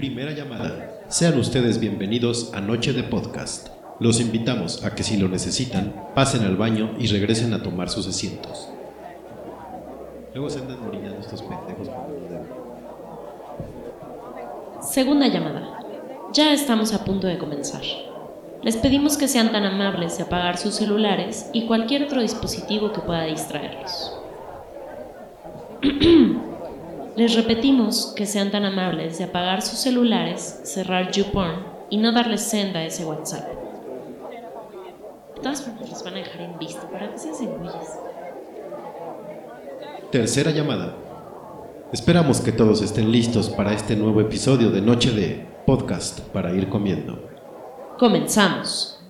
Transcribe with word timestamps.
Primera 0.00 0.32
llamada. 0.32 1.04
Sean 1.08 1.38
ustedes 1.38 1.78
bienvenidos 1.78 2.54
a 2.54 2.62
Noche 2.62 2.94
de 2.94 3.02
Podcast. 3.02 3.68
Los 3.98 4.18
invitamos 4.18 4.82
a 4.82 4.94
que 4.94 5.02
si 5.02 5.18
lo 5.18 5.28
necesitan, 5.28 5.94
pasen 6.14 6.42
al 6.44 6.56
baño 6.56 6.94
y 6.98 7.06
regresen 7.08 7.52
a 7.52 7.62
tomar 7.62 7.90
sus 7.90 8.08
asientos. 8.08 8.70
Luego 10.32 10.48
se 10.48 10.60
andan 10.60 10.78
estos 11.20 11.42
pendejos. 11.42 11.90
Segunda 14.80 15.28
llamada. 15.28 15.80
Ya 16.32 16.54
estamos 16.54 16.94
a 16.94 17.04
punto 17.04 17.26
de 17.26 17.36
comenzar. 17.36 17.82
Les 18.62 18.78
pedimos 18.78 19.18
que 19.18 19.28
sean 19.28 19.52
tan 19.52 19.66
amables 19.66 20.16
de 20.16 20.22
apagar 20.22 20.56
sus 20.56 20.76
celulares 20.76 21.50
y 21.52 21.66
cualquier 21.66 22.04
otro 22.04 22.22
dispositivo 22.22 22.90
que 22.90 23.02
pueda 23.02 23.24
distraerlos. 23.24 24.14
Les 27.16 27.34
repetimos 27.34 28.12
que 28.16 28.26
sean 28.26 28.50
tan 28.50 28.64
amables 28.64 29.18
de 29.18 29.24
apagar 29.24 29.62
sus 29.62 29.78
celulares, 29.78 30.60
cerrar 30.64 31.10
YouPorn 31.10 31.64
y 31.90 31.98
no 31.98 32.12
darles 32.12 32.42
senda 32.42 32.80
a 32.80 32.84
ese 32.84 33.04
WhatsApp. 33.04 33.48
De 35.34 35.40
todas 35.42 35.62
formas, 35.62 35.88
los 35.88 36.02
van 36.04 36.14
a 36.14 36.18
dejar 36.18 36.42
en 36.42 36.58
visto 36.58 36.86
para 36.90 37.10
que 37.10 37.18
se 37.18 37.30
hacen 37.30 37.48
güeyes. 37.58 37.98
Tercera 40.10 40.50
llamada. 40.50 40.94
Esperamos 41.92 42.40
que 42.40 42.52
todos 42.52 42.82
estén 42.82 43.10
listos 43.10 43.50
para 43.50 43.72
este 43.72 43.96
nuevo 43.96 44.20
episodio 44.20 44.70
de 44.70 44.80
Noche 44.80 45.10
de 45.10 45.46
Podcast 45.66 46.20
para 46.20 46.52
ir 46.52 46.68
comiendo. 46.68 47.28
Comenzamos. 47.98 49.00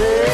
say 0.00 0.29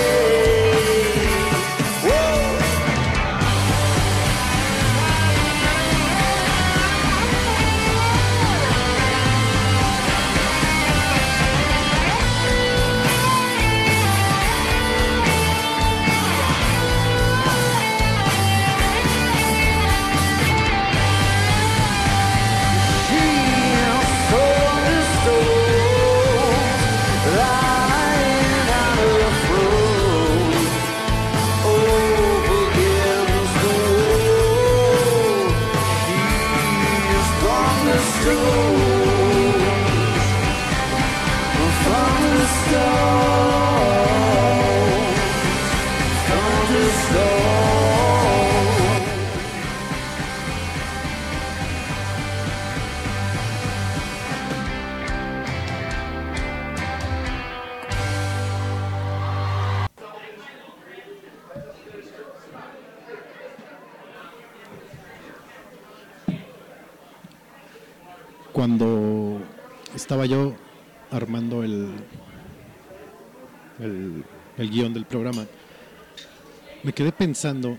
quedé 76.96 77.12
pensando 77.12 77.76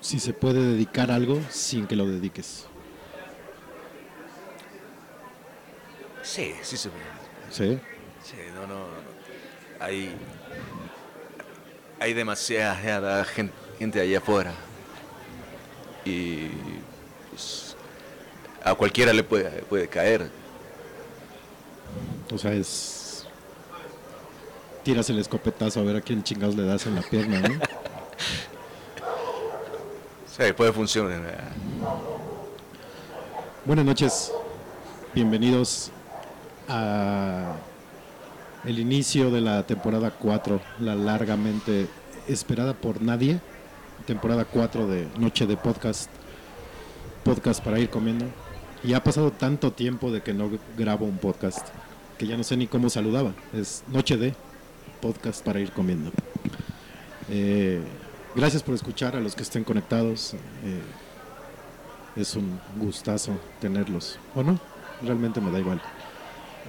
si 0.00 0.18
se 0.18 0.32
puede 0.34 0.60
dedicar 0.60 1.10
algo 1.10 1.40
sin 1.48 1.86
que 1.86 1.96
lo 1.96 2.06
dediques. 2.06 2.66
Sí, 6.22 6.52
sí 6.62 6.76
se 6.76 6.90
puede. 6.90 7.04
¿Sí? 7.50 7.80
Sí, 8.22 8.36
no, 8.54 8.66
no. 8.66 8.84
Hay, 9.80 10.10
hay 12.00 12.12
demasiada 12.12 13.24
gen- 13.24 13.52
gente 13.78 14.00
allá 14.00 14.18
afuera. 14.18 14.52
Y 16.04 16.48
pues, 17.30 17.76
a 18.64 18.74
cualquiera 18.74 19.12
le 19.12 19.22
puede, 19.22 19.50
puede 19.62 19.88
caer. 19.88 20.28
O 22.32 22.36
sea, 22.38 22.52
es. 22.52 23.24
Tiras 24.82 25.08
el 25.10 25.18
escopetazo 25.18 25.80
a 25.80 25.84
ver 25.84 25.96
a 25.96 26.00
quién 26.00 26.22
chingados 26.24 26.56
le 26.56 26.64
das 26.64 26.86
en 26.86 26.96
la 26.96 27.02
pierna, 27.02 27.40
¿no? 27.40 27.54
Sí, 30.26 30.52
puede 30.56 30.72
funcionar. 30.72 31.20
Buenas 33.64 33.84
noches, 33.84 34.32
bienvenidos 35.12 35.90
a 36.68 37.56
el 38.64 38.78
inicio 38.78 39.32
de 39.32 39.40
la 39.40 39.66
temporada 39.66 40.12
4, 40.12 40.60
la 40.78 40.94
largamente 40.94 41.88
esperada 42.28 42.74
por 42.74 43.02
nadie, 43.02 43.40
temporada 44.06 44.44
4 44.44 44.86
de 44.86 45.08
Noche 45.18 45.46
de 45.46 45.56
Podcast, 45.56 46.08
podcast 47.24 47.62
para 47.64 47.80
ir 47.80 47.90
comiendo. 47.90 48.26
Y 48.84 48.94
ha 48.94 49.02
pasado 49.02 49.32
tanto 49.32 49.72
tiempo 49.72 50.12
de 50.12 50.22
que 50.22 50.34
no 50.34 50.50
grabo 50.76 51.04
un 51.04 51.18
podcast 51.18 51.66
que 52.16 52.28
ya 52.28 52.36
no 52.36 52.44
sé 52.44 52.56
ni 52.56 52.68
cómo 52.68 52.90
saludaba. 52.90 53.32
Es 53.52 53.82
Noche 53.88 54.16
de 54.16 54.34
Podcast 55.00 55.44
para 55.44 55.58
ir 55.58 55.72
comiendo. 55.72 56.12
Eh, 57.28 57.80
gracias 58.38 58.62
por 58.62 58.74
escuchar 58.74 59.16
a 59.16 59.20
los 59.20 59.34
que 59.34 59.42
estén 59.42 59.64
conectados. 59.64 60.34
eh, 60.64 60.80
es 62.16 62.34
un 62.34 62.58
gustazo 62.76 63.32
tenerlos. 63.60 64.18
¿O 64.34 64.42
no? 64.42 64.58
Realmente 65.02 65.40
me 65.40 65.52
da 65.52 65.60
igual. 65.60 65.80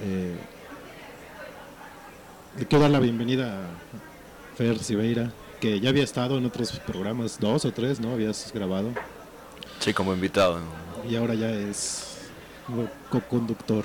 Eh, 0.02 0.36
le 2.58 2.66
quiero 2.66 2.82
dar 2.82 2.90
la 2.90 3.00
bienvenida 3.00 3.54
a 3.64 4.56
Fer 4.56 4.78
Siveira, 4.78 5.32
que 5.60 5.80
ya 5.80 5.88
había 5.90 6.04
estado 6.04 6.38
en 6.38 6.46
otros 6.46 6.78
programas, 6.80 7.38
dos 7.40 7.64
o 7.64 7.72
tres, 7.72 7.98
¿no? 8.00 8.12
Habías 8.12 8.52
grabado. 8.52 8.90
Sí, 9.80 9.92
como 9.92 10.12
invitado. 10.14 10.58
Y 11.08 11.16
ahora 11.16 11.34
ya 11.34 11.50
es 11.50 12.18
co-conductor 13.10 13.84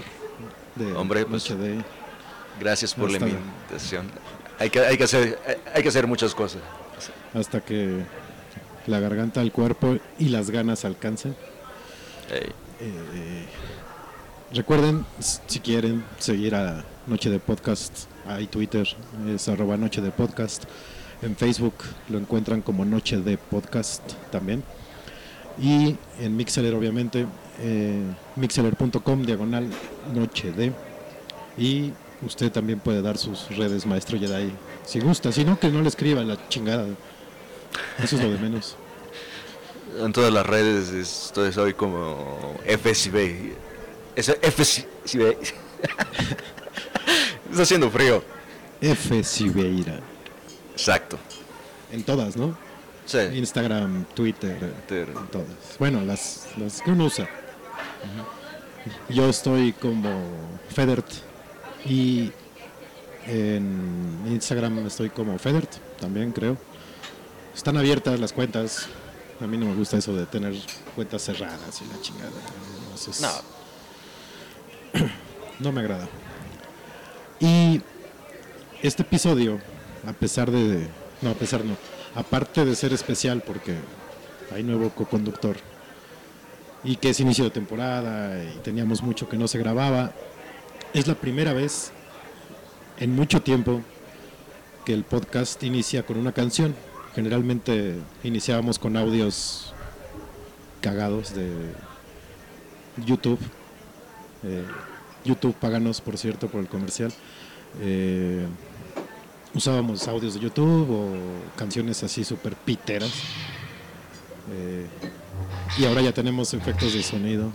de 0.76 0.94
Hombre, 0.94 1.26
pues, 1.26 1.48
de... 1.50 1.84
Gracias 2.60 2.94
por 2.94 3.10
la 3.12 3.18
invitación. 3.28 4.08
Hay 4.60 4.70
que, 4.70 4.80
hay, 4.82 4.98
que 4.98 5.04
hacer, 5.04 5.40
hay- 5.48 5.56
hay 5.74 5.82
que 5.84 5.90
hacer 5.90 6.06
muchas 6.06 6.36
cosas. 6.36 6.62
Hasta 7.36 7.60
que 7.62 8.00
la 8.88 9.00
garganta, 9.00 9.42
el 9.42 9.52
cuerpo 9.52 9.98
y 10.18 10.30
las 10.30 10.50
ganas 10.50 10.86
alcancen. 10.86 11.36
Eh, 12.32 13.46
recuerden, 14.54 15.06
si 15.20 15.60
quieren, 15.60 16.04
seguir 16.18 16.56
a 16.56 16.84
Noche 17.08 17.30
de 17.30 17.40
Podcast. 17.40 18.06
Hay 18.26 18.48
Twitter, 18.48 18.88
es 19.28 19.48
arroba 19.50 19.78
Noche 19.78 20.02
de 20.02 20.12
Podcast. 20.12 20.64
En 21.22 21.36
Facebook 21.36 21.76
lo 22.10 22.18
encuentran 22.18 22.62
como 22.62 22.86
Noche 22.86 23.18
de 23.18 23.38
Podcast 23.38 24.02
también. 24.32 24.64
Y 25.62 25.96
en 26.20 26.36
Mixeler, 26.36 26.74
obviamente, 26.74 27.26
eh, 27.62 28.02
mixeler.com, 28.36 29.24
diagonal 29.24 29.70
Noche 30.14 30.52
de. 30.52 30.74
Y 31.58 31.94
usted 32.26 32.52
también 32.52 32.80
puede 32.80 33.02
dar 33.02 33.18
sus 33.18 33.56
redes, 33.56 33.86
Maestro 33.86 34.20
Jedi, 34.20 34.52
si 34.86 35.00
gusta. 35.00 35.32
Si 35.32 35.46
no, 35.46 35.60
que 35.60 35.70
no 35.70 35.82
le 35.82 35.88
escriba 35.88 36.24
la 36.24 36.48
chingada. 36.50 36.86
Eso 38.04 38.16
es 38.16 38.24
lo 38.24 38.32
de 38.32 38.38
menos. 38.38 38.76
En 40.00 40.12
todas 40.12 40.34
las 40.34 40.46
redes 40.46 40.90
estoy, 40.90 41.54
soy 41.54 41.74
como 41.74 42.56
FSB. 42.66 43.54
Es 44.16 44.30
FSB. 44.42 45.22
Está 47.50 47.64
haciendo 47.64 47.90
frío. 47.90 48.24
F. 48.82 49.24
Siveira. 49.24 50.00
Exacto. 50.74 51.18
En 51.92 52.04
todas, 52.04 52.36
¿no? 52.36 52.58
Sí. 53.06 53.20
Instagram, 53.34 54.06
Twitter, 54.14 54.58
Twitter. 54.88 55.08
en 55.16 55.28
todas. 55.28 55.48
Bueno, 55.80 56.02
las, 56.02 56.48
las 56.58 56.82
que 56.82 56.92
uno 56.92 57.06
usa. 57.06 57.30
Yo 59.10 59.30
estoy 59.30 59.74
como 59.74 60.10
Federt 60.70 61.08
y 61.86 62.32
en 63.28 64.24
Instagram 64.28 64.86
estoy 64.88 65.10
como 65.10 65.38
Federt, 65.40 65.72
también 66.00 66.32
creo. 66.32 66.58
Están 67.56 67.78
abiertas 67.78 68.20
las 68.20 68.34
cuentas. 68.34 68.88
A 69.40 69.48
mí 69.48 69.58
no 69.58 69.66
me 69.66 69.76
gusta 69.76 69.98
eso 69.98 70.14
de 70.14 70.26
tener 70.26 70.54
cuentas 70.94 71.24
cerradas 71.24 71.82
y 71.82 71.86
la 71.86 72.02
chingada. 72.02 72.32
No. 74.94 75.08
no 75.60 75.72
me 75.72 75.80
agrada. 75.82 76.08
Y 77.40 77.82
este 78.84 79.04
episodio, 79.04 79.60
a 80.06 80.12
pesar 80.14 80.52
de. 80.52 80.88
No, 81.22 81.30
a 81.32 81.34
pesar 81.34 81.64
no. 81.64 81.78
Aparte 82.14 82.66
de 82.66 82.76
ser 82.76 82.92
especial 82.94 83.42
porque 83.42 83.76
hay 84.54 84.64
nuevo 84.64 84.90
co-conductor 84.90 85.56
y 86.84 86.98
que 86.98 87.10
es 87.10 87.20
inicio 87.20 87.46
de 87.46 87.52
temporada 87.52 88.44
y 88.44 88.58
teníamos 88.60 89.02
mucho 89.02 89.28
que 89.28 89.38
no 89.38 89.48
se 89.48 89.58
grababa, 89.60 90.12
es 90.94 91.08
la 91.08 91.16
primera 91.16 91.54
vez 91.54 91.92
en 93.00 93.16
mucho 93.16 93.42
tiempo 93.42 93.82
que 94.86 94.94
el 94.94 95.04
podcast 95.04 95.62
inicia 95.64 96.06
con 96.06 96.18
una 96.18 96.32
canción. 96.32 96.76
Generalmente 97.16 97.96
iniciábamos 98.26 98.78
con 98.78 98.98
audios 98.98 99.74
cagados 100.82 101.34
de 101.34 101.50
YouTube. 103.06 103.40
Eh, 104.44 104.66
YouTube, 105.24 105.56
páganos 105.56 106.02
por 106.02 106.18
cierto 106.18 106.50
por 106.50 106.60
el 106.60 106.68
comercial. 106.68 107.14
Eh, 107.82 108.46
usábamos 109.54 110.06
audios 110.10 110.34
de 110.34 110.42
YouTube 110.42 110.92
o 110.92 111.10
canciones 111.56 112.04
así 112.04 112.26
súper 112.26 112.54
piteras. 112.54 113.14
Eh, 114.52 114.86
y 115.78 115.86
ahora 115.86 116.02
ya 116.02 116.12
tenemos 116.12 116.54
efectos 116.54 116.94
de 116.94 117.02
sonido. 117.02 117.50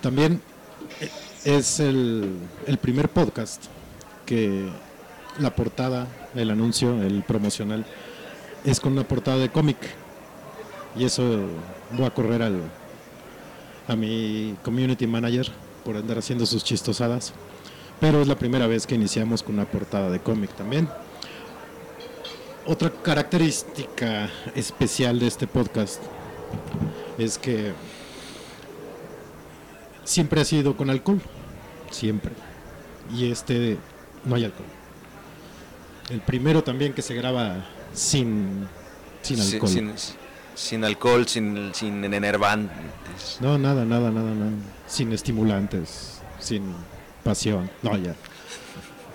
También 0.00 0.40
es 1.44 1.80
el 1.80 2.78
primer 2.80 3.10
podcast 3.10 3.64
que 4.24 4.68
la 5.38 5.54
portada, 5.54 6.06
el 6.38 6.50
anuncio, 6.50 7.02
el 7.02 7.22
promocional, 7.22 7.84
es 8.64 8.80
con 8.80 8.92
una 8.92 9.06
portada 9.06 9.38
de 9.38 9.48
cómic. 9.48 9.76
Y 10.96 11.04
eso 11.04 11.46
voy 11.92 12.06
a 12.06 12.10
correr 12.10 12.42
al, 12.42 12.60
a 13.86 13.96
mi 13.96 14.56
community 14.62 15.06
manager 15.06 15.50
por 15.84 15.96
andar 15.96 16.18
haciendo 16.18 16.46
sus 16.46 16.64
chistosadas. 16.64 17.32
Pero 18.00 18.20
es 18.20 18.28
la 18.28 18.38
primera 18.38 18.66
vez 18.66 18.86
que 18.86 18.94
iniciamos 18.94 19.42
con 19.42 19.54
una 19.54 19.64
portada 19.64 20.10
de 20.10 20.20
cómic 20.20 20.50
también. 20.54 20.88
Otra 22.66 22.90
característica 22.90 24.28
especial 24.54 25.18
de 25.18 25.28
este 25.28 25.46
podcast 25.46 26.02
es 27.16 27.38
que 27.38 27.72
siempre 30.04 30.40
ha 30.40 30.44
sido 30.44 30.76
con 30.76 30.90
alcohol. 30.90 31.20
Siempre. 31.90 32.32
Y 33.14 33.30
este 33.30 33.78
no 34.24 34.34
hay 34.34 34.44
alcohol. 34.44 34.66
El 36.10 36.20
primero 36.20 36.62
también 36.62 36.92
que 36.92 37.02
se 37.02 37.14
graba 37.14 37.64
sin, 37.92 38.68
sin 39.22 39.40
alcohol. 39.40 39.68
sin, 39.70 39.92
sin 40.54 40.84
alcohol, 40.84 41.26
sin, 41.26 41.74
sin 41.74 42.04
enervantes. 42.04 43.38
No, 43.40 43.58
nada, 43.58 43.84
nada, 43.84 44.10
nada, 44.10 44.30
nada. 44.32 44.50
Sin 44.86 45.12
estimulantes, 45.12 46.20
sin 46.38 46.74
pasión. 47.24 47.70
No, 47.82 47.96
ya. 47.96 48.14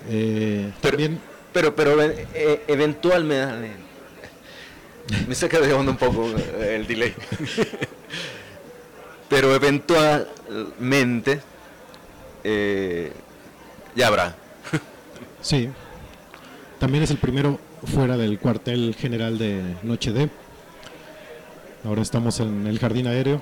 Eh, 0.08 0.72
Pero- 0.82 0.90
también, 0.96 1.20
Pero, 1.52 1.74
pero 1.76 2.02
eh, 2.02 2.62
eventualmente. 2.66 3.80
Me 5.28 5.34
saca 5.34 5.60
de 5.60 5.72
onda 5.72 5.92
un 5.92 5.98
poco 5.98 6.28
eh, 6.36 6.76
el 6.76 6.86
delay. 6.86 7.12
Pero 9.28 9.54
eventualmente. 9.54 11.40
eh, 12.44 13.12
ya 13.96 14.08
habrá. 14.08 14.36
sí. 15.40 15.70
También 16.82 17.04
es 17.04 17.12
el 17.12 17.18
primero 17.18 17.60
fuera 17.84 18.16
del 18.16 18.40
cuartel 18.40 18.96
general 18.98 19.38
de 19.38 19.76
Noche 19.84 20.10
D. 20.10 20.28
Ahora 21.84 22.02
estamos 22.02 22.40
en 22.40 22.66
el 22.66 22.80
Jardín 22.80 23.06
Aéreo, 23.06 23.40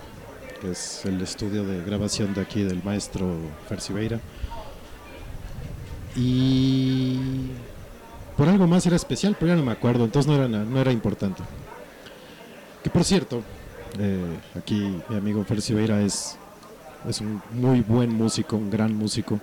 que 0.60 0.72
es 0.72 1.06
el 1.06 1.22
estudio 1.22 1.64
de 1.64 1.82
grabación 1.82 2.34
de 2.34 2.42
aquí 2.42 2.62
del 2.62 2.84
maestro 2.84 3.34
Fercibeira. 3.66 4.20
Y 6.14 7.18
por 8.36 8.46
algo 8.46 8.66
más 8.66 8.84
era 8.84 8.96
especial, 8.96 9.34
pero 9.40 9.52
ya 9.52 9.56
no 9.56 9.64
me 9.64 9.72
acuerdo, 9.72 10.04
entonces 10.04 10.30
no 10.30 10.36
era, 10.36 10.46
no 10.46 10.78
era 10.78 10.92
importante. 10.92 11.42
Que 12.84 12.90
por 12.90 13.04
cierto, 13.04 13.42
eh, 13.98 14.36
aquí 14.54 15.00
mi 15.08 15.16
amigo 15.16 15.42
Fercibeira 15.44 16.02
es 16.02 16.36
Es 17.08 17.22
un 17.22 17.40
muy 17.52 17.80
buen 17.80 18.12
músico, 18.12 18.56
un 18.56 18.70
gran 18.70 18.94
músico, 18.94 19.40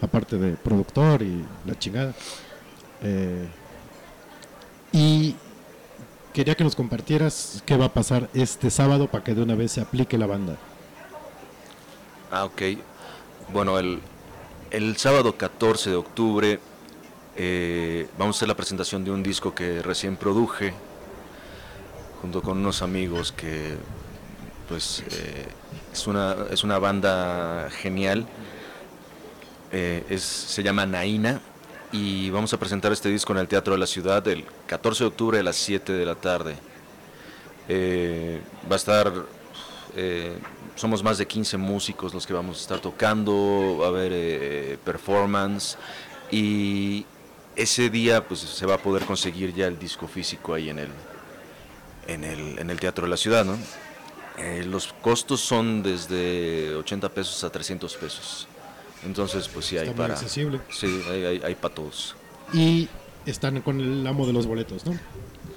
aparte 0.00 0.38
de 0.38 0.52
productor 0.52 1.22
y 1.22 1.44
la 1.66 1.76
chingada. 1.76 2.14
Eh, 3.02 3.48
y 4.92 5.34
quería 6.32 6.54
que 6.54 6.64
nos 6.64 6.76
compartieras 6.76 7.62
qué 7.66 7.76
va 7.76 7.86
a 7.86 7.92
pasar 7.92 8.28
este 8.34 8.70
sábado 8.70 9.08
para 9.08 9.24
que 9.24 9.34
de 9.34 9.42
una 9.42 9.54
vez 9.54 9.72
se 9.72 9.80
aplique 9.80 10.16
la 10.16 10.26
banda. 10.26 10.56
Ah, 12.30 12.44
ok. 12.44 12.62
Bueno, 13.52 13.78
el, 13.78 14.00
el 14.70 14.96
sábado 14.96 15.36
14 15.36 15.90
de 15.90 15.96
octubre 15.96 16.60
eh, 17.36 18.08
vamos 18.18 18.36
a 18.36 18.38
hacer 18.38 18.48
la 18.48 18.56
presentación 18.56 19.04
de 19.04 19.10
un 19.10 19.22
disco 19.22 19.54
que 19.54 19.82
recién 19.82 20.16
produje 20.16 20.72
junto 22.20 22.40
con 22.40 22.58
unos 22.58 22.82
amigos 22.82 23.32
que 23.32 23.76
pues 24.68 25.02
eh, 25.10 25.46
es, 25.92 26.06
una, 26.06 26.36
es 26.50 26.62
una 26.62 26.78
banda 26.78 27.68
genial. 27.70 28.26
Es, 29.72 30.22
se 30.22 30.62
llama 30.62 30.84
Naina 30.84 31.40
y 31.92 32.30
vamos 32.30 32.52
a 32.54 32.58
presentar 32.58 32.90
este 32.90 33.10
disco 33.10 33.32
en 33.32 33.38
el 33.38 33.46
Teatro 33.48 33.74
de 33.74 33.78
la 33.78 33.86
Ciudad 33.86 34.26
el 34.26 34.46
14 34.66 35.04
de 35.04 35.08
octubre 35.08 35.38
a 35.38 35.42
las 35.42 35.56
7 35.56 35.92
de 35.92 36.06
la 36.06 36.14
tarde. 36.14 36.56
Eh, 37.68 38.40
va 38.68 38.74
a 38.74 38.76
estar, 38.76 39.12
eh, 39.94 40.32
somos 40.74 41.02
más 41.02 41.18
de 41.18 41.26
15 41.26 41.58
músicos 41.58 42.14
los 42.14 42.26
que 42.26 42.32
vamos 42.32 42.58
a 42.58 42.60
estar 42.62 42.80
tocando, 42.80 43.76
va 43.80 43.86
a 43.86 43.88
haber 43.90 44.12
eh, 44.14 44.78
performance 44.82 45.76
y 46.30 47.04
ese 47.54 47.90
día 47.90 48.26
pues 48.26 48.40
se 48.40 48.64
va 48.64 48.74
a 48.74 48.78
poder 48.78 49.04
conseguir 49.04 49.54
ya 49.54 49.66
el 49.66 49.78
disco 49.78 50.08
físico 50.08 50.54
ahí 50.54 50.70
en 50.70 50.78
el, 50.78 50.90
en 52.08 52.24
el, 52.24 52.58
en 52.58 52.70
el 52.70 52.80
Teatro 52.80 53.04
de 53.04 53.10
la 53.10 53.18
Ciudad, 53.18 53.44
¿no? 53.44 53.58
Los 54.64 54.94
costos 54.94 55.42
son 55.42 55.82
desde 55.82 56.74
80 56.74 57.10
pesos 57.10 57.44
a 57.44 57.50
300 57.50 57.94
pesos. 57.96 58.48
Entonces, 59.04 59.48
pues 59.48 59.66
sí, 59.66 59.76
hay 59.78 59.88
Está 59.88 59.96
para... 59.96 60.14
accesible. 60.14 60.60
Sí, 60.70 61.02
hay, 61.10 61.24
hay, 61.24 61.42
hay 61.44 61.54
para 61.54 61.74
todos. 61.74 62.14
Y 62.52 62.88
están 63.26 63.60
con 63.62 63.80
el 63.80 64.06
amo 64.06 64.26
de 64.26 64.32
los 64.32 64.46
boletos, 64.46 64.84
¿no? 64.86 64.96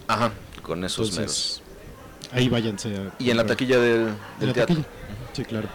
Ajá, 0.07 0.31
con 0.61 0.83
esos 0.83 1.09
Entonces, 1.09 1.61
meros. 2.21 2.31
ahí 2.31 2.49
váyanse 2.49 2.95
a 2.95 3.13
Y 3.19 3.29
en 3.29 3.37
la 3.37 3.45
taquilla 3.45 3.79
del, 3.79 4.01
¿En 4.07 4.15
del 4.39 4.47
la 4.49 4.53
teatro. 4.53 4.75
taquilla? 4.75 4.87
Sí, 5.33 5.43
claro. 5.45 5.67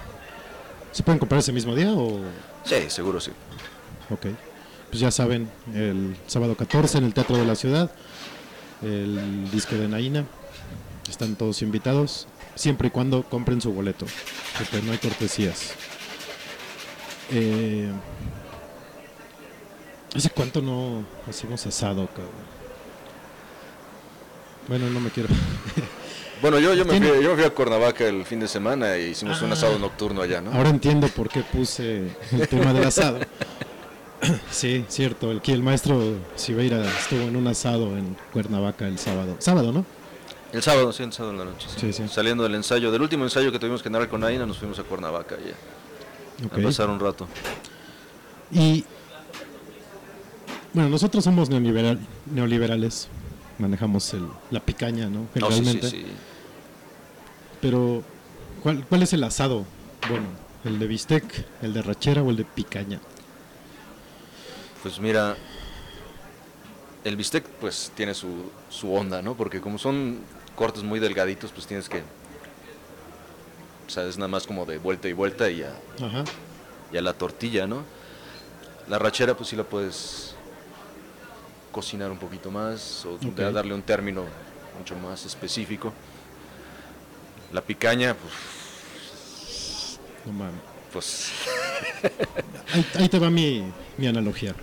¿Se 0.93 1.03
pueden 1.03 1.19
comprar 1.19 1.39
ese 1.41 1.53
mismo 1.53 1.75
día 1.75 1.93
o...? 1.93 2.21
Sí, 2.65 2.77
seguro 2.89 3.21
sí. 3.21 3.31
Ok. 4.11 4.27
Pues 4.91 4.99
ya 5.01 5.11
saben, 5.13 5.49
el 5.73 6.17
sábado 6.27 6.57
14 6.57 6.99
en 6.99 7.05
el 7.05 7.15
Teatro 7.15 7.37
de 7.37 7.45
la 7.45 7.55
Ciudad, 7.55 7.93
el 8.83 9.49
disco 9.53 9.77
de 9.77 9.87
Naina. 9.87 10.25
Están 11.09 11.37
todos 11.37 11.63
invitados, 11.63 12.27
siempre 12.57 12.89
y 12.89 12.91
cuando 12.91 13.23
compren 13.23 13.61
su 13.61 13.73
boleto, 13.73 14.07
porque 14.59 14.83
no 14.85 14.91
hay 14.93 14.99
cortesías. 14.99 15.73
Eh, 17.33 17.91
¿Hace 20.15 20.31
cuánto 20.31 20.61
no 20.61 21.05
hacemos 21.29 21.65
asado, 21.67 22.07
cabrón? 22.09 22.31
Bueno, 24.69 24.91
no 24.91 25.01
me 25.01 25.11
quiero... 25.11 25.29
Bueno, 26.43 26.59
yo, 26.59 26.73
yo, 26.73 26.87
me 26.87 26.97
fui, 26.99 27.07
yo 27.23 27.29
me 27.33 27.35
fui 27.37 27.45
a 27.45 27.51
Cuernavaca 27.51 28.07
el 28.09 28.25
fin 28.25 28.41
de 28.41 28.49
semana 28.49 28.97
y 28.97 29.09
hicimos 29.11 29.43
un 29.43 29.51
Ah. 29.51 29.53
asado 29.53 29.79
nocturno 29.79 30.23
allá, 30.23 30.41
¿no? 30.41 30.51
Ahora 30.55 30.71
entiendo 30.71 31.07
por 31.09 31.29
qué 31.29 31.43
puse 31.43 32.17
el 32.33 32.49
tema 32.49 32.73
del 32.73 32.85
asado. 32.85 33.19
Sí, 34.51 34.85
cierto. 34.89 35.31
Aquí 35.33 35.53
el 35.53 35.63
maestro 35.63 36.15
Siveira 36.37 36.83
estuvo 36.99 37.21
en 37.23 37.37
un 37.37 37.47
asado 37.47 37.95
en 37.97 38.17
Cuernavaca 38.33 38.87
el 38.87 38.99
sábado. 38.99 39.37
Sábado, 39.39 39.71
¿no? 39.73 39.85
El 40.55 40.63
sábado, 40.63 40.93
sí, 40.95 41.03
el 41.03 41.13
sábado 41.13 41.33
en 41.33 41.39
la 41.41 41.45
noche. 41.47 41.67
Sí, 41.77 41.93
sí. 41.93 42.09
Saliendo 42.09 42.43
del 42.43 42.55
ensayo, 42.55 42.91
del 42.91 43.03
último 43.03 43.25
ensayo 43.25 43.53
que 43.53 43.59
tuvimos 43.59 43.83
que 43.83 43.91
narrar 43.91 44.09
con 44.09 44.25
Aina, 44.25 44.47
nos 44.47 44.57
fuimos 44.59 44.79
a 44.79 44.83
Cuernavaca 44.83 45.37
ya. 45.37 45.53
Ok. 46.47 46.59
A 46.59 46.63
pasar 46.63 46.89
un 46.91 47.01
rato. 47.01 47.27
Y 48.51 48.85
bueno, 50.73 50.89
nosotros 50.89 51.25
somos 51.25 51.51
neoliberal- 51.51 51.99
neoliberales, 52.33 53.09
manejamos 53.59 54.13
el- 54.15 54.29
la 54.51 54.61
picaña, 54.61 55.09
¿no? 55.09 55.21
No, 55.21 55.27
sí, 55.27 55.33
sí, 55.35 55.41
Generalmente. 55.41 55.91
sí. 55.91 56.07
Pero 57.61 58.03
¿cuál, 58.63 58.85
¿cuál 58.87 59.03
es 59.03 59.13
el 59.13 59.23
asado? 59.25 59.65
Bueno, 60.09 60.27
el 60.65 60.79
de 60.79 60.87
bistec, 60.87 61.45
el 61.63 61.75
de 61.75 61.83
rachera 61.83 62.23
o 62.23 62.31
el 62.31 62.37
de 62.37 62.45
picaña. 62.45 63.01
Pues 64.83 64.99
mira, 64.99 65.37
el 67.05 67.17
bistec 67.17 67.45
pues 67.61 67.93
tiene 67.95 68.15
su, 68.15 68.29
su 68.71 68.95
onda, 68.95 69.21
¿no? 69.21 69.35
Porque 69.35 69.61
como 69.61 69.77
son 69.79 70.19
cortes 70.57 70.83
muy 70.83 71.01
delgaditos, 71.01 71.53
pues 71.53 71.67
tienes 71.67 71.89
que... 71.89 72.03
O 73.91 73.93
sea, 73.93 74.05
es 74.07 74.17
nada 74.19 74.29
más 74.29 74.47
como 74.47 74.67
de 74.67 74.79
vuelta 74.79 75.09
y 75.09 75.13
vuelta 75.13 75.51
y 75.51 75.57
ya, 75.59 75.73
Ajá. 76.01 76.23
ya 76.93 77.03
la 77.03 77.13
tortilla, 77.13 77.67
¿no? 77.67 77.83
La 78.89 79.01
rachera 79.01 79.37
pues 79.37 79.49
sí 79.49 79.57
la 79.57 79.65
puedes 79.65 80.37
cocinar 81.73 82.09
un 82.13 82.19
poquito 82.19 82.53
más 82.53 83.05
o 83.05 83.15
Ok. 83.15 83.37
darle 83.53 83.75
un 83.75 83.83
término 83.83 84.25
mucho 84.79 84.95
más 84.95 85.27
específico. 85.27 85.93
La 87.53 87.63
picaña, 87.63 88.15
pues, 88.15 89.99
No 90.25 90.33
mames. 90.35 90.61
pues 90.93 91.33
Ahí, 92.73 92.87
ahí 92.97 93.09
te 93.09 93.19
va 93.19 93.29
mi, 93.29 93.65
mi 93.99 94.07
analogía. 94.07 94.55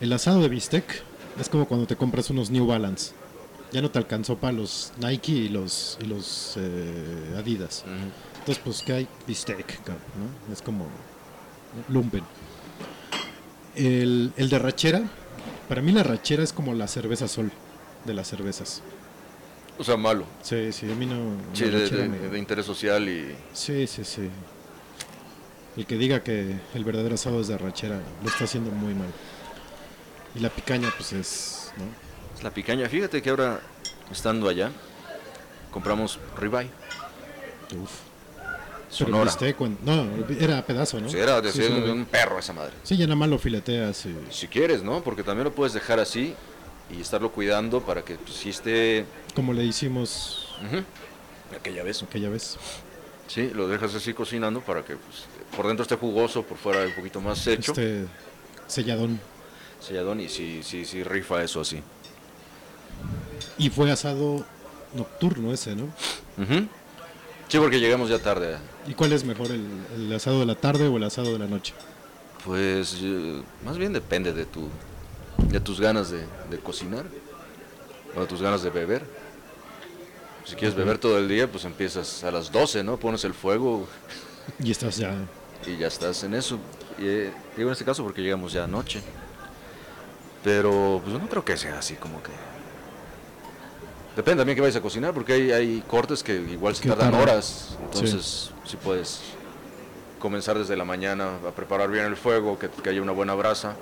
El 0.00 0.12
asado 0.12 0.40
de 0.42 0.48
bistec 0.48 1.02
es 1.40 1.48
como 1.48 1.68
cuando 1.68 1.86
te 1.86 1.94
compras 1.94 2.30
unos 2.30 2.50
New 2.50 2.66
Balance. 2.66 3.12
Ya 3.72 3.82
no 3.82 3.90
te 3.90 3.98
alcanzó 3.98 4.36
para 4.38 4.52
los 4.54 4.92
Nike 4.98 5.32
y 5.32 5.48
los, 5.50 5.98
y 6.00 6.06
los 6.06 6.54
eh, 6.56 7.34
Adidas. 7.36 7.84
Entonces, 8.38 8.62
pues, 8.64 8.82
¿qué 8.82 8.92
hay? 8.94 9.08
Bistec, 9.26 9.82
cabrón, 9.82 10.02
¿no? 10.46 10.52
Es 10.52 10.62
como 10.62 10.86
lumpen. 11.88 12.24
El, 13.76 14.32
el 14.36 14.48
de 14.48 14.58
rachera, 14.58 15.02
para 15.68 15.82
mí 15.82 15.92
la 15.92 16.02
rachera 16.02 16.42
es 16.42 16.52
como 16.52 16.74
la 16.74 16.88
cerveza 16.88 17.28
sol 17.28 17.52
de 18.04 18.14
las 18.14 18.28
cervezas. 18.28 18.82
o 19.78 19.84
sea, 19.84 19.96
malo. 19.96 20.24
Sí, 20.42 20.72
sí, 20.72 20.90
a 20.90 20.94
mí 20.94 21.06
no... 21.06 21.36
Sí, 21.52 21.64
de, 21.66 21.82
rachera 21.82 22.02
de- 22.02 22.08
me- 22.08 22.18
de 22.28 22.38
interés 22.38 22.66
social 22.66 23.08
y... 23.08 23.34
Sí, 23.52 23.86
sí, 23.86 24.02
sí. 24.04 24.28
El 25.76 25.86
que 25.86 25.96
diga 25.96 26.24
que 26.24 26.56
el 26.74 26.84
verdadero 26.84 27.14
asado 27.14 27.40
es 27.40 27.48
de 27.48 27.56
rachera 27.58 28.00
lo 28.22 28.28
está 28.28 28.44
haciendo 28.44 28.70
muy 28.70 28.94
mal. 28.94 29.08
Y 30.34 30.40
la 30.40 30.48
picaña, 30.50 30.90
pues 30.96 31.12
es. 31.12 31.72
¿no? 31.76 32.07
Es 32.38 32.44
la 32.44 32.50
picaña. 32.50 32.88
Fíjate 32.88 33.20
que 33.20 33.30
ahora, 33.30 33.60
estando 34.12 34.48
allá, 34.48 34.70
compramos 35.72 36.18
ribeye. 36.38 36.70
Uf. 37.76 37.90
Sonora. 38.90 39.24
bistec, 39.24 39.54
cuan- 39.56 39.76
no, 39.84 40.06
era 40.40 40.64
pedazo, 40.64 40.98
¿no? 40.98 41.10
Sí, 41.10 41.18
era 41.18 41.42
de 41.42 41.52
Sí, 41.52 41.58
ser 41.62 41.72
un 41.72 42.06
perro 42.06 42.38
esa 42.38 42.54
madre. 42.54 42.72
Sí, 42.84 42.96
ya 42.96 43.04
nada 43.06 43.16
más 43.16 43.28
lo 43.28 43.38
fileteas 43.38 44.06
y. 44.06 44.16
Si 44.30 44.48
quieres, 44.48 44.82
¿no? 44.82 45.02
Porque 45.02 45.22
también 45.22 45.44
lo 45.44 45.52
puedes 45.54 45.74
dejar 45.74 46.00
así 46.00 46.34
y 46.90 47.00
estarlo 47.02 47.30
cuidando 47.30 47.82
para 47.82 48.02
que 48.02 48.14
pues, 48.14 48.34
si 48.34 48.48
esté... 48.48 49.04
Como 49.34 49.52
le 49.52 49.64
hicimos. 49.64 50.54
Aquella 51.54 51.82
vez. 51.82 52.02
aquella 52.02 52.30
vez. 52.30 52.56
Sí, 53.26 53.50
lo 53.54 53.68
dejas 53.68 53.94
así 53.94 54.14
cocinando 54.14 54.60
para 54.62 54.82
que 54.82 54.96
pues, 54.96 55.24
por 55.54 55.66
dentro 55.66 55.82
esté 55.82 55.96
jugoso, 55.96 56.42
por 56.44 56.56
fuera 56.56 56.80
un 56.86 56.94
poquito 56.94 57.20
más 57.20 57.46
hecho. 57.46 57.72
Este 57.72 58.06
selladón. 58.68 59.20
Selladón 59.80 60.20
y 60.20 60.30
sí, 60.30 60.62
sí, 60.62 60.86
sí, 60.86 61.02
rifa 61.04 61.42
eso 61.42 61.60
así. 61.60 61.82
Y 63.58 63.70
fue 63.70 63.90
asado 63.90 64.44
nocturno 64.94 65.52
ese, 65.52 65.74
¿no? 65.74 65.88
Sí, 67.48 67.58
porque 67.58 67.80
llegamos 67.80 68.08
ya 68.10 68.18
tarde. 68.18 68.58
¿Y 68.86 68.94
cuál 68.94 69.12
es 69.12 69.24
mejor, 69.24 69.50
el, 69.50 69.66
el 69.96 70.12
asado 70.12 70.40
de 70.40 70.46
la 70.46 70.54
tarde 70.54 70.86
o 70.86 70.96
el 70.96 71.02
asado 71.04 71.32
de 71.32 71.38
la 71.38 71.46
noche? 71.46 71.74
Pues 72.44 72.96
más 73.64 73.76
bien 73.78 73.92
depende 73.92 74.32
de 74.32 74.44
tu 74.46 74.68
de 75.48 75.60
tus 75.60 75.80
ganas 75.80 76.10
de, 76.10 76.24
de 76.50 76.58
cocinar 76.58 77.04
o 78.16 78.20
de 78.20 78.26
tus 78.26 78.42
ganas 78.42 78.62
de 78.62 78.70
beber. 78.70 79.02
Si 80.44 80.54
quieres 80.56 80.74
beber 80.74 80.98
todo 80.98 81.18
el 81.18 81.28
día, 81.28 81.50
pues 81.50 81.64
empiezas 81.64 82.24
a 82.24 82.30
las 82.30 82.50
12, 82.50 82.82
¿no? 82.82 82.96
Pones 82.96 83.24
el 83.24 83.34
fuego 83.34 83.86
Y 84.62 84.70
estás 84.70 84.96
ya. 84.96 85.14
y 85.66 85.76
ya 85.76 85.88
estás 85.88 86.22
en 86.24 86.34
eso. 86.34 86.58
Y, 86.98 87.06
eh, 87.06 87.32
digo 87.56 87.68
en 87.68 87.72
este 87.72 87.84
caso 87.84 88.02
porque 88.02 88.22
llegamos 88.22 88.52
ya 88.52 88.64
anoche. 88.64 89.02
Pero 90.42 91.00
pues 91.04 91.20
no 91.20 91.28
creo 91.28 91.44
que 91.44 91.56
sea 91.56 91.78
así 91.78 91.94
como 91.94 92.22
que... 92.22 92.30
Depende 94.18 94.40
también 94.40 94.56
que 94.56 94.62
vayas 94.62 94.74
a 94.74 94.80
cocinar, 94.80 95.14
porque 95.14 95.32
hay, 95.32 95.52
hay 95.52 95.80
cortes 95.86 96.24
que 96.24 96.34
igual 96.34 96.74
se 96.74 96.82
Que 96.82 96.88
tardan 96.88 97.14
horas. 97.14 97.78
Entonces, 97.84 98.50
si 98.64 98.76
puedes 98.76 99.20
comenzar 100.18 100.58
desde 100.58 100.76
la 100.76 100.84
mañana 100.84 101.36
a 101.46 101.52
preparar 101.52 101.88
bien 101.88 102.04
el 102.04 102.16
fuego, 102.16 102.58
que, 102.58 102.68
que 102.68 102.90
haya 102.90 103.00
una 103.00 103.12
buena 103.12 103.34
brasa. 103.34 103.76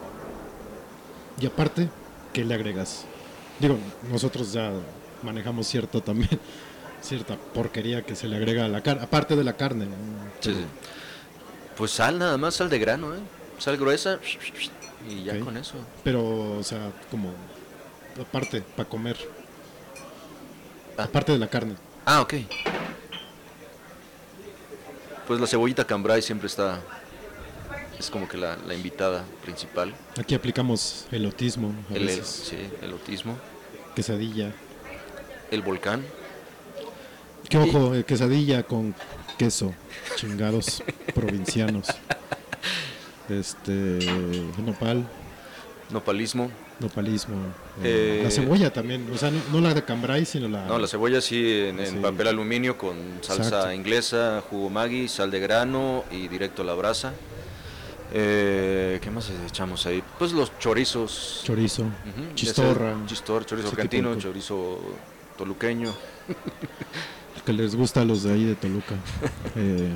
Y 1.41 1.47
aparte, 1.47 1.89
¿qué 2.35 2.45
le 2.45 2.53
agregas? 2.53 3.07
Digo, 3.61 3.79
nosotros 4.13 4.53
ya 4.53 4.73
manejamos 5.23 5.69
cierto 5.69 6.03
también, 6.03 6.39
cierta 7.01 7.39
porquería 7.55 8.03
que 8.03 8.15
se 8.15 8.29
le 8.29 8.37
agrega 8.37 8.67
a 8.67 8.69
la 8.69 8.83
carne, 8.83 9.05
aparte 9.05 9.37
de 9.37 9.45
la 9.45 9.55
carne. 9.55 9.87
Sí, 10.41 10.53
sí. 10.53 10.67
Pues 11.79 11.93
sal 11.93 12.19
nada 12.19 12.37
más, 12.37 12.57
sal 12.57 12.69
de 12.69 12.79
grano, 12.79 13.15
¿eh? 13.15 13.21
Sal 13.57 13.79
gruesa 13.79 14.19
y 15.09 15.25
ya 15.25 15.41
con 15.41 15.57
eso. 15.57 15.77
Pero, 16.05 16.59
o 16.59 16.63
sea, 16.63 16.93
como 17.11 17.31
aparte, 18.21 18.61
para 18.77 18.87
comer. 18.87 19.17
Ah. 20.99 21.05
Aparte 21.05 21.33
de 21.33 21.39
la 21.39 21.49
carne. 21.49 21.75
Ah, 22.05 22.21
ok. 22.21 22.35
Pues 25.27 25.41
la 25.41 25.47
cebollita 25.47 25.85
cambrai 25.85 26.23
siempre 26.23 26.47
está, 26.47 26.81
es 27.99 28.11
como 28.11 28.29
que 28.29 28.37
la, 28.37 28.57
la 28.67 28.75
invitada 28.75 29.25
principal. 29.43 29.93
Aquí 30.19 30.35
aplicamos 30.35 31.07
elotismo, 31.11 31.75
a 31.91 31.95
El, 31.95 32.03
el- 32.03 32.07
veces, 32.07 32.27
sí, 32.49 32.57
el 32.81 32.93
autismo, 32.93 33.37
quesadilla. 33.97 34.53
el 35.51 35.63
volcán. 35.63 36.05
Que 37.49 37.59
ojo, 37.59 37.95
eh, 37.95 38.05
quesadilla 38.05 38.63
con 38.63 38.95
queso, 39.37 39.75
chingados 40.17 40.83
provincianos. 41.15 41.89
Este, 43.29 43.99
nopal, 44.65 45.05
Nopalismo. 45.91 46.51
Nopalismo. 46.81 47.37
eh, 47.83 48.19
Eh, 48.19 48.25
la 48.25 48.31
cebolla 48.31 48.73
también, 48.73 49.09
o 49.13 49.17
sea, 49.19 49.31
no, 49.31 49.41
no 49.53 49.61
la 49.61 49.73
de 49.75 49.83
cambray, 49.85 50.25
sino 50.25 50.49
la... 50.49 50.67
No, 50.67 50.79
la 50.79 50.87
cebolla 50.87 51.21
sí 51.21 51.61
en, 51.69 51.81
en 51.81 51.87
Sí. 51.87 51.97
papel 51.97 52.29
aluminio 52.29 52.77
con 52.77 52.97
salsa 53.23 53.45
Exacto. 53.45 53.73
inglesa, 53.73 54.43
jugo 54.51 54.71
Maggi, 54.71 55.09
sal 55.09 55.31
de 55.31 55.41
grano 55.41 56.05
y 56.11 56.29
directo 56.29 56.63
a 56.63 56.65
la 56.65 56.75
brasa. 56.75 57.13
Eh, 58.13 58.99
¿Qué 59.03 59.11
más 59.11 59.31
echamos 59.49 59.85
ahí? 59.87 60.03
Pues 60.19 60.33
los 60.33 60.57
chorizos. 60.59 61.43
chorizo, 61.45 61.85
chistorra, 62.35 62.95
Chistor, 63.07 63.45
chorizo 63.45 63.69
tipo 63.71 63.81
argentino, 63.81 64.15
chorizo 64.17 64.79
toluqueño. 65.37 65.93
que 67.45 67.53
les 67.53 67.75
gusta 67.75 68.03
a 68.03 68.05
los 68.05 68.23
de 68.23 68.33
ahí 68.33 68.45
de 68.45 68.55
Toluca. 68.55 68.95
Eh, 69.57 69.91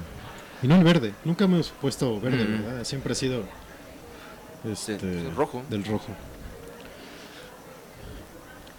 y 0.63 0.69
no 0.69 0.75
el 0.77 0.85
verde, 0.85 1.13
nunca 1.25 1.45
hemos 1.45 1.71
puesto 1.81 2.21
verde, 2.21 2.45
Mm. 2.45 2.63
¿verdad? 2.65 2.85
Siempre 2.85 3.13
ha 3.13 3.15
sido 3.15 3.45
este, 4.71 4.99
rojo. 5.37 5.63
Del 5.71 5.85
rojo. 5.85 6.09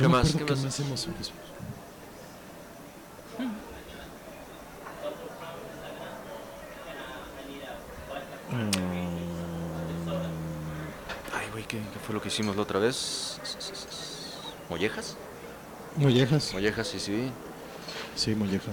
¿Qué 0.01 0.07
No 0.07 0.09
más? 0.09 0.31
¿Qué 0.31 0.43
qué 0.43 0.51
más? 0.51 0.63
más 0.63 0.79
hemos 0.79 1.05
puesto. 1.05 1.33
Ay, 11.37 11.47
güey, 11.51 11.63
¿qué, 11.65 11.77
qué 11.77 11.99
fue 12.03 12.15
lo 12.15 12.21
que 12.21 12.29
hicimos 12.29 12.55
la 12.55 12.63
otra 12.63 12.79
vez? 12.79 13.39
¿Mollejas? 14.69 15.15
Mollejas. 15.97 16.51
Mollejas, 16.53 16.87
sí, 16.87 16.99
sí. 16.99 17.31
Sí, 18.15 18.33
molleja. 18.33 18.71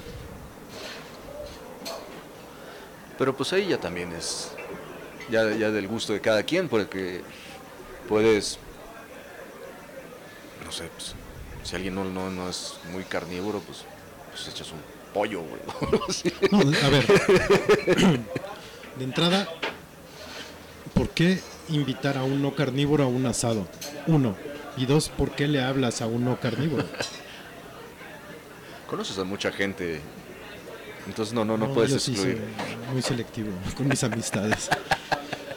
Pero 3.19 3.37
pues 3.37 3.53
ahí 3.53 3.69
ya 3.69 3.79
también 3.79 4.13
es 4.13 4.53
ya, 5.29 5.51
ya 5.53 5.71
del 5.71 5.89
gusto 5.89 6.15
de 6.15 6.21
cada 6.21 6.43
quien, 6.43 6.69
porque 6.69 7.23
puedes, 8.09 8.59
no 10.65 10.73
sé, 10.73 10.89
pues, 10.95 11.15
si 11.69 11.77
alguien 11.77 11.95
no, 11.95 12.05
no, 12.05 12.31
no 12.31 12.49
es 12.49 12.79
muy 12.93 13.05
carnívoro, 13.05 13.61
pues, 13.61 13.85
pues 14.31 14.49
echas 14.49 14.73
un 14.73 14.79
pollo, 15.13 15.43
güey. 15.43 15.61
No, 16.51 16.61
a 16.61 16.89
ver. 16.89 17.07
De 18.97 19.05
entrada, 19.05 19.47
¿por 20.95 21.11
qué 21.11 21.41
invitar 21.69 22.17
a 22.17 22.25
un 22.25 22.41
no 22.41 22.55
carnívoro 22.55 23.05
a 23.05 23.07
un 23.07 23.27
asado? 23.27 23.69
Uno. 24.07 24.35
Y 24.79 24.87
dos, 24.87 25.11
¿por 25.11 25.33
qué 25.33 25.47
le 25.47 25.63
hablas 25.63 26.01
a 26.01 26.07
un 26.07 26.25
no 26.25 26.41
carnívoro? 26.41 26.87
Conoces 28.89 29.19
a 29.19 29.25
mucha 29.25 29.53
gente, 29.53 30.01
entonces 31.07 31.35
no, 31.35 31.45
no, 31.45 31.59
no, 31.59 31.75
puedes 31.75 31.91
yo 31.91 31.99
sí 31.99 32.17
soy 32.17 32.31
excluir. 32.31 32.49
muy 32.95 33.03
selectivo 33.03 33.51
con 33.77 33.89
mis 33.89 34.03
amistades. 34.03 34.71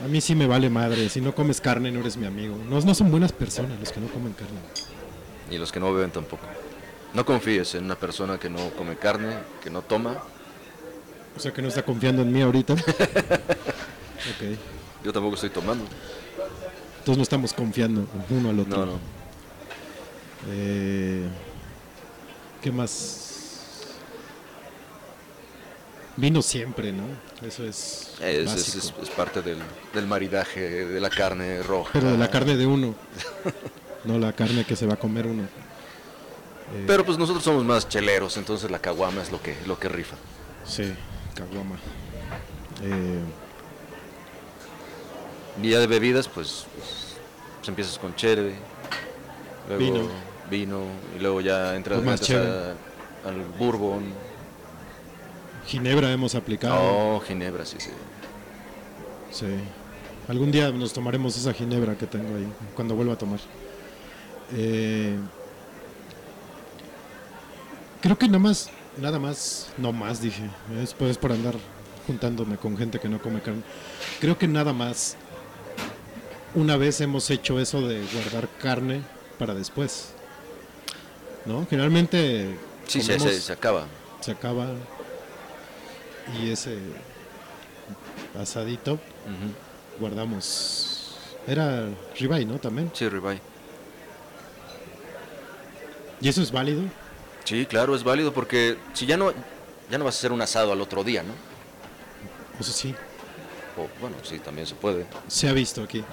A 0.03 0.07
mí 0.09 0.19
sí 0.19 0.35
me 0.35 0.45
vale 0.45 0.69
madre. 0.69 1.07
Si 1.07 1.21
no 1.21 1.33
comes 1.33 1.61
carne, 1.61 1.89
no 1.89 2.01
eres 2.01 2.17
mi 2.17 2.25
amigo. 2.25 2.57
No, 2.69 2.81
no 2.81 2.93
son 2.93 3.11
buenas 3.11 3.31
personas 3.31 3.79
los 3.79 3.93
que 3.93 4.01
no 4.01 4.07
comen 4.07 4.33
carne. 4.33 4.59
Y 5.51 5.57
los 5.57 5.71
que 5.71 5.79
no 5.79 5.93
beben 5.93 6.11
tampoco. 6.11 6.45
No 7.13 7.25
confíes 7.25 7.75
en 7.75 7.83
una 7.85 7.95
persona 7.95 8.39
que 8.39 8.49
no 8.49 8.69
come 8.71 8.95
carne, 8.95 9.35
que 9.63 9.69
no 9.69 9.81
toma. 9.81 10.17
O 11.35 11.39
sea 11.39 11.51
que 11.51 11.61
no 11.61 11.67
está 11.67 11.83
confiando 11.83 12.21
en 12.21 12.31
mí 12.31 12.41
ahorita. 12.41 12.75
Ok. 14.21 14.57
Yo 15.03 15.11
tampoco 15.11 15.33
estoy 15.33 15.49
tomando. 15.49 15.83
Entonces 16.99 17.17
no 17.17 17.23
estamos 17.23 17.53
confiando 17.53 18.05
uno 18.29 18.49
al 18.51 18.59
otro. 18.59 18.77
No, 18.77 18.85
no. 18.85 18.99
Eh, 20.51 21.27
¿Qué 22.61 22.71
más? 22.71 23.87
Vino 26.17 26.41
siempre, 26.43 26.91
¿no? 26.91 27.03
Eso 27.41 27.63
es, 27.63 28.11
Es, 28.21 28.21
es- 28.21 28.45
básico. 28.45 28.77
es- 28.77 28.93
es 29.01 29.15
parte 29.15 29.41
del, 29.41 29.57
del 29.93 30.05
maridaje 30.05 30.85
de 30.85 30.99
la 30.99 31.09
carne 31.09 31.63
roja. 31.63 31.89
Pero 31.93 32.11
de 32.11 32.17
la 32.19 32.29
carne 32.29 32.55
de 32.55 32.67
uno, 32.67 32.93
no 34.05 34.17
la 34.19 34.33
carne 34.33 34.63
que 34.65 34.75
se 34.75 34.85
va 34.85 34.93
a 34.93 34.97
comer 34.97 35.27
uno. 35.27 35.43
Eh, 35.43 36.83
Pero 36.87 37.05
pues 37.05 37.17
nosotros 37.17 37.43
somos 37.43 37.63
más 37.65 37.87
cheleros, 37.89 38.37
entonces 38.37 38.71
la 38.71 38.79
caguama 38.79 39.21
es 39.21 39.31
lo 39.31 39.41
que, 39.41 39.55
lo 39.67 39.77
que 39.79 39.89
rifa. 39.89 40.15
Sí, 40.65 40.93
caguama. 41.35 41.75
Eh, 42.83 43.19
Y 45.61 45.69
ya 45.69 45.79
de 45.79 45.87
bebidas, 45.87 46.27
pues, 46.27 46.65
pues, 46.77 47.15
pues 47.57 47.69
empiezas 47.69 47.99
con 47.99 48.15
cheve, 48.15 48.53
luego 49.67 49.83
Vino. 49.83 50.07
vino, 50.49 50.79
y 51.15 51.19
luego 51.19 51.41
ya 51.41 51.75
entras, 51.75 51.97
Pues 51.99 52.05
más 52.05 52.29
entras 52.29 52.47
a- 53.25 53.29
al 53.29 53.43
bourbon, 53.59 54.03
Ginebra 55.67 56.11
hemos 56.11 56.33
aplicado. 56.35 56.75
oh, 56.79 57.19
ginebra, 57.19 57.65
sí, 57.65 57.75
sí. 57.79 57.91
Sí. 59.31 59.45
Algún 60.27 60.51
día 60.51 60.71
nos 60.71 60.93
tomaremos 60.93 61.37
esa 61.37 61.53
ginebra 61.53 61.95
que 61.95 62.07
tengo 62.07 62.35
ahí, 62.35 62.47
cuando 62.75 62.95
vuelva 62.95 63.13
a 63.13 63.17
tomar. 63.17 63.39
Eh, 64.53 65.15
creo 68.01 68.17
que 68.17 68.27
nada 68.27 68.39
más, 68.39 68.69
nada 68.97 69.19
más, 69.19 69.67
no 69.77 69.91
más 69.93 70.21
dije, 70.21 70.43
después 70.69 71.17
por 71.17 71.31
andar 71.31 71.55
juntándome 72.07 72.57
con 72.57 72.77
gente 72.77 72.99
que 72.99 73.07
no 73.09 73.21
come 73.21 73.41
carne. 73.41 73.61
Creo 74.19 74.37
que 74.37 74.47
nada 74.47 74.73
más, 74.73 75.15
una 76.55 76.77
vez 76.77 76.99
hemos 77.01 77.29
hecho 77.29 77.59
eso 77.59 77.87
de 77.87 78.03
guardar 78.13 78.49
carne 78.61 79.01
para 79.39 79.53
después. 79.53 80.09
¿No? 81.45 81.65
Generalmente 81.69 82.55
Sí, 82.87 83.01
se, 83.01 83.17
comemos- 83.17 83.31
se, 83.33 83.41
se 83.41 83.53
acaba. 83.53 83.85
se 84.19 84.31
acaba 84.31 84.67
y 86.39 86.49
ese 86.51 86.77
asadito 88.39 88.99
guardamos. 89.99 91.15
Era 91.47 91.87
ribeye, 92.19 92.45
¿no? 92.45 92.59
También. 92.59 92.91
Sí, 92.93 93.09
ribeye. 93.09 93.41
¿Y 96.21 96.29
eso 96.29 96.41
es 96.41 96.51
válido? 96.51 96.83
Sí, 97.43 97.65
claro, 97.65 97.95
es 97.95 98.03
válido 98.03 98.33
porque 98.33 98.77
si 98.93 99.05
ya 99.05 99.17
no, 99.17 99.31
ya 99.89 99.97
no 99.97 100.05
vas 100.05 100.15
a 100.15 100.17
hacer 100.19 100.31
un 100.31 100.41
asado 100.41 100.71
al 100.71 100.81
otro 100.81 101.03
día, 101.03 101.23
¿no? 101.23 101.33
O 102.59 102.63
sea, 102.63 102.73
sí, 102.73 102.93
O, 103.77 103.87
bueno, 103.99 104.15
sí, 104.23 104.37
también 104.39 104.67
se 104.67 104.75
puede. 104.75 105.05
se 105.27 105.47
ha 105.49 105.53
visto 105.53 105.81
aquí. 105.81 106.03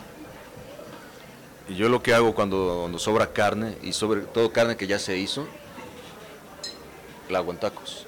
Y 1.68 1.74
yo 1.74 1.90
lo 1.90 2.02
que 2.02 2.14
hago 2.14 2.34
cuando, 2.34 2.78
cuando 2.80 2.98
sobra 2.98 3.32
carne, 3.32 3.76
y 3.82 3.92
sobre 3.92 4.22
todo 4.22 4.50
carne 4.52 4.76
que 4.76 4.86
ya 4.86 4.98
se 4.98 5.18
hizo, 5.18 5.46
la 7.28 7.38
hago 7.38 7.50
en 7.50 7.58
tacos. 7.58 8.06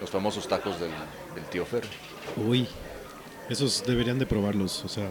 Los 0.00 0.10
famosos 0.10 0.46
tacos 0.46 0.78
del, 0.78 0.90
del 1.34 1.44
tío 1.46 1.64
Fer. 1.64 1.84
Uy, 2.36 2.68
esos 3.48 3.82
deberían 3.86 4.18
de 4.18 4.26
probarlos. 4.26 4.84
O 4.84 4.88
sea, 4.88 5.08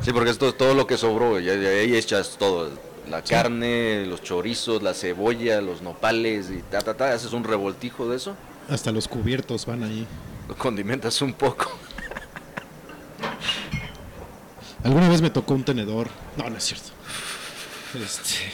Sí, 0.00 0.12
porque 0.12 0.30
esto 0.30 0.48
es 0.48 0.56
todo 0.56 0.74
lo 0.74 0.84
que 0.88 0.96
sobró, 0.96 1.38
y 1.38 1.48
ahí 1.48 1.94
echas 1.96 2.36
todo. 2.36 2.70
La 3.10 3.22
carne, 3.22 4.06
los 4.06 4.22
chorizos, 4.22 4.82
la 4.82 4.94
cebolla, 4.94 5.60
los 5.60 5.82
nopales 5.82 6.50
y 6.50 6.62
ta, 6.62 6.80
ta, 6.80 6.94
ta. 6.94 7.12
Haces 7.12 7.32
un 7.32 7.44
revoltijo 7.44 8.08
de 8.08 8.16
eso, 8.16 8.36
hasta 8.68 8.92
los 8.92 9.08
cubiertos 9.08 9.66
van 9.66 9.82
ahí. 9.82 10.06
lo 10.48 10.56
condimentas 10.56 11.20
un 11.22 11.32
poco. 11.32 11.70
Alguna 14.84 15.08
vez 15.08 15.22
me 15.22 15.30
tocó 15.30 15.54
un 15.54 15.64
tenedor. 15.64 16.08
No, 16.36 16.48
no 16.48 16.56
es 16.56 16.64
cierto. 16.64 16.90
Este, 17.94 18.50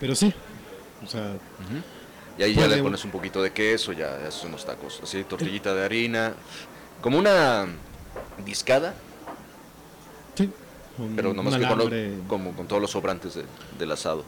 pero 0.00 0.14
sí. 0.14 0.32
O 1.04 1.06
sea, 1.06 1.34
Y 2.38 2.42
ahí 2.42 2.54
ya 2.54 2.62
Puede 2.64 2.76
le 2.76 2.82
pones 2.82 3.04
un 3.04 3.10
poquito 3.10 3.42
de 3.42 3.52
queso, 3.52 3.92
ya 3.92 4.14
haces 4.26 4.44
unos 4.44 4.64
tacos. 4.66 5.00
Así, 5.02 5.24
tortillita 5.24 5.74
de 5.74 5.84
harina. 5.84 6.34
Como 7.00 7.18
una 7.18 7.66
discada. 8.44 8.94
Un- 10.98 11.14
pero 11.16 11.32
nomás 11.34 11.56
que 11.56 11.66
con, 11.66 11.78
lo- 11.78 12.28
como 12.28 12.52
con 12.52 12.66
todos 12.66 12.80
los 12.82 12.90
sobrantes 12.90 13.34
de- 13.34 13.44
del 13.78 13.92
asado. 13.92 14.24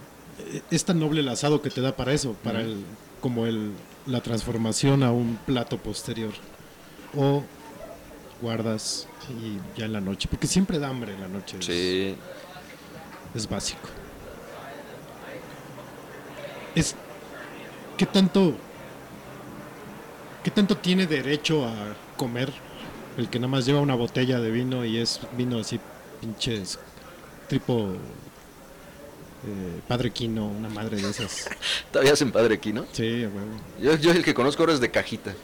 es 0.70 0.84
tan 0.84 0.98
noble 1.00 1.20
el 1.20 1.28
asado 1.28 1.62
que 1.62 1.70
te 1.70 1.80
da 1.80 1.96
para 1.96 2.12
eso, 2.12 2.34
para 2.44 2.60
el, 2.60 2.84
como 3.20 3.46
el, 3.46 3.72
la 4.06 4.20
transformación 4.20 5.02
a 5.02 5.10
un 5.12 5.38
plato 5.46 5.78
posterior. 5.78 6.32
O 7.16 7.42
guardas 8.40 9.08
y 9.30 9.58
ya 9.78 9.86
en 9.86 9.92
la 9.94 10.00
noche, 10.00 10.28
porque 10.30 10.46
siempre 10.46 10.78
da 10.78 10.88
hambre 10.88 11.14
en 11.14 11.20
la 11.20 11.28
noche. 11.28 11.56
es- 11.58 11.64
Sí, 11.66 12.14
Es, 13.34 13.48
básico. 13.48 13.88
Es 16.74 16.94
qué 17.96 18.06
tanto 18.06 18.54
qué 20.44 20.50
tanto 20.50 20.76
tiene 20.76 21.06
derecho 21.06 21.66
a 21.66 21.74
comer 22.16 22.52
el 23.16 23.28
que 23.28 23.38
nada 23.38 23.48
más 23.48 23.66
lleva 23.66 23.80
una 23.80 23.94
botella 23.96 24.38
de 24.40 24.50
vino 24.50 24.84
y 24.84 24.98
es 24.98 25.20
vino 25.36 25.58
así 25.58 25.80
pinches 26.20 26.78
tipo 27.48 27.96
eh, 29.46 29.80
Padre 29.86 30.10
Quino, 30.10 30.46
una 30.46 30.68
madre 30.68 30.96
de 30.96 31.10
esas. 31.10 31.48
todavía 31.92 32.12
hacen 32.12 32.32
padre 32.32 32.56
aquí, 32.56 32.72
¿no? 32.72 32.86
Sí, 32.92 33.24
a 33.24 33.28
huevo. 33.28 33.52
Yo, 33.80 33.96
yo 33.96 34.10
el 34.10 34.24
que 34.24 34.34
conozco 34.34 34.62
ahora 34.62 34.74
es 34.74 34.80
de 34.80 34.90
cajita. 34.90 35.34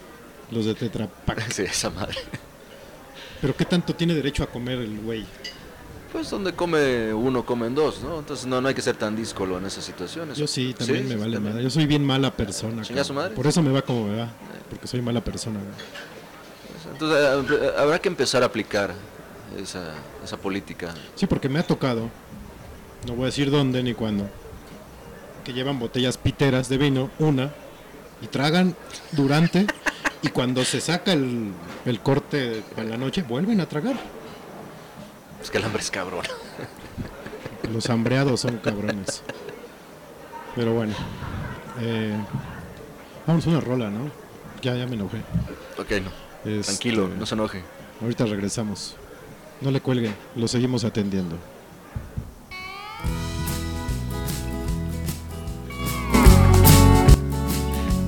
Los 0.50 0.66
de 0.66 0.74
Tetra 0.74 1.08
Pak. 1.08 1.48
Sí, 1.52 1.62
esa 1.62 1.90
madre. 1.90 2.16
Pero 3.40 3.56
¿qué 3.56 3.64
tanto 3.64 3.94
tiene 3.94 4.14
derecho 4.14 4.42
a 4.42 4.46
comer 4.46 4.78
el 4.78 5.00
güey? 5.00 5.24
Pues 6.12 6.30
donde 6.30 6.52
come 6.52 7.12
uno, 7.12 7.44
comen 7.44 7.74
dos, 7.74 8.00
¿no? 8.02 8.20
Entonces 8.20 8.46
no, 8.46 8.60
no 8.60 8.68
hay 8.68 8.74
que 8.74 8.82
ser 8.82 8.96
tan 8.96 9.16
díscolo 9.16 9.58
en 9.58 9.66
esas 9.66 9.84
situaciones. 9.84 10.38
Yo 10.38 10.46
sí, 10.46 10.74
también 10.74 11.08
me 11.08 11.16
vale 11.16 11.34
también. 11.34 11.54
madre. 11.54 11.64
Yo 11.64 11.70
soy 11.70 11.86
bien 11.86 12.04
mala 12.04 12.30
persona. 12.30 12.82
¿Chinga 12.82 13.02
cabrón. 13.02 13.04
su 13.04 13.14
madre? 13.14 13.34
Por 13.34 13.46
eso 13.46 13.62
me 13.62 13.72
va 13.72 13.82
como 13.82 14.08
me 14.08 14.18
va. 14.18 14.32
Porque 14.70 14.86
soy 14.86 15.02
mala 15.02 15.22
persona. 15.22 15.60
Entonces 16.92 17.60
eh, 17.60 17.72
habrá 17.76 17.98
que 17.98 18.08
empezar 18.08 18.42
a 18.42 18.46
aplicar 18.46 18.94
esa, 19.58 19.94
esa 20.22 20.36
política. 20.36 20.94
Sí, 21.14 21.26
porque 21.26 21.48
me 21.48 21.58
ha 21.58 21.66
tocado, 21.66 22.08
no 23.06 23.14
voy 23.14 23.24
a 23.24 23.26
decir 23.26 23.50
dónde 23.50 23.82
ni 23.82 23.94
cuándo, 23.94 24.28
que 25.44 25.52
llevan 25.52 25.78
botellas 25.78 26.18
piteras 26.18 26.68
de 26.68 26.78
vino, 26.78 27.10
una, 27.18 27.52
y 28.22 28.26
tragan 28.26 28.74
durante, 29.12 29.66
y 30.22 30.28
cuando 30.28 30.64
se 30.64 30.80
saca 30.80 31.12
el, 31.12 31.52
el 31.84 32.00
corte 32.00 32.62
en 32.76 32.90
la 32.90 32.96
noche, 32.96 33.22
vuelven 33.22 33.60
a 33.60 33.68
tragar. 33.68 33.96
Es 35.42 35.50
que 35.50 35.58
el 35.58 35.64
hambre 35.64 35.82
es 35.82 35.90
cabrón. 35.90 36.24
Los 37.72 37.90
hambreados 37.90 38.40
son 38.40 38.58
cabrones. 38.58 39.22
Pero 40.54 40.72
bueno, 40.72 40.94
eh, 41.80 42.16
vamos 43.26 43.46
a 43.46 43.50
una 43.50 43.60
rola, 43.60 43.90
¿no? 43.90 44.10
Ya, 44.62 44.74
ya 44.74 44.86
me 44.86 44.94
enojé. 44.94 45.18
Ok, 45.76 45.90
no. 46.02 46.10
Este, 46.50 46.72
Tranquilo, 46.72 47.08
no 47.08 47.26
se 47.26 47.34
enoje. 47.34 47.62
Ahorita 48.00 48.24
regresamos. 48.24 48.96
No 49.64 49.70
le 49.70 49.80
cuelguen, 49.80 50.14
lo 50.36 50.46
seguimos 50.46 50.84
atendiendo. 50.84 51.38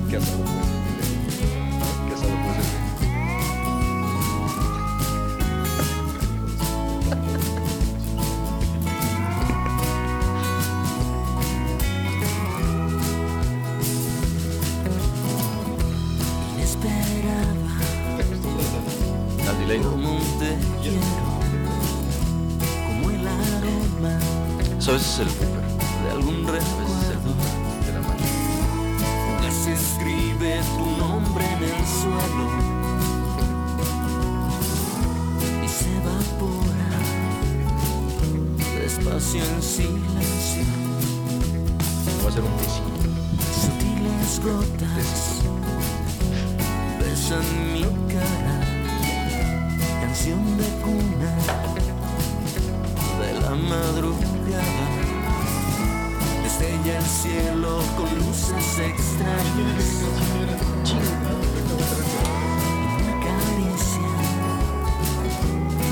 ¿Qué 0.07 0.19
gotas 44.47 45.41
besan 46.99 47.47
mi 47.73 47.83
cara, 48.13 48.55
canción 50.01 50.41
de 50.57 50.67
cuna 50.83 51.33
de 53.19 53.41
la 53.41 53.55
madrugada. 53.55 54.87
Destella 56.43 56.97
el 56.99 57.05
cielo 57.05 57.81
con 57.97 58.09
luces 58.19 58.79
extrañas. 58.91 59.87
Una 62.99 63.15
caricia, 63.25 64.11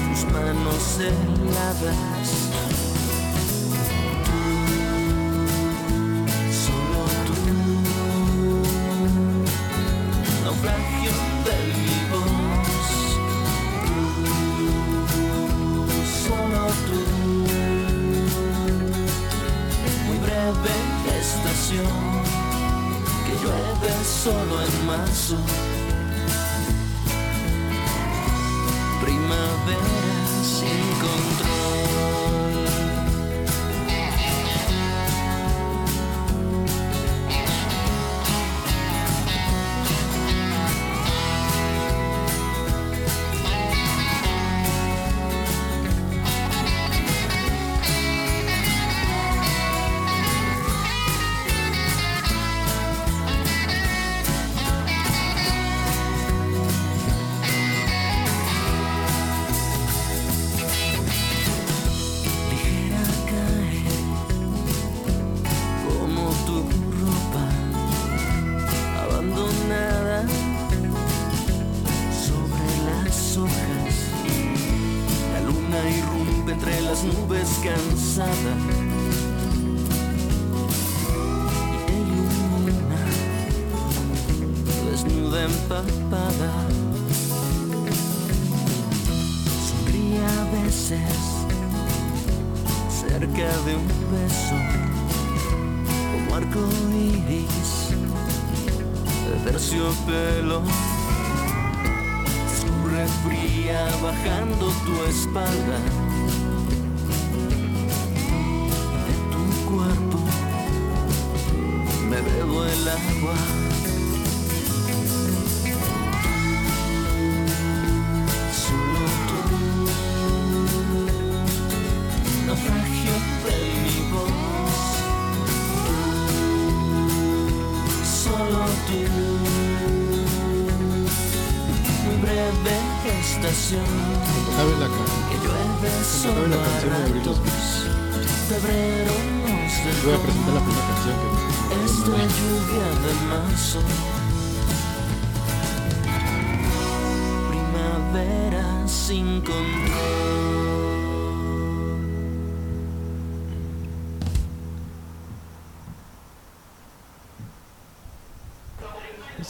tus 0.08 0.22
manos 0.32 0.86
heladas. 1.00 2.95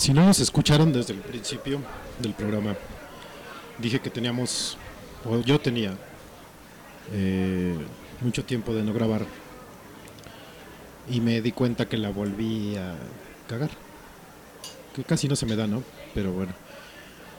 Si 0.06 0.14
no 0.14 0.24
nos 0.24 0.40
escucharon 0.40 0.94
desde 0.94 1.14
el 1.14 1.20
principio 1.20 1.82
del 2.20 2.36
programa, 2.36 2.76
dije 3.80 4.00
que 4.00 4.12
teníamos, 4.12 4.78
o 5.28 5.40
yo 5.40 5.60
tenía, 5.60 5.98
eh, 7.12 7.76
mucho 8.22 8.46
tiempo 8.46 8.76
de 8.76 8.84
no 8.84 8.94
grabar 8.94 9.26
y 11.10 11.22
me 11.22 11.42
di 11.42 11.52
cuenta 11.52 11.90
que 11.90 11.98
la 11.98 12.12
volví 12.12 12.76
a 12.76 12.94
cagar. 13.50 13.72
Que 14.96 15.04
casi 15.04 15.28
no 15.28 15.36
se 15.36 15.48
me 15.48 15.56
da, 15.56 15.66
¿no? 15.66 15.82
Pero 16.14 16.32
bueno. 16.32 16.54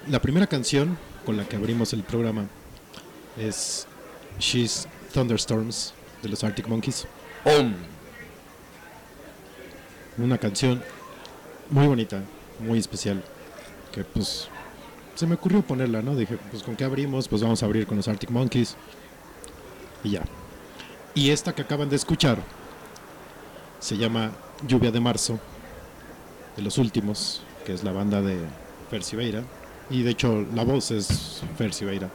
la 0.09 0.21
primera 0.21 0.49
canción 0.49 0.99
con 1.25 1.37
la 1.37 1.45
que 1.45 1.55
abrimos 1.55 1.93
el 1.93 2.03
programa 2.03 2.49
es 3.39 3.87
She's 4.41 4.89
Thunderstorms 5.15 5.95
de 6.21 6.31
los 6.31 6.43
Arctic 6.43 6.67
Monkeys. 6.67 7.07
Una 10.19 10.37
canción 10.39 10.83
muy 11.71 11.87
bonita, 11.87 12.25
muy 12.61 12.79
especial, 12.79 13.23
que 13.93 14.05
pues 14.05 14.49
se 15.15 15.27
me 15.27 15.35
ocurrió 15.35 15.63
ponerla, 15.63 16.03
¿no? 16.03 16.15
Dije, 16.15 16.39
pues 16.51 16.63
con 16.63 16.77
qué 16.77 16.85
abrimos, 16.85 17.29
pues 17.29 17.43
vamos 17.43 17.63
a 17.63 17.67
abrir 17.67 17.87
con 17.87 17.97
los 17.97 18.09
Arctic 18.09 18.31
Monkeys 18.31 18.77
y 20.05 20.11
ya. 20.11 20.23
Y 21.15 21.31
esta 21.31 21.55
que 21.55 21.63
acaban 21.63 21.89
de 21.89 21.97
escuchar 21.97 22.39
se 23.81 23.97
llama 23.97 24.33
Lluvia 24.67 24.91
de 24.91 25.01
Marzo, 25.01 25.39
de 26.57 26.63
los 26.63 26.79
últimos, 26.79 27.43
que 27.65 27.73
es 27.73 27.85
la 27.85 27.93
banda 27.93 28.21
de 28.21 28.39
Fer 28.91 29.03
Siveira. 29.03 29.43
Y 29.89 30.03
de 30.03 30.11
hecho 30.11 30.45
la 30.55 30.65
voz 30.65 30.91
es 30.91 31.43
Fer 31.57 31.73
Siveira. 31.73 32.11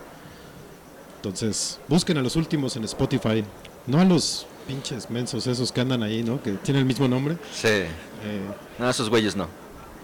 Entonces, 1.17 1.80
busquen 1.88 2.17
a 2.17 2.21
los 2.21 2.36
últimos 2.36 2.75
en 2.75 2.84
Spotify, 2.84 3.43
no 3.88 3.99
a 3.99 4.06
los 4.06 4.47
pinches 4.67 5.10
mensos 5.10 5.45
esos 5.47 5.71
que 5.71 5.82
andan 5.82 6.01
ahí, 6.04 6.23
¿no? 6.23 6.41
Que 6.41 6.54
tienen 6.54 6.82
el 6.82 6.88
mismo 6.88 7.08
nombre. 7.08 7.38
Sí. 7.54 7.67
Eh, 7.67 7.88
No, 8.80 8.89
esos 8.89 9.10
güeyes 9.10 9.36
no. 9.36 9.47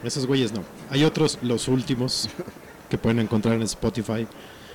Esos 0.04 0.26
güeyes 0.26 0.52
no. 0.52 0.64
Hay 0.90 1.04
otros, 1.04 1.40
los 1.42 1.68
últimos, 1.68 2.30
que 2.90 2.98
pueden 2.98 3.20
encontrar 3.20 3.56
en 3.56 3.64
Spotify. 3.64 4.28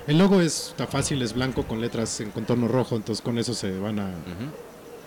El 0.07 0.19
logo 0.19 0.41
es, 0.41 0.69
está 0.69 0.87
fácil, 0.87 1.23
es 1.23 1.33
blanco 1.33 1.65
con 1.65 1.81
letras 1.81 2.21
en 2.21 2.31
contorno 2.31 2.69
rojo, 2.69 2.97
entonces 2.97 3.23
con 3.23 3.39
eso 3.39 3.55
se 3.55 3.79
van 3.79 4.01
a, 4.01 4.11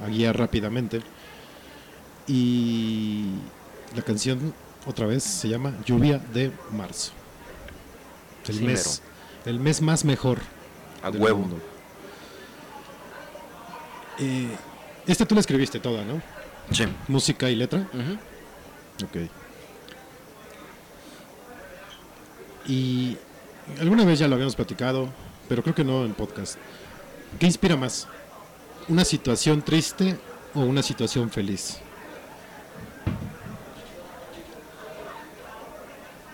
guiar 0.08 0.38
rápidamente. 0.38 1.02
Y 2.28 3.26
la 3.96 4.02
canción, 4.02 4.54
otra 4.86 5.06
vez, 5.06 5.24
se 5.24 5.50
llama 5.50 5.74
Lluvia 5.86 6.20
de 6.34 6.52
Marzo. 6.72 7.12
El, 8.48 8.56
Sí, 8.56 8.64
mes, 8.64 9.02
el 9.46 9.60
mes 9.60 9.82
más 9.82 10.06
mejor. 10.06 10.40
A 11.04 11.12
del 11.12 11.22
huevo. 11.22 11.40
mundo. 11.40 11.58
Eh, 14.20 14.56
esta 15.08 15.26
tú 15.26 15.36
la 15.36 15.42
escribiste 15.42 15.80
toda, 15.80 16.04
¿no? 16.06 16.22
Sí. 16.72 16.86
Música 17.08 17.50
y 17.50 17.56
letra. 17.56 17.88
Ok. 19.04 19.30
Y 22.68 23.18
alguna 23.80 24.06
vez 24.06 24.20
ya 24.20 24.28
lo 24.28 24.36
habíamos 24.36 24.56
platicado, 24.56 25.10
pero 25.48 25.62
creo 25.62 25.76
que 25.76 25.84
no 25.84 26.06
en 26.06 26.14
podcast. 26.14 26.58
¿Qué 27.40 27.46
inspira 27.46 27.76
más? 27.76 28.08
¿Una 28.88 29.06
situación 29.06 29.62
triste 29.62 30.18
o 30.54 30.62
una 30.62 30.82
situación 30.82 31.30
feliz? 31.30 31.80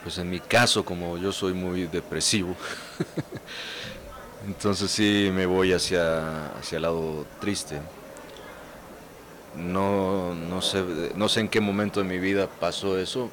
Pues 0.03 0.17
en 0.17 0.29
mi 0.29 0.39
caso, 0.39 0.83
como 0.83 1.17
yo 1.17 1.31
soy 1.31 1.53
muy 1.53 1.85
depresivo, 1.85 2.55
entonces 4.47 4.89
sí 4.89 5.29
me 5.33 5.45
voy 5.45 5.73
hacia, 5.73 6.47
hacia 6.55 6.77
el 6.77 6.81
lado 6.81 7.25
triste. 7.39 7.79
No, 9.55 10.33
no, 10.33 10.61
sé, 10.61 10.83
no 11.15 11.29
sé 11.29 11.41
en 11.41 11.49
qué 11.49 11.59
momento 11.61 12.01
de 12.01 12.07
mi 12.07 12.19
vida 12.19 12.47
pasó 12.47 12.97
eso, 12.97 13.29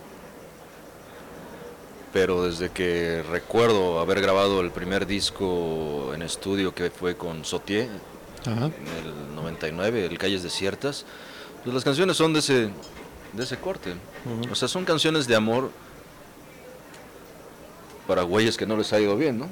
pero 2.12 2.44
desde 2.44 2.71
que 2.71 3.23
recuerdo 3.31 4.01
haber 4.01 4.21
grabado 4.21 4.61
el 4.61 4.71
primer 4.71 5.07
disco 5.07 6.12
en 6.14 6.23
estudio 6.23 6.75
que 6.75 6.90
fue 6.90 7.16
con 7.16 7.44
Sotier, 7.44 7.88
Ajá. 8.47 8.66
en 8.66 9.07
el 9.07 9.35
99, 9.35 10.07
el 10.07 10.18
Calles 10.18 10.42
Desiertas, 10.42 11.05
pues 11.64 11.75
las 11.75 11.85
canciones 11.85 12.16
son 12.16 12.33
de 12.33 12.38
ese, 12.38 12.71
de 13.33 13.42
ese 13.42 13.57
corte. 13.59 13.94
O 14.51 14.55
sea, 14.55 14.68
son 14.68 14.85
canciones 14.85 15.27
de 15.27 15.37
amor 15.37 15.71
para 18.07 18.23
güeyes 18.23 18.57
que 18.57 18.64
no 18.66 18.77
les 18.77 18.92
ha 18.92 19.01
ido 19.01 19.16
bien, 19.16 19.38
¿no? 19.38 19.49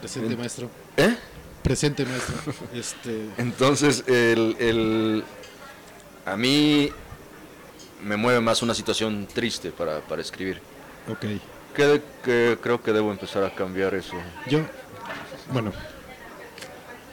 Presente, 0.00 0.36
maestro. 0.36 0.70
¿Eh? 0.96 1.16
Presente, 1.62 2.04
maestro. 2.04 2.34
Este, 2.74 3.28
Entonces, 3.38 4.04
el, 4.06 4.56
el- 4.58 5.24
a 6.26 6.36
mí 6.36 6.90
me 8.04 8.16
mueve 8.16 8.40
más 8.40 8.62
una 8.62 8.74
situación 8.74 9.26
triste 9.32 9.70
para, 9.70 10.00
para 10.00 10.22
escribir. 10.22 10.60
ok. 11.08 11.26
Que, 11.74 12.02
que 12.22 12.58
creo 12.62 12.80
que 12.80 12.92
debo 12.92 13.10
empezar 13.10 13.42
a 13.42 13.52
cambiar 13.52 13.94
eso. 13.94 14.14
Yo, 14.46 14.60
bueno, 15.52 15.72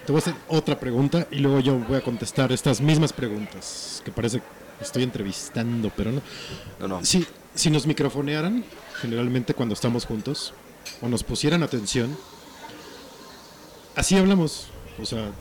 te 0.06 0.12
voy 0.12 0.20
a 0.20 0.22
hacer 0.22 0.36
otra 0.48 0.80
pregunta 0.80 1.28
y 1.32 1.38
luego 1.38 1.60
yo 1.62 1.78
voy 1.80 1.98
a 1.98 2.02
contestar 2.02 2.52
estas 2.52 2.80
mismas 2.80 3.12
preguntas, 3.12 4.04
que 4.06 4.12
parece 4.12 4.40
que 4.40 4.84
estoy 4.84 5.02
entrevistando, 5.04 5.92
pero 5.96 6.12
no. 6.12 6.22
No, 6.80 6.88
no. 6.88 7.06
Si, 7.06 7.26
si 7.56 7.72
nos 7.72 7.88
microfonearan, 7.88 8.64
generalmente 9.02 9.56
cuando 9.56 9.74
estamos 9.74 10.06
juntos, 10.06 10.54
o 11.02 11.08
nos 11.08 11.24
pusieran 11.24 11.64
atención, 11.64 12.16
así 13.96 14.16
hablamos. 14.16 14.68
O 15.02 15.06
sea, 15.06 15.32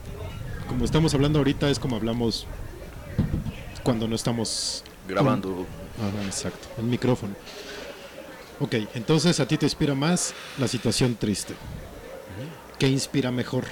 como 0.67 0.85
estamos 0.85 1.13
hablando 1.13 1.39
ahorita 1.39 1.69
es 1.69 1.77
como 1.77 1.95
hablamos 1.95 2.47
cuando 3.83 4.07
no 4.07 4.15
estamos 4.15 4.83
Grabando. 5.07 5.65
Ajá, 5.97 6.25
exacto, 6.25 6.67
el 6.77 6.85
micrófono. 6.85 7.35
Ok, 8.59 8.75
entonces 8.93 9.39
a 9.39 9.47
ti 9.47 9.57
te 9.57 9.65
inspira 9.65 9.95
más 9.95 10.33
la 10.59 10.67
situación 10.67 11.15
triste. 11.15 11.55
¿Qué 12.77 12.87
inspira 12.87 13.31
mejor? 13.31 13.65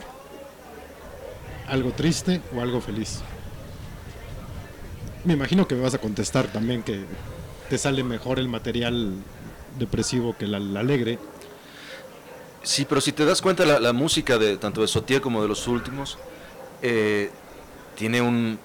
¿Algo 1.67 1.91
triste 1.91 2.41
o 2.55 2.61
algo 2.61 2.81
feliz? 2.81 3.19
Me 5.25 5.33
imagino 5.33 5.67
que 5.67 5.75
me 5.75 5.81
vas 5.81 5.93
a 5.93 5.99
contestar 5.99 6.47
también 6.47 6.81
que 6.81 7.05
te 7.69 7.77
sale 7.77 8.03
mejor 8.03 8.39
el 8.39 8.47
material 8.47 9.13
depresivo 9.77 10.35
que 10.37 10.45
el 10.45 10.55
alegre. 10.55 11.19
Sí, 12.63 12.85
pero 12.87 13.01
si 13.01 13.11
te 13.11 13.25
das 13.25 13.41
cuenta, 13.41 13.65
la, 13.65 13.79
la 13.79 13.93
música 13.93 14.37
de 14.37 14.57
tanto 14.57 14.81
de 14.81 14.87
Sotier 14.87 15.21
como 15.21 15.41
de 15.41 15.47
los 15.47 15.67
últimos 15.67 16.17
eh, 16.81 17.29
tiene 17.95 18.21
un 18.21 18.59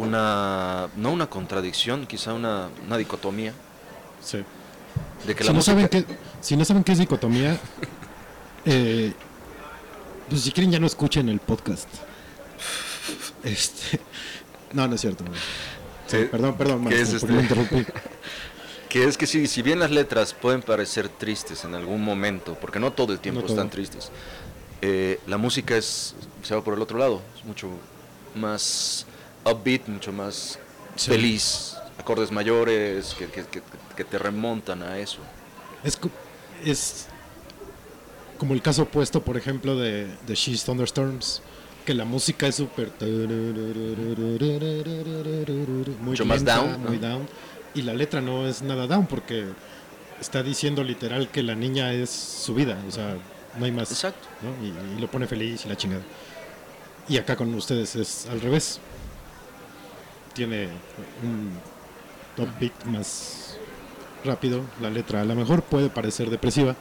una 0.00 0.88
no 0.96 1.12
una 1.12 1.28
contradicción, 1.28 2.06
quizá 2.06 2.32
una, 2.34 2.68
una 2.86 2.96
dicotomía 2.96 3.52
Sí. 4.22 4.38
de 5.26 5.34
que 5.34 5.42
Si 5.42 5.46
la 5.48 5.52
no, 5.52 5.56
música 5.58 5.72
saben 5.74 5.88
qué, 5.88 6.04
si 6.40 6.56
no 6.56 6.64
saben 6.64 6.84
qué 6.84 6.92
es 6.92 6.98
dicotomía, 6.98 7.58
eh, 8.64 9.12
pues 10.28 10.42
si 10.42 10.52
quieren 10.52 10.70
ya 10.72 10.78
no 10.78 10.86
escuchen 10.86 11.28
el 11.28 11.40
podcast. 11.40 11.88
Este, 13.42 14.00
no, 14.72 14.86
no 14.86 14.94
es 14.94 15.00
cierto. 15.00 15.24
no. 15.24 15.30
Sí, 16.06 16.26
Perdón, 16.30 16.54
perdón, 16.56 16.78
que 16.88 16.94
maestro, 16.96 17.16
es 17.16 17.22
este- 17.22 17.32
interrumpir. 17.34 17.92
que 18.88 19.04
es 19.04 19.16
que 19.16 19.26
si, 19.26 19.46
si 19.46 19.62
bien 19.62 19.78
las 19.78 19.90
letras 19.92 20.34
pueden 20.34 20.60
parecer 20.62 21.08
tristes 21.08 21.64
en 21.64 21.74
algún 21.74 22.02
momento, 22.02 22.56
porque 22.60 22.80
no 22.80 22.92
todo 22.92 23.12
el 23.12 23.20
tiempo 23.20 23.40
No 23.42 23.46
están 23.46 23.70
tristes, 23.70 24.10
eh, 24.82 25.20
la 25.26 25.36
música 25.38 25.76
es 25.76 26.14
se 26.42 26.54
va 26.54 26.64
por 26.64 26.74
el 26.74 26.82
otro 26.82 26.98
lado, 26.98 27.22
es 27.38 27.44
mucho 27.44 27.68
más 28.34 29.06
upbeat, 29.44 29.86
mucho 29.88 30.12
más 30.12 30.58
Sí. 30.96 31.10
feliz, 31.10 31.76
acordes 31.98 32.30
mayores 32.30 33.14
que, 33.18 33.26
que- 33.26 33.44
que- 33.46 33.62
que 33.96 34.04
te 34.04 34.18
remontan 34.18 34.82
a 34.82 34.98
eso. 34.98 35.18
Es, 35.84 35.98
es 36.64 37.06
como 38.38 38.54
el 38.54 38.62
caso 38.62 38.82
opuesto, 38.82 39.22
por 39.22 39.36
ejemplo, 39.36 39.76
de, 39.76 40.06
de 40.26 40.34
She's 40.34 40.64
Thunderstorms, 40.64 41.42
que 41.84 41.94
la 41.94 42.04
música 42.04 42.46
es 42.46 42.56
súper... 42.56 42.90
Mucho 46.00 46.24
más 46.24 46.44
down, 46.44 46.82
Muy 46.82 46.98
¿no? 46.98 47.08
down. 47.08 47.28
Y 47.74 47.82
la 47.82 47.94
letra 47.94 48.20
no 48.20 48.46
es 48.48 48.62
nada 48.62 48.86
down 48.86 49.06
porque 49.06 49.46
está 50.20 50.42
diciendo 50.42 50.82
literal 50.82 51.30
que 51.30 51.42
la 51.42 51.54
niña 51.54 51.92
es 51.92 52.10
su 52.10 52.54
vida, 52.54 52.78
o 52.88 52.90
sea, 52.90 53.16
no 53.58 53.64
hay 53.64 53.72
más. 53.72 53.90
Exacto. 53.90 54.28
¿no? 54.42 54.50
Y, 54.66 54.96
y 54.96 55.00
lo 55.00 55.08
pone 55.10 55.26
feliz 55.26 55.64
y 55.64 55.68
la 55.68 55.76
chingada. 55.76 56.02
Y 57.08 57.16
acá 57.18 57.36
con 57.36 57.52
ustedes 57.54 57.96
es 57.96 58.26
al 58.26 58.40
revés. 58.40 58.80
Tiene 60.34 60.68
un 61.22 61.50
top 62.36 62.48
beat 62.60 62.84
más 62.84 63.56
rápido. 64.24 64.62
La 64.80 64.90
letra 64.90 65.20
a 65.22 65.24
lo 65.24 65.34
mejor 65.34 65.62
puede 65.62 65.88
parecer 65.90 66.30
depresiva. 66.30 66.76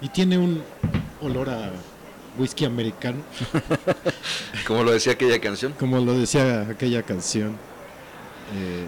Y 0.00 0.08
tiene 0.08 0.38
un 0.38 0.62
olor 1.20 1.48
a 1.50 1.70
whisky 2.38 2.64
americano, 2.64 3.18
Como 4.66 4.82
lo 4.82 4.90
decía 4.92 5.12
aquella 5.12 5.38
canción. 5.40 5.74
como 5.78 5.98
lo 6.00 6.14
decía 6.14 6.62
aquella 6.62 7.02
canción. 7.02 7.50
Eh, 8.54 8.86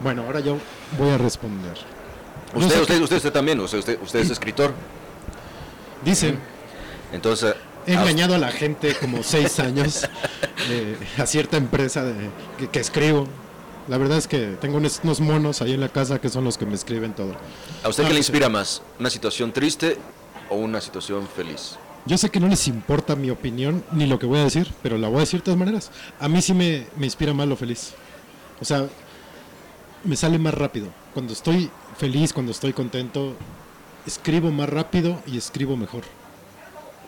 bueno, 0.00 0.22
ahora 0.22 0.40
yo 0.40 0.56
voy 0.98 1.10
a 1.10 1.18
responder. 1.18 1.76
Usted, 2.54 2.74
sé 2.74 2.80
usted, 2.80 2.96
que- 2.98 3.02
usted, 3.02 3.16
usted 3.16 3.32
también, 3.32 3.58
usted, 3.60 3.78
usted, 3.78 3.98
usted 4.02 4.20
es 4.20 4.30
escritor. 4.30 4.72
Dicen, 6.04 6.38
Entonces, 7.12 7.54
He 7.86 7.96
a- 7.96 8.00
engañado 8.00 8.34
a 8.34 8.38
la 8.38 8.50
gente 8.52 8.94
como 8.94 9.22
seis 9.22 9.58
años 9.60 10.08
eh, 10.70 10.96
a 11.18 11.26
cierta 11.26 11.56
empresa 11.56 12.04
de- 12.04 12.30
que, 12.58 12.68
que 12.68 12.80
escribo. 12.80 13.26
La 13.88 13.98
verdad 13.98 14.18
es 14.18 14.28
que 14.28 14.56
tengo 14.60 14.76
unos, 14.76 15.00
unos 15.02 15.20
monos 15.20 15.60
ahí 15.60 15.72
en 15.72 15.80
la 15.80 15.88
casa 15.88 16.20
que 16.20 16.28
son 16.28 16.44
los 16.44 16.56
que 16.56 16.66
me 16.66 16.74
escriben 16.74 17.14
todo. 17.14 17.34
¿A 17.82 17.88
usted 17.88 18.04
Ah, 18.04 18.08
qué 18.08 18.14
le 18.14 18.22
sí. 18.22 18.30
inspira 18.30 18.48
más? 18.48 18.82
¿Una 19.00 19.10
situación 19.10 19.52
triste 19.52 19.98
o 20.48 20.54
una 20.56 20.80
situación 20.80 21.26
feliz? 21.34 21.76
Yo 22.06 22.16
sé 22.18 22.30
que 22.30 22.38
no 22.40 22.48
les 22.48 22.66
importa 22.68 23.16
mi 23.16 23.30
opinión 23.30 23.84
ni 23.92 24.06
lo 24.06 24.18
que 24.18 24.26
voy 24.26 24.38
a 24.40 24.44
decir, 24.44 24.68
pero 24.82 24.98
la 24.98 25.08
voy 25.08 25.18
a 25.18 25.20
decir 25.20 25.40
de 25.40 25.44
todas 25.46 25.58
maneras. 25.58 25.90
A 26.20 26.28
mí 26.28 26.40
sí 26.42 26.52
me, 26.54 26.86
me 26.96 27.06
inspira 27.06 27.32
más 27.34 27.46
lo 27.48 27.56
feliz. 27.56 27.94
O 28.60 28.64
sea, 28.64 28.86
me 30.04 30.14
sale 30.16 30.38
más 30.38 30.54
rápido. 30.54 30.88
Cuando 31.14 31.32
estoy 31.32 31.70
feliz, 31.98 32.32
cuando 32.32 32.52
estoy 32.52 32.72
contento, 32.72 33.34
escribo 34.06 34.50
más 34.50 34.68
rápido 34.68 35.20
y 35.26 35.38
escribo 35.38 35.76
mejor. 35.76 36.02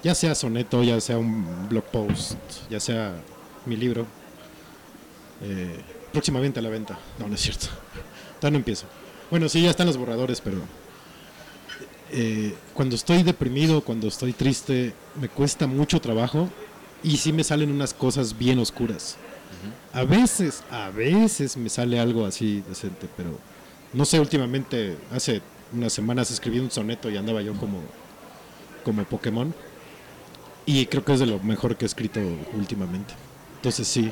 Ya 0.04 0.14
sea 0.14 0.34
soneto, 0.34 0.84
ya 0.84 1.00
sea 1.00 1.18
un 1.18 1.68
blog 1.68 1.84
post, 1.84 2.36
ya 2.70 2.78
sea 2.78 3.14
mi 3.64 3.74
libro. 3.76 4.06
Eh, 5.42 5.80
próximamente 6.12 6.60
a 6.60 6.62
la 6.62 6.68
venta. 6.68 6.98
No, 7.18 7.26
no 7.26 7.34
es 7.34 7.40
cierto. 7.40 7.66
Todavía 8.38 8.52
no 8.52 8.58
empiezo. 8.58 8.86
Bueno, 9.30 9.48
sí, 9.48 9.62
ya 9.62 9.70
están 9.70 9.86
los 9.86 9.96
borradores, 9.96 10.40
pero 10.42 10.58
eh, 12.12 12.54
cuando 12.74 12.94
estoy 12.96 13.22
deprimido, 13.22 13.80
cuando 13.80 14.06
estoy 14.08 14.32
triste, 14.32 14.92
me 15.20 15.28
cuesta 15.28 15.66
mucho 15.66 16.00
trabajo 16.00 16.50
y 17.02 17.16
sí 17.16 17.32
me 17.32 17.42
salen 17.42 17.72
unas 17.72 17.94
cosas 17.94 18.36
bien 18.36 18.58
oscuras. 18.58 19.16
A 19.94 20.04
veces, 20.04 20.62
a 20.70 20.90
veces 20.90 21.56
me 21.56 21.70
sale 21.70 21.98
algo 21.98 22.26
así 22.26 22.62
decente, 22.68 23.08
pero 23.16 23.38
no 23.94 24.04
sé, 24.04 24.20
últimamente, 24.20 24.96
hace 25.10 25.40
unas 25.72 25.92
semanas 25.92 26.30
escribí 26.30 26.58
un 26.58 26.70
soneto 26.70 27.08
y 27.10 27.16
andaba 27.16 27.40
yo 27.40 27.54
como, 27.54 27.80
como 28.84 29.02
Pokémon. 29.04 29.54
Y 30.66 30.86
creo 30.86 31.04
que 31.04 31.12
es 31.12 31.20
de 31.20 31.26
lo 31.26 31.38
mejor 31.40 31.76
que 31.76 31.84
he 31.84 31.86
escrito 31.86 32.20
últimamente. 32.54 33.14
Entonces 33.56 33.86
sí, 33.86 34.10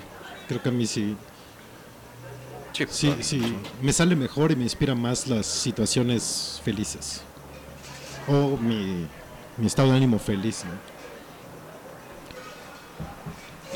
creo 0.48 0.62
que 0.62 0.68
a 0.68 0.72
mí 0.72 0.86
sí, 0.86 1.16
Sí, 2.72 2.86
sí, 2.88 3.14
sí, 3.20 3.56
me 3.82 3.92
sale 3.92 4.16
mejor 4.16 4.50
y 4.50 4.56
me 4.56 4.62
inspira 4.62 4.94
más 4.94 5.26
las 5.26 5.44
situaciones 5.44 6.60
felices. 6.64 7.20
O 8.26 8.56
mi, 8.56 9.06
mi 9.58 9.66
estado 9.66 9.90
de 9.90 9.96
ánimo 9.98 10.18
feliz, 10.18 10.64
¿no? 10.64 10.70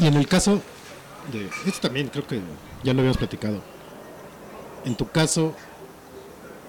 Y 0.02 0.06
en 0.06 0.14
el 0.14 0.26
caso 0.26 0.62
de... 1.30 1.48
Esto 1.66 1.80
también 1.88 2.08
creo 2.08 2.26
que 2.26 2.40
ya 2.82 2.94
lo 2.94 3.00
habíamos 3.00 3.18
platicado. 3.18 3.62
En 4.86 4.94
tu 4.94 5.08
caso, 5.08 5.54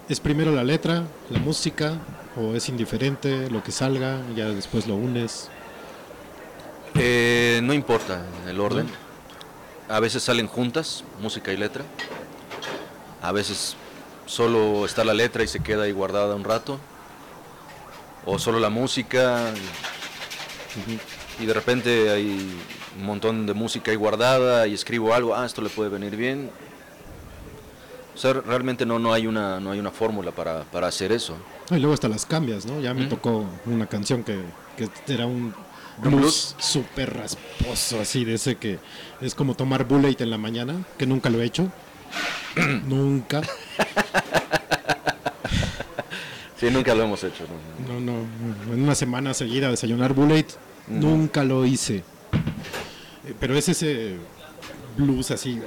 ¿es 0.09 0.19
primero 0.19 0.51
la 0.51 0.65
letra, 0.65 1.05
la 1.29 1.39
música, 1.39 1.97
o 2.35 2.55
es 2.55 2.67
indiferente 2.67 3.49
lo 3.49 3.63
que 3.63 3.71
salga, 3.71 4.21
ya 4.35 4.49
después 4.49 4.85
lo 4.85 4.95
unes? 4.95 5.49
No 7.67 7.73
importa 7.73 8.21
el 8.47 8.61
orden. 8.61 8.87
A 9.89 9.99
veces 9.99 10.23
salen 10.23 10.47
juntas, 10.47 11.03
música 11.21 11.51
y 11.51 11.57
letra. 11.57 11.83
A 13.21 13.33
veces 13.33 13.75
solo 14.25 14.85
está 14.85 15.03
la 15.03 15.13
letra 15.13 15.43
y 15.43 15.49
se 15.49 15.59
queda 15.59 15.83
ahí 15.83 15.91
guardada 15.91 16.33
un 16.33 16.45
rato. 16.45 16.79
O 18.25 18.39
solo 18.39 18.61
la 18.61 18.69
música. 18.69 19.51
Y 21.41 21.45
de 21.45 21.53
repente 21.53 22.09
hay 22.09 22.57
un 22.97 23.05
montón 23.05 23.45
de 23.45 23.53
música 23.53 23.91
ahí 23.91 23.97
guardada 23.97 24.65
y 24.65 24.73
escribo 24.73 25.13
algo, 25.13 25.35
ah, 25.35 25.45
esto 25.45 25.61
le 25.61 25.67
puede 25.67 25.89
venir 25.89 26.15
bien. 26.15 26.49
O 28.15 28.17
sea, 28.17 28.31
realmente 28.31 28.85
no, 28.85 28.97
no 28.97 29.11
hay 29.11 29.27
una, 29.27 29.59
no 29.59 29.71
hay 29.71 29.79
una 29.79 29.91
fórmula 29.91 30.31
para, 30.31 30.63
para 30.63 30.87
hacer 30.87 31.11
eso. 31.11 31.35
Y 31.69 31.79
luego 31.79 31.93
hasta 31.93 32.07
las 32.07 32.25
cambias, 32.25 32.65
¿no? 32.65 32.79
Ya 32.79 32.93
me 32.93 33.07
tocó 33.07 33.45
una 33.65 33.87
canción 33.87 34.23
que, 34.23 34.39
que 34.77 34.89
era 35.13 35.25
¿Un 35.25 35.53
blues 35.97 36.55
súper 36.59 37.15
rasposo, 37.17 37.99
así 37.99 38.23
de 38.25 38.35
ese 38.35 38.55
que 38.57 38.79
es 39.21 39.33
como 39.35 39.55
tomar 39.55 39.85
bullet 39.85 40.15
en 40.19 40.29
la 40.29 40.37
mañana, 40.37 40.75
que 40.97 41.05
nunca 41.05 41.29
lo 41.29 41.41
he 41.41 41.45
hecho. 41.45 41.71
nunca. 42.87 43.41
Sí, 46.59 46.69
nunca 46.71 46.95
lo 46.95 47.03
hemos 47.03 47.23
hecho. 47.23 47.45
¿no? 47.87 47.99
No, 47.99 47.99
no. 47.99 48.73
En 48.73 48.81
una 48.83 48.95
semana 48.95 49.33
seguida 49.33 49.69
desayunar 49.69 50.13
bullet, 50.13 50.45
nunca 50.87 51.43
lo 51.43 51.65
hice. 51.65 51.97
Eh, 53.27 53.33
Pero 53.39 53.55
es 53.55 53.69
ese 53.69 54.15
blues 54.97 55.29
así. 55.31 55.59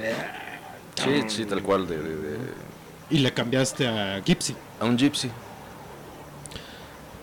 Sí, 0.95 1.23
sí, 1.27 1.45
tal 1.45 1.63
cual, 1.63 1.87
de, 1.87 1.97
de- 1.97 2.15
de- 2.17 2.37
Y 3.09 3.19
le 3.19 3.33
cambiaste 3.33 3.87
a 3.87 4.19
Gypsy. 4.19 4.55
a 4.79 4.85
un 4.85 4.97
gypsy. 4.97 5.29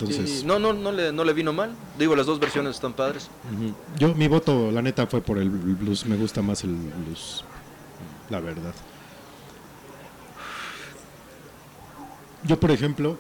Entonces, 0.01 0.43
Y 0.43 0.47
no, 0.47 0.59
no, 0.59 0.73
no 0.73 0.93
le, 0.93 1.13
no 1.13 1.25
le 1.25 1.33
vino 1.33 1.53
mal. 1.53 1.75
Digo, 1.99 2.15
las 2.15 2.27
dos 2.27 2.39
versiones 2.39 2.77
están 2.77 2.93
padres. 2.93 3.29
yo, 3.99 4.15
mi 4.15 4.29
voto, 4.29 4.71
la 4.71 4.83
neta, 4.83 5.07
fue 5.07 5.21
por 5.21 5.39
el 5.39 5.51
blues. 5.51 6.07
Me 6.07 6.17
gusta 6.17 6.41
más 6.43 6.63
el 6.65 6.75
blues. 6.75 7.45
La 8.31 8.41
verdad. 8.41 8.75
Yo, 12.45 12.59
por 12.61 12.71
ejemplo, 12.71 13.19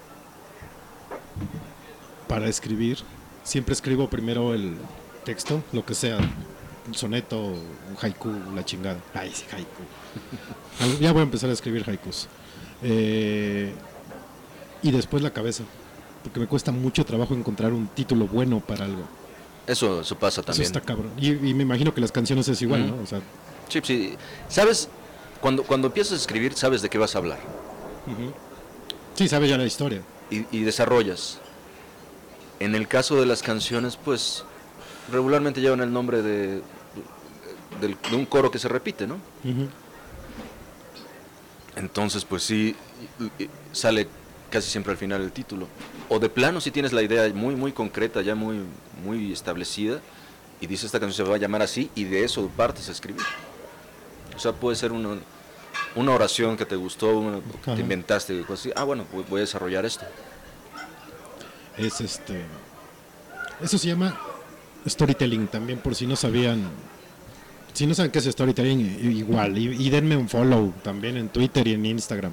para 2.28 2.46
escribir, 2.46 2.98
siempre 3.42 3.72
escribo 3.74 4.08
primero 4.08 4.54
el 4.54 4.76
texto, 5.24 5.62
lo 5.72 5.84
que 5.84 5.94
sea, 5.94 6.18
un 6.86 6.94
soneto, 6.94 7.38
un 7.38 7.96
haiku, 8.00 8.32
la 8.54 8.64
chingada. 8.64 9.00
Ay, 9.14 9.32
sí, 9.34 9.44
haiku. 9.52 9.82
Ya 11.00 11.10
voy 11.12 11.20
a 11.20 11.24
empezar 11.24 11.50
a 11.50 11.52
escribir 11.52 11.84
haikus. 11.88 12.28
Eh, 12.82 13.72
y 14.82 14.90
después 14.92 15.22
la 15.24 15.32
cabeza, 15.32 15.64
porque 16.22 16.40
me 16.40 16.46
cuesta 16.46 16.72
mucho 16.72 17.04
trabajo 17.04 17.34
encontrar 17.34 17.72
un 17.72 17.88
título 17.88 18.26
bueno 18.26 18.60
para 18.60 18.84
algo. 18.84 19.02
Eso, 19.66 20.00
eso 20.00 20.18
pasa 20.18 20.40
Eso 20.40 20.46
también. 20.46 20.66
está 20.66 20.80
cabrón. 20.80 21.10
Y, 21.18 21.28
y 21.32 21.54
me 21.54 21.62
imagino 21.62 21.92
que 21.94 22.00
las 22.00 22.10
canciones 22.12 22.48
es 22.48 22.60
igual. 22.62 22.86
¿no? 22.88 23.02
O 23.02 23.06
sea, 23.06 23.20
Sí, 23.68 23.80
sí. 23.84 24.14
¿Sabes? 24.48 24.88
Cuando, 25.40 25.62
cuando 25.62 25.88
empiezas 25.88 26.14
a 26.14 26.16
escribir, 26.16 26.54
sabes 26.54 26.80
de 26.82 26.88
qué 26.88 26.96
vas 26.98 27.14
a 27.14 27.18
hablar. 27.18 27.38
sí, 29.14 29.28
sabes 29.28 29.50
ya 29.50 29.58
la 29.58 29.66
historia. 29.66 30.02
Y, 30.30 30.44
y 30.56 30.62
desarrollas. 30.62 31.38
En 32.60 32.74
el 32.74 32.88
caso 32.88 33.16
de 33.20 33.26
las 33.26 33.42
canciones, 33.42 33.96
pues 34.02 34.44
regularmente 35.12 35.60
llevan 35.60 35.80
el 35.80 35.92
nombre 35.92 36.22
de, 36.22 36.62
del- 37.80 37.96
de 38.10 38.16
un 38.16 38.24
coro 38.26 38.50
que 38.50 38.58
se 38.58 38.68
repite, 38.68 39.06
¿no? 39.06 39.18
Entonces, 41.76 42.24
pues 42.24 42.42
sí, 42.42 42.74
sale 43.72 44.08
casi 44.50 44.70
siempre 44.70 44.92
al 44.92 44.98
final 44.98 45.22
el 45.22 45.30
título. 45.32 45.68
O 46.08 46.18
de 46.18 46.28
plano, 46.28 46.60
si 46.60 46.70
tienes 46.70 46.92
la 46.92 47.02
idea 47.02 47.28
muy, 47.34 47.54
muy 47.54 47.72
concreta, 47.72 48.22
ya 48.22 48.34
muy, 48.34 48.60
muy 49.04 49.32
establecida, 49.32 50.00
y 50.60 50.66
dices 50.66 50.86
esta 50.86 50.98
canción 51.00 51.26
se 51.26 51.30
va 51.30 51.36
a 51.36 51.38
llamar 51.38 51.62
así, 51.62 51.90
y 51.94 52.04
de 52.04 52.24
eso 52.24 52.48
partes 52.56 52.88
a 52.88 52.92
escribir. 52.92 53.22
O 54.34 54.38
sea, 54.38 54.52
puede 54.52 54.76
ser 54.76 54.92
una, 54.92 55.18
una 55.96 56.12
oración 56.12 56.56
que 56.56 56.64
te 56.64 56.76
gustó, 56.76 57.18
una, 57.18 57.40
que 57.40 57.72
te 57.74 57.80
inventaste, 57.80 58.40
cosas 58.42 58.60
así. 58.60 58.72
Ah, 58.76 58.84
bueno, 58.84 59.04
voy- 59.12 59.24
voy 59.28 59.38
a 59.38 59.42
desarrollar 59.42 59.84
esto. 59.84 60.04
Es 61.76 62.00
este. 62.00 62.42
Eso 63.60 63.78
se 63.78 63.88
llama 63.88 64.18
storytelling 64.86 65.46
también, 65.48 65.78
por 65.78 65.94
si 65.94 66.06
no 66.06 66.16
sabían. 66.16 66.68
Si 67.72 67.86
no 67.86 67.94
saben 67.94 68.10
qué 68.10 68.18
es 68.18 68.24
storytelling, 68.24 68.98
igual. 69.16 69.56
Y, 69.58 69.86
y 69.86 69.90
denme 69.90 70.16
un 70.16 70.28
follow 70.28 70.72
también 70.82 71.16
en 71.16 71.28
Twitter 71.28 71.66
y 71.68 71.74
en 71.74 71.86
Instagram. 71.86 72.32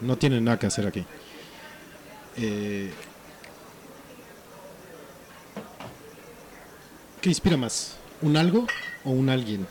No 0.00 0.16
tienen 0.16 0.44
nada 0.44 0.58
que 0.58 0.66
hacer 0.66 0.86
aquí. 0.86 1.04
Eh, 2.36 2.92
¿Qué 7.20 7.28
inspira 7.28 7.56
más? 7.56 7.96
¿Un 8.20 8.36
algo 8.36 8.66
o 9.04 9.10
un 9.10 9.28
alguien? 9.28 9.66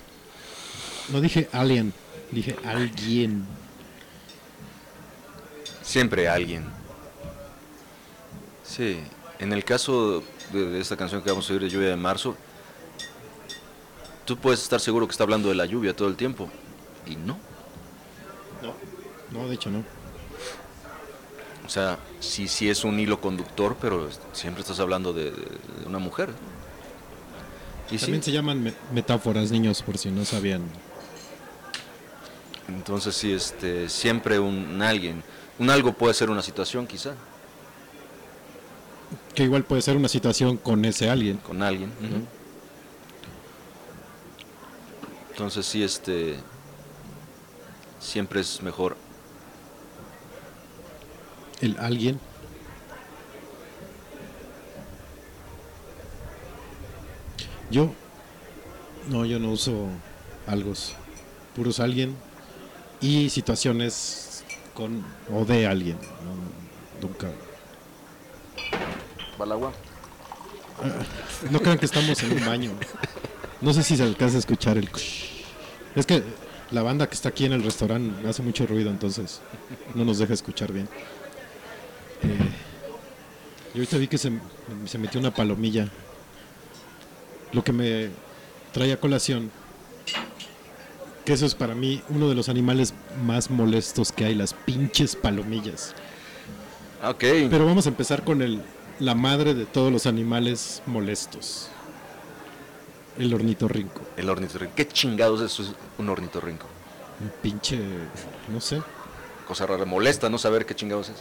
No 1.10 1.19
dije 1.19 1.50
alien, 1.52 1.93
dije 2.32 2.56
alguien. 2.63 3.45
Siempre 5.82 6.30
alguien. 6.30 6.65
Sí, 8.64 8.99
en 9.39 9.51
el 9.51 9.66
caso 9.66 10.24
de, 10.53 10.70
de 10.70 10.80
esta 10.80 10.95
canción 10.95 11.22
que 11.22 11.30
vamos 11.30 11.49
a 11.49 11.53
oír 11.53 11.62
de 11.64 11.70
Lluvia 11.70 11.89
de 11.89 11.97
Marzo, 11.97 12.38
tú 14.26 14.38
puedes 14.38 14.62
estar 14.62 14.80
seguro 14.80 15.07
que 15.07 15.12
está 15.12 15.24
hablando 15.24 15.49
de 15.49 15.55
la 15.55 15.66
lluvia 15.66 15.93
todo 15.93 16.07
el 16.07 16.16
tiempo. 16.16 16.49
Y 17.05 17.18
no. 17.18 17.38
No, 18.62 18.74
no, 19.32 19.49
de 19.49 19.55
hecho 19.55 19.70
no. 19.70 19.84
O 21.72 21.74
sea, 21.74 21.97
sí, 22.19 22.49
sí 22.49 22.69
es 22.69 22.84
un 22.84 22.99
hilo 22.99 23.22
conductor, 23.22 23.78
pero 23.80 24.09
siempre 24.34 24.59
estás 24.59 24.82
hablando 24.82 25.13
de, 25.13 25.32
una 25.86 25.99
mujer. 25.99 26.28
Y 27.89 27.97
sí, 27.97 28.01
También 28.07 28.24
se 28.24 28.34
llaman 28.34 28.61
me- 28.61 28.74
metáforas, 28.91 29.51
niños, 29.51 29.82
por 29.82 29.97
si 29.97 30.11
no 30.11 30.26
sabían. 30.26 30.63
entonces 32.67 33.15
sí, 33.15 33.32
este, 33.32 33.88
siempre 33.88 34.38
un 34.38 34.82
alguien. 34.82 35.24
Un 35.59 35.69
algo 35.69 35.93
puede 35.93 36.13
ser 36.13 36.30
una 36.30 36.41
situación, 36.41 36.88
quizá, 36.88 37.13
Que 39.34 39.43
igual 39.43 39.63
puede 39.63 39.82
ser 39.82 39.95
una 39.95 40.09
situación 40.09 40.57
con 40.57 40.84
ese 40.84 41.09
alguien. 41.09 41.38
con 41.38 41.63
alguien. 41.63 41.89
Entonces 45.30 45.65
sí, 45.65 45.84
este, 45.84 46.36
siempre 48.01 48.41
es 48.41 48.61
mejor 48.61 48.97
El 51.62 51.78
alguien. 51.80 52.20
Yo, 57.70 57.93
no, 59.07 59.26
yo 59.26 59.39
no 59.39 59.51
uso 59.51 59.88
algos. 60.47 60.93
Puros 61.55 61.80
alguien 61.80 62.16
y 62.99 63.30
situaciones 63.30 64.43
con 64.74 65.05
o 65.34 65.45
de 65.45 65.68
alguien. 65.68 65.97
No, 66.24 67.07
nunca. 67.07 67.30
Balagua. 69.38 69.72
No 71.49 71.59
crean 71.59 71.78
que 71.78 71.86
estamos 71.86 72.22
en 72.24 72.34
un 72.34 72.45
baño. 72.45 72.72
No 73.62 73.74
sé 73.74 73.84
si 73.84 73.95
se 73.95 74.03
alcanza 74.03 74.38
a 74.38 74.39
escuchar 74.39 74.78
el. 74.78 74.89
Es 75.95 76.05
que 76.05 76.24
la 76.72 76.84
banda 76.84 77.07
que 77.07 77.14
está 77.14 77.30
aquí 77.30 77.45
en 77.45 77.53
el 77.53 77.64
restaurante 77.64 78.28
hace 78.28 78.41
mucho 78.41 78.66
ruido, 78.66 78.89
entonces 78.89 79.41
no 79.93 80.05
nos 80.05 80.20
deja 80.20 80.34
escuchar 80.34 80.72
bien. 80.72 80.89
Eh, 82.24 82.51
y 83.74 83.78
ahorita 83.78 83.97
vi 83.97 84.07
que 84.07 84.17
se, 84.17 84.32
se 84.86 84.97
metió 84.97 85.19
una 85.19 85.34
palomilla. 85.34 85.88
Lo 87.51 87.63
que 87.63 87.74
me 87.74 88.09
trae 88.72 88.93
a 88.93 88.99
colación, 88.99 89.51
que 91.26 91.34
eso 91.34 91.45
es 91.45 91.55
para 91.55 91.76
mí 91.76 92.01
uno 92.09 92.30
de 92.30 92.36
los 92.36 92.49
animales 92.49 92.93
más 93.24 93.49
molestos 93.49 94.11
que 94.11 94.26
hay, 94.26 94.36
las 94.36 94.53
pinches 94.53 95.15
palomillas. 95.15 95.93
Ok. 97.03 97.24
Pero 97.49 97.65
vamos 97.65 97.86
a 97.86 97.89
empezar 97.89 98.24
con 98.24 98.41
el, 98.41 98.61
la 98.99 99.15
madre 99.15 99.53
de 99.53 99.65
todos 99.65 99.91
los 99.91 100.05
animales 100.05 100.82
molestos. 100.86 101.69
El 103.17 103.34
ornitorrinco. 103.34 104.01
El 104.15 104.30
ornitorrinco. 104.30 104.76
¿Qué 104.76 104.88
chingados 104.88 105.41
es 105.41 105.74
un 105.97 106.09
ornitorrinco? 106.09 106.67
Un 107.19 107.32
pinche, 107.41 107.80
no 108.47 108.61
sé. 108.61 108.82
Cosa 109.47 109.65
rara, 109.65 109.86
molesta 109.86 110.30
no 110.30 110.38
saber 110.38 110.65
qué 110.65 110.76
chingados 110.76 111.09
es. 111.09 111.15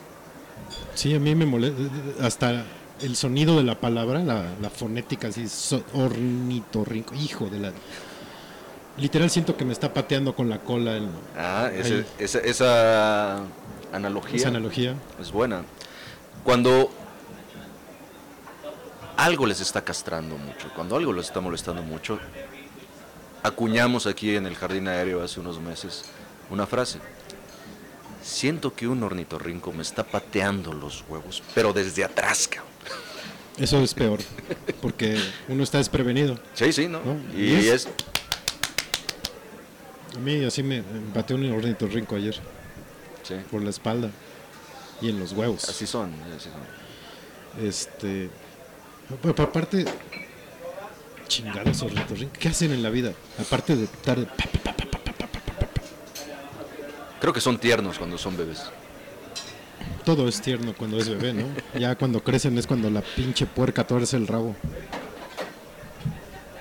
Sí, 0.95 1.15
a 1.15 1.21
mí 1.21 1.35
me 1.35 1.47
molesta. 1.47 1.79
Hasta 2.21 2.65
el 3.01 3.17
sonido 3.17 3.57
de 3.57 3.65
la 3.65 3.81
palabra, 3.81 4.21
la, 4.21 4.45
la 4.61 4.71
fonética, 4.71 5.29
así, 5.29 5.49
so- 5.49 5.85
ornitorrinco. 5.95 7.15
Hijo 7.15 7.47
de 7.47 7.59
la. 7.61 7.73
Literal 8.99 9.31
siento 9.31 9.57
que 9.57 9.65
me 9.65 9.73
está 9.73 9.95
pateando 9.95 10.35
con 10.35 10.49
la 10.51 10.59
cola 10.59 10.97
el- 10.97 11.09
Ah, 11.37 11.71
ese- 11.75 12.05
esa, 12.19 12.39
esa 12.41 13.37
analogía 13.93 14.37
esa 14.37 14.49
analogía. 14.49 14.95
es 15.21 15.33
buena. 15.33 15.63
Cuando 16.45 16.91
algo 19.17 19.47
les 19.47 19.61
está 19.61 19.83
castrando 19.85 20.37
mucho, 20.37 20.71
cuando 20.75 20.97
algo 20.97 21.13
les 21.13 21.27
está 21.27 21.41
molestando 21.41 21.83
mucho, 21.83 22.19
acuñamos 23.43 24.07
aquí 24.07 24.37
en 24.37 24.47
el 24.47 24.55
jardín 24.55 24.89
aéreo 24.89 25.23
hace 25.23 25.41
unos 25.41 25.61
meses 25.61 26.05
una 26.51 26.67
frase 26.67 26.99
siento 28.23 28.75
que 28.75 28.87
un 28.89 29.03
ornitorrinco 29.03 29.73
me 29.73 29.83
está 29.83 30.05
pateando 30.05 30.73
los 30.73 31.05
huevos, 31.09 31.43
pero 31.55 31.73
desde 31.73 32.05
atrás, 32.05 32.49
cabrón. 32.49 32.71
Eso 33.59 33.83
es 33.83 33.93
peor, 33.93 34.21
porque 34.81 35.21
uno 35.49 35.63
está 35.63 35.79
desprevenido. 35.79 36.39
Sí, 36.55 36.73
sí, 36.73 36.89
¿no? 36.89 37.01
Y, 37.37 37.69
es? 37.69 37.89
A 40.17 40.19
mí 40.19 40.45
así 40.45 40.63
me 40.63 40.83
pateó 41.13 41.37
un 41.37 41.51
ornitorrinco 41.53 42.17
ayer. 42.17 42.41
Sí. 43.23 43.35
Por 43.51 43.63
la 43.63 43.71
espalda 43.71 44.11
y 45.01 45.09
en 45.11 45.19
los 45.19 45.33
huevos. 45.33 45.69
Así 45.69 45.87
son, 45.87 46.11
eh, 46.11 46.37
así 46.37 46.49
son. 46.49 47.67
Este... 47.67 48.31
Aparte... 49.29 49.85
Chingados 51.29 51.83
ornitorrincos. 51.83 52.39
¿Qué 52.39 52.49
hacen 52.49 52.73
en 52.73 52.83
la 52.83 52.91
vida? 52.91 53.13
Aparte 53.39 53.77
de 53.77 53.87
tarde... 53.87 54.27
Creo 57.21 57.33
que 57.33 57.41
son 57.41 57.59
tiernos 57.59 57.99
cuando 57.99 58.17
son 58.19 58.37
bebés. 58.37 58.71
Todo 60.05 60.27
es 60.27 60.41
tierno 60.41 60.73
cuando 60.77 60.99
es 60.99 61.09
bebé, 61.09 61.33
¿no? 61.35 61.45
Ya 61.79 61.95
cuando 61.95 62.23
crecen 62.23 62.57
es 62.59 62.67
cuando 62.67 62.91
la 62.91 63.03
pinche 63.03 63.47
puerca 63.47 63.87
torce 63.87 64.17
el 64.17 64.27
rabo. 64.27 64.57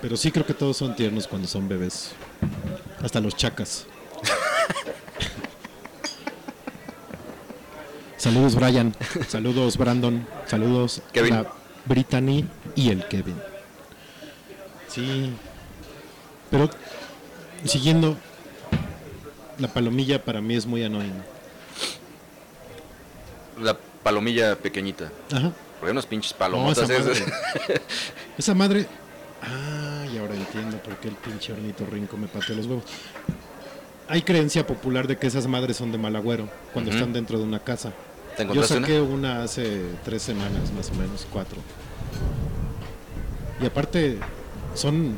Pero 0.01 0.17
sí 0.17 0.31
creo 0.31 0.45
que 0.45 0.53
todos 0.53 0.77
son 0.77 0.95
tiernos 0.95 1.27
cuando 1.27 1.47
son 1.47 1.67
bebés. 1.67 2.11
Hasta 3.01 3.19
los 3.19 3.35
chacas. 3.35 3.85
Saludos 8.17 8.53
Brian, 8.55 8.93
saludos 9.29 9.77
Brandon, 9.77 10.27
saludos 10.45 11.01
Kevin. 11.13 11.35
la 11.35 11.53
Brittany 11.85 12.45
y 12.75 12.89
el 12.89 13.07
Kevin. 13.07 13.37
Sí, 14.89 15.31
pero 16.51 16.69
siguiendo, 17.63 18.17
la 19.59 19.67
palomilla 19.67 20.23
para 20.23 20.41
mí 20.41 20.55
es 20.55 20.65
muy 20.65 20.83
annoying. 20.83 21.21
La 23.61 23.77
palomilla 24.03 24.55
pequeñita. 24.55 25.11
Ajá. 25.31 25.51
Porque 25.79 25.87
hay 25.87 25.91
unas 25.91 26.05
pinches 26.05 26.31
No, 26.33 26.37
palomotas. 26.37 26.89
esa 26.89 26.99
madre. 27.03 27.23
Esa 28.37 28.53
madre. 28.55 28.85
Ah, 29.41 30.05
y 30.13 30.17
ahora 30.17 30.35
entiendo 30.35 30.77
por 30.77 30.95
qué 30.97 31.09
el 31.09 31.15
pinche 31.15 31.53
ornitorrinco 31.53 32.17
me 32.17 32.27
pateó 32.27 32.55
los 32.55 32.65
huevos. 32.65 32.83
Hay 34.07 34.21
creencia 34.23 34.65
popular 34.65 35.07
de 35.07 35.17
que 35.17 35.27
esas 35.27 35.47
madres 35.47 35.77
son 35.77 35.91
de 35.91 35.97
mal 35.97 36.15
agüero 36.15 36.49
cuando 36.73 36.91
están 36.91 37.13
dentro 37.13 37.37
de 37.37 37.43
una 37.43 37.59
casa. 37.59 37.93
¿Te 38.35 38.47
Yo 38.47 38.63
saqué 38.63 39.01
una? 39.01 39.13
una 39.13 39.43
hace 39.43 39.81
tres 40.03 40.23
semanas, 40.23 40.71
más 40.75 40.89
o 40.89 40.93
menos, 40.95 41.27
cuatro. 41.31 41.57
Y 43.61 43.65
aparte, 43.65 44.17
son, 44.73 45.15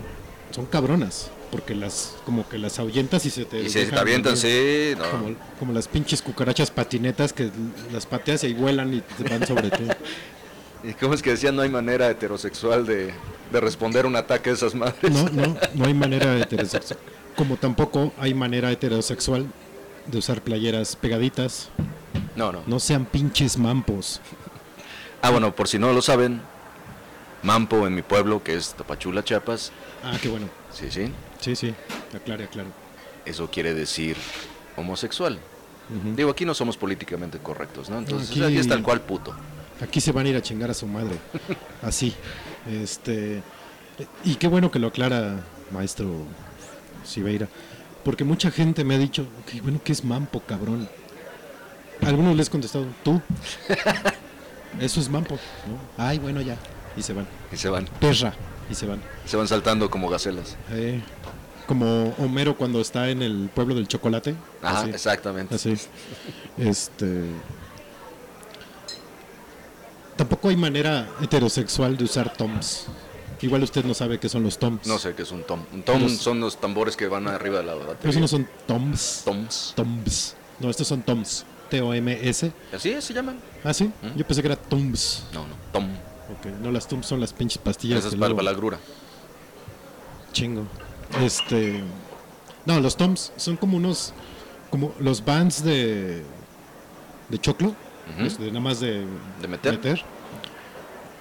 son 0.49 0.65
cabronas, 0.65 1.29
porque 1.51 1.75
las, 1.75 2.15
como 2.25 2.47
que 2.47 2.57
las 2.57 2.79
ahuyentas 2.79 3.25
y 3.25 3.29
se 3.29 3.45
te. 3.45 3.61
Y 3.61 3.69
se 3.69 3.79
dejan 3.79 3.95
te 3.95 3.99
avientan, 4.01 4.37
sí. 4.37 4.93
No. 4.97 5.09
Como, 5.09 5.35
como 5.59 5.73
las 5.73 5.87
pinches 5.87 6.21
cucarachas 6.21 6.71
patinetas 6.71 7.33
que 7.33 7.49
las 7.91 8.05
pateas 8.05 8.43
y 8.43 8.53
vuelan 8.53 8.93
y 8.93 9.01
te 9.01 9.23
van 9.29 9.45
sobre 9.45 9.69
ti. 9.69 9.83
¿Y 10.83 10.93
cómo 10.93 11.13
es 11.13 11.21
que 11.21 11.31
decían 11.31 11.55
no 11.55 11.61
hay 11.61 11.69
manera 11.69 12.09
heterosexual 12.09 12.87
de, 12.87 13.13
de 13.51 13.59
responder 13.59 14.05
un 14.07 14.15
ataque 14.15 14.49
a 14.49 14.53
esas 14.53 14.73
madres? 14.73 15.11
No, 15.11 15.29
no, 15.29 15.55
no 15.75 15.85
hay 15.85 15.93
manera 15.93 16.37
heterosexual. 16.39 16.99
Como 17.35 17.57
tampoco 17.57 18.11
hay 18.17 18.33
manera 18.33 18.71
heterosexual 18.71 19.45
de 20.07 20.17
usar 20.17 20.41
playeras 20.41 20.95
pegaditas. 20.95 21.69
No, 22.35 22.51
no. 22.51 22.63
No 22.65 22.79
sean 22.79 23.05
pinches 23.05 23.57
mampos. 23.57 24.21
Ah, 25.23 25.29
bueno, 25.29 25.55
por 25.55 25.67
si 25.67 25.77
no 25.77 25.93
lo 25.93 26.01
saben, 26.01 26.41
Mampo 27.43 27.85
en 27.85 27.93
mi 27.93 28.01
pueblo, 28.01 28.43
que 28.43 28.55
es 28.55 28.73
Tapachula, 28.73 29.23
Chiapas, 29.23 29.71
Ah, 30.03 30.17
qué 30.19 30.29
bueno. 30.29 30.47
sí, 30.73 30.89
sí, 30.89 31.11
Sí, 31.41 31.55
sí, 31.55 31.73
aclare, 32.15 32.45
aclare. 32.45 32.69
eso 33.25 33.49
quiere 33.51 33.73
decir 33.73 34.15
homosexual. 34.77 35.37
Digo, 36.15 36.29
aquí 36.31 36.45
no 36.45 36.53
somos 36.53 36.77
políticamente 36.77 37.37
correctos, 37.39 37.89
¿no? 37.89 37.97
Entonces 37.99 38.29
Aquí- 38.31 38.41
aquí 38.43 38.57
es 38.57 38.67
tal 38.69 38.81
cual 38.81 39.01
puto. 39.01 39.35
Aquí 39.81 39.99
se 39.99 40.13
van 40.13 40.25
a 40.25 40.29
ir 40.29 40.37
a 40.37 40.41
chingar 40.41 40.69
a 40.71 40.73
su 40.73 40.87
madre. 40.87 41.17
Así. 41.81 42.13
Este. 42.71 43.41
Y 44.23 44.35
qué 44.35 44.47
bueno 44.47 44.71
que 44.71 44.79
lo 44.79 44.87
aclara, 44.87 45.41
maestro 45.71 46.07
Siveira. 47.03 47.49
Porque 48.05 48.23
mucha 48.23 48.51
gente 48.51 48.85
me 48.85 48.95
ha 48.95 48.97
dicho, 48.97 49.25
qué 49.51 49.59
bueno 49.59 49.81
que 49.83 49.91
es 49.91 50.05
mampo, 50.05 50.39
cabrón. 50.39 50.87
Algunos 52.05 52.37
les 52.37 52.47
he 52.47 52.51
contestado, 52.51 52.85
tú. 53.03 53.21
Eso 54.79 54.99
es 55.01 55.09
mampo. 55.09 55.35
¿no? 55.67 56.03
Ay, 56.03 56.19
bueno, 56.19 56.39
ya. 56.41 56.55
Y 56.95 57.01
se 57.01 57.11
van. 57.13 57.27
Y 57.51 57.57
se 57.57 57.67
van, 57.69 57.85
Perra. 57.99 58.33
Y 58.71 58.75
se 58.75 58.85
van. 58.87 59.01
se 59.25 59.35
van 59.37 59.47
saltando 59.47 59.89
como 59.89 60.09
gacelas. 60.09 60.55
Eh, 60.71 61.01
como 61.67 62.15
Homero 62.17 62.55
cuando 62.57 62.79
está 62.81 63.09
en 63.09 63.21
el 63.21 63.49
pueblo 63.53 63.75
del 63.75 63.87
chocolate. 63.87 64.35
Ajá, 64.61 64.81
Así. 64.81 64.89
exactamente. 64.89 65.55
Así. 65.55 65.75
Este. 66.57 67.25
Tampoco 70.15 70.49
hay 70.49 70.55
manera 70.55 71.07
heterosexual 71.21 71.97
de 71.97 72.03
usar 72.03 72.33
toms. 72.33 72.85
Igual 73.41 73.63
usted 73.63 73.83
no 73.85 73.93
sabe 73.95 74.19
qué 74.19 74.29
son 74.29 74.43
los 74.43 74.59
toms. 74.59 74.85
No 74.85 74.99
sé 74.99 75.13
qué 75.15 75.23
es 75.23 75.31
un 75.31 75.43
tom. 75.43 75.61
Un 75.73 75.81
tom 75.81 76.01
Los- 76.03 76.17
son 76.17 76.39
los 76.39 76.59
tambores 76.61 76.95
que 76.95 77.07
van 77.07 77.27
arriba 77.27 77.59
de 77.59 77.65
la 77.65 77.73
batería. 77.73 77.97
Pero 78.01 78.09
esos 78.11 78.21
no 78.21 78.27
son 78.27 78.47
toms. 78.67 79.21
Toms. 79.25 79.73
Toms. 79.75 80.35
No, 80.59 80.69
estos 80.69 80.87
son 80.87 81.01
toms. 81.01 81.43
T-O-M-S. 81.69 82.51
¿Así 82.73 83.01
se 83.01 83.13
llaman? 83.13 83.39
Ah, 83.63 83.73
sí. 83.73 83.85
¿Mm? 83.85 84.17
Yo 84.17 84.27
pensé 84.27 84.41
que 84.41 84.47
era 84.49 84.57
toms. 84.57 85.23
No, 85.33 85.47
no, 85.47 85.55
tom. 85.71 85.87
No, 86.61 86.71
las 86.71 86.87
toms 86.87 87.05
son 87.05 87.19
las 87.19 87.33
pinches 87.33 87.57
pastillas. 87.57 87.99
Esa 87.99 88.09
es 88.09 88.15
para 88.15 88.29
luego- 88.29 88.41
la 88.43 88.53
grura. 88.53 88.77
Chingo. 90.33 90.63
Este. 91.21 91.83
No, 92.65 92.79
los 92.79 92.95
toms 92.97 93.33
son 93.35 93.57
como 93.57 93.77
unos. 93.77 94.13
Como 94.69 94.93
los 94.99 95.23
bands 95.25 95.63
de. 95.63 96.23
de 97.29 97.37
choclo. 97.39 97.75
De 98.39 98.47
nada 98.47 98.59
más 98.59 98.79
de. 98.79 99.05
¿De 99.41 99.47
meter? 99.47 99.79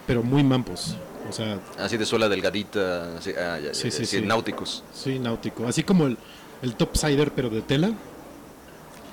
Pero 0.07 0.23
muy 0.23 0.43
mampos. 0.43 0.97
O 1.29 1.33
sea, 1.33 1.61
Así 1.79 1.97
de 1.97 2.05
suela 2.07 2.29
delgadita, 2.29 3.17
así, 3.17 3.31
ah, 3.31 3.59
ya, 3.61 3.67
ya, 3.69 3.75
Sí, 3.75 3.85
ya, 3.85 3.91
sí, 3.91 4.07
sí, 4.07 4.19
sí. 4.19 4.23
náuticos. 4.27 4.83
sí, 4.93 5.19
náutico. 5.21 5.67
Así 5.69 5.85
como 5.85 6.07
el, 6.07 6.19
el 6.63 6.75
topsider, 6.75 7.31
pero 7.33 7.51
de 7.51 7.63
tela. 7.63 7.93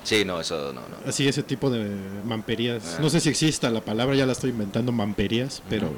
Sí, 0.04 0.24
no, 0.24 0.40
eso 0.40 0.72
no, 0.72 0.80
no. 0.80 0.96
Así, 1.06 1.28
ese 1.28 1.42
tipo 1.42 1.70
de 1.70 1.88
mamperías. 2.24 2.96
Ah. 2.96 3.02
No 3.02 3.10
sé 3.10 3.20
si 3.20 3.28
exista 3.28 3.70
la 3.70 3.80
palabra, 3.80 4.14
ya 4.16 4.26
la 4.26 4.32
estoy 4.32 4.50
inventando, 4.50 4.92
mamperías, 4.92 5.62
pero. 5.68 5.90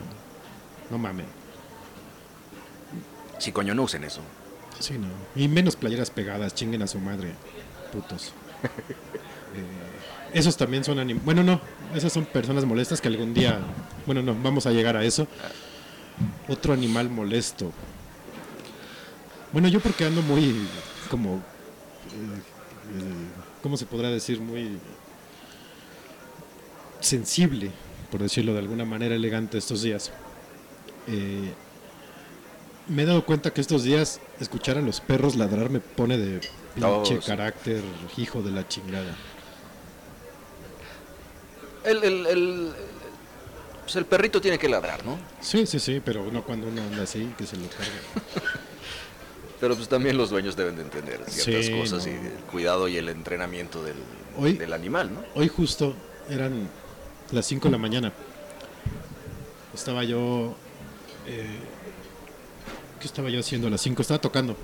No 0.91 0.99
mames. 0.99 1.27
Sí, 3.39 3.53
coño, 3.53 3.75
no 3.75 3.85
usen 3.85 4.05
eso. 4.05 4.21
Sí, 4.79 4.99
no. 4.99 5.09
Y 5.35 5.49
menos 5.49 5.77
playeras 5.77 6.11
pegadas, 6.11 6.55
chinguen 6.55 6.83
a 6.83 6.87
su 6.87 6.99
madre, 6.99 7.33
putos. 7.93 8.33
Eh, 9.53 10.39
esos 10.39 10.57
también 10.57 10.85
son 10.85 11.01
anim... 11.01 11.19
Bueno, 11.25 11.43
no, 11.43 11.61
esas 11.93 12.13
son 12.13 12.25
personas 12.25 12.65
molestas 12.65 13.01
que 13.01 13.09
algún 13.09 13.35
día... 13.35 13.59
Bueno, 14.07 14.23
no, 14.23 14.37
vamos 14.41 14.65
a 14.65 14.71
llegar 14.71 14.97
a 14.97 15.03
eso. 15.03 15.27
Otro 16.47 16.73
animal 16.73 17.11
molesto. 17.11 17.73
Bueno, 19.53 19.67
yo 19.67 19.81
porque 19.81 20.05
ando 20.05 20.23
muy 20.23 20.69
como... 21.11 21.39
eh, 21.39 21.41
eh, 22.13 22.43
¿Cómo 23.63 23.77
se 23.77 23.87
podrá 23.87 24.09
decir? 24.11 24.41
Muy 24.41 24.79
sensible, 27.01 27.71
por 28.11 28.21
decirlo 28.23 28.53
de 28.53 28.59
alguna 28.61 28.85
manera 28.85 29.15
elegante 29.15 29.59
estos 29.59 29.83
días. 29.83 30.11
Eh, 31.07 31.53
me 32.89 33.03
he 33.03 33.07
dado 33.07 33.25
cuenta 33.25 33.53
que 33.53 33.61
estos 33.61 33.85
días 33.85 34.21
escuchar 34.41 34.79
a 34.79 34.81
los 34.81 35.01
perros 35.01 35.37
ladrar 35.37 35.71
me 35.71 35.81
pone 35.81 36.19
de 36.19 36.41
pinche 36.75 36.87
Oh, 36.87 37.05
sí. 37.05 37.27
carácter, 37.27 37.83
hijo 38.17 38.43
de 38.43 38.51
la 38.51 38.67
chingada. 38.67 39.15
El, 41.85 42.05
el, 42.05 42.27
el, 42.27 42.73
pues 43.83 43.97
el 43.97 44.05
perrito 44.05 44.41
tiene 44.41 44.59
que 44.59 44.69
ladrar, 44.69 45.05
¿no? 45.05 45.19
Sí, 45.41 45.67
sí, 45.67 45.79
sí, 45.81 46.01
pero 46.05 46.31
no 46.31 46.45
cuando 46.45 46.69
uno 46.69 46.83
anda 46.83 47.03
así, 47.05 47.33
que 47.39 47.47
se 47.47 47.57
lo 47.57 47.67
carga. 47.69 48.61
Pero 49.61 49.77
pues 49.77 49.89
también 49.89 50.17
los 50.17 50.31
dueños 50.31 50.57
deben 50.57 50.77
de 50.77 50.83
entender 50.83 51.21
ciertas 51.29 51.67
Sí, 51.67 51.79
cosas 51.79 52.07
no. 52.07 52.13
y 52.13 52.17
el 52.17 52.33
cuidado 52.51 52.89
y 52.89 52.97
el 52.97 53.09
entrenamiento 53.11 53.83
del, 53.85 53.97
Hoy- 54.39 54.55
del 54.55 54.73
animal, 54.73 55.13
¿no? 55.13 55.21
Hoy 55.35 55.49
justo 55.49 55.95
eran 56.31 56.69
las 57.31 57.45
5 57.47 57.69
de 57.69 57.73
la 57.73 57.79
mañana. 57.79 58.13
Estaba 59.75 60.03
yo... 60.05 60.55
eh, 61.27 61.47
¿Qué 63.01 63.07
estaba 63.07 63.29
yo 63.31 63.41
haciendo 63.41 63.67
a 63.69 63.71
las 63.71 63.81
5? 63.83 64.01
Estaba 64.03 64.21
tocando. 64.21 64.57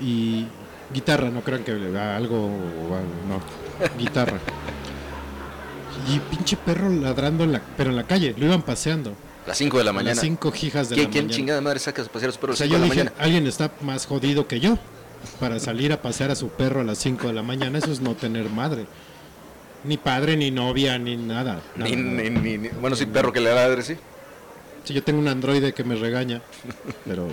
Y 0.00 0.46
guitarra, 0.92 1.30
no 1.30 1.42
crean 1.42 1.62
que 1.64 1.72
algo, 1.72 2.48
No, 3.28 3.40
guitarra. 3.98 4.38
Y 6.08 6.18
pinche 6.34 6.56
perro 6.56 6.88
ladrando, 6.88 7.44
en 7.44 7.52
la, 7.52 7.62
pero 7.76 7.90
en 7.90 7.96
la 7.96 8.04
calle, 8.06 8.34
lo 8.36 8.46
iban 8.46 8.62
paseando. 8.62 9.12
Las 9.50 9.58
5 9.58 9.78
de 9.78 9.84
la 9.84 9.90
A 9.90 9.92
mañana. 9.92 10.14
las 10.14 10.20
5 10.20 10.52
hijas 10.62 10.88
de 10.88 10.94
¿Quién, 10.94 11.06
la 11.06 11.10
quién 11.12 11.24
mañana. 11.24 11.36
chingada 11.36 11.60
madre 11.60 11.78
saca 11.80 12.02
a 12.02 12.04
pasear 12.06 12.28
a 12.28 12.32
sus 12.32 12.40
perros 12.40 12.60
O 12.60 12.64
a 12.64 12.66
sea, 12.66 12.66
las 12.66 12.72
5 12.76 12.78
yo 12.78 12.82
de 12.82 12.88
la 12.88 12.94
dije, 12.94 13.04
mañana? 13.16 13.24
alguien 13.24 13.46
está 13.46 13.72
más 13.80 14.06
jodido 14.06 14.46
que 14.46 14.60
yo 14.60 14.78
para 15.40 15.58
salir 15.58 15.92
a 15.92 16.00
pasear 16.00 16.30
a 16.30 16.36
su 16.36 16.48
perro 16.50 16.80
a 16.80 16.84
las 16.84 16.98
5 16.98 17.26
de 17.26 17.32
la 17.32 17.42
mañana. 17.42 17.78
Eso 17.78 17.90
es 17.92 18.00
no 18.00 18.14
tener 18.14 18.48
madre. 18.48 18.86
Ni 19.82 19.96
padre, 19.96 20.36
ni 20.36 20.50
novia, 20.50 20.98
ni 20.98 21.16
nada. 21.16 21.60
nada, 21.74 21.90
Ni, 21.90 21.96
ni- 21.96 22.58
ni- 22.58 22.68
bueno, 22.68 22.94
sí, 22.96 23.06
perro 23.06 23.32
que 23.32 23.40
le 23.40 23.52
ladre, 23.54 23.82
sí. 23.82 23.96
Sí, 24.84 24.94
yo 24.94 25.02
tengo 25.02 25.18
un 25.18 25.26
androide 25.28 25.72
que 25.74 25.84
me 25.84 25.94
regaña, 25.96 26.40
pero 27.04 27.28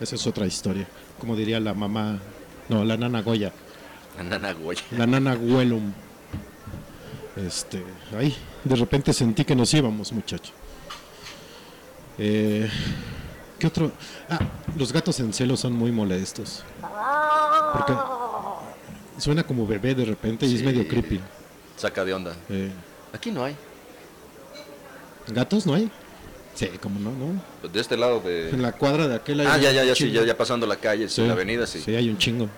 esa 0.00 0.14
es 0.16 0.26
otra 0.26 0.44
historia. 0.46 0.86
Como 1.20 1.36
diría 1.36 1.60
la 1.60 1.72
mamá, 1.72 2.18
no, 2.68 2.84
la 2.84 2.96
nana 2.96 3.22
Goya, 3.22 3.52
La 4.16 4.24
nana 4.24 4.52
Goya. 4.54 4.82
la 4.90 5.06
nana 5.06 5.34
Huelum. 5.34 5.92
Este, 7.46 7.82
ahí, 8.18 8.34
de 8.64 8.74
repente 8.76 9.12
sentí 9.12 9.44
que 9.44 9.54
nos 9.54 9.72
íbamos, 9.72 10.12
muchacho. 10.12 10.52
Eh, 12.18 12.68
¿Qué 13.58 13.66
otro? 13.66 13.90
Ah, 14.28 14.38
los 14.76 14.92
gatos 14.92 15.18
en 15.20 15.32
celo 15.32 15.56
son 15.56 15.72
muy 15.72 15.90
molestos. 15.92 16.62
Porque 17.72 17.92
suena 19.18 19.42
como 19.44 19.66
bebé 19.66 19.94
de 19.94 20.04
repente 20.04 20.46
y 20.46 20.54
es 20.54 20.60
Sí. 20.60 20.66
medio 20.66 20.86
creepy. 20.86 21.20
Saca 21.76 22.04
de 22.04 22.14
onda. 22.14 22.34
Eh, 22.48 22.70
Aquí 23.12 23.30
no 23.30 23.42
hay. 23.44 23.56
¿Gatos 25.28 25.66
no 25.66 25.74
hay? 25.74 25.90
Sí, 26.54 26.66
como 26.80 26.98
no, 27.00 27.12
¿no? 27.12 27.68
De 27.68 27.80
este 27.80 27.96
lado 27.96 28.20
de... 28.20 28.50
En 28.50 28.62
la 28.62 28.72
cuadra 28.72 29.06
de 29.06 29.14
aquel 29.16 29.40
hay 29.40 29.46
Ah, 29.46 29.56
ya, 29.58 29.70
ya, 29.72 29.84
ya, 29.84 29.94
sí, 29.94 30.10
ya, 30.10 30.24
ya 30.24 30.36
pasando 30.36 30.66
la 30.66 30.76
calle, 30.76 31.08
sí, 31.08 31.24
la 31.26 31.32
avenida, 31.34 31.66
sí. 31.66 31.80
Sí, 31.80 31.94
hay 31.94 32.08
un 32.10 32.18
chingo. 32.18 32.48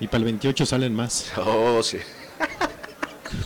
Y 0.00 0.06
para 0.06 0.18
el 0.18 0.24
28 0.24 0.66
salen 0.66 0.94
más, 0.94 1.32
Oh, 1.38 1.82
sí. 1.82 1.98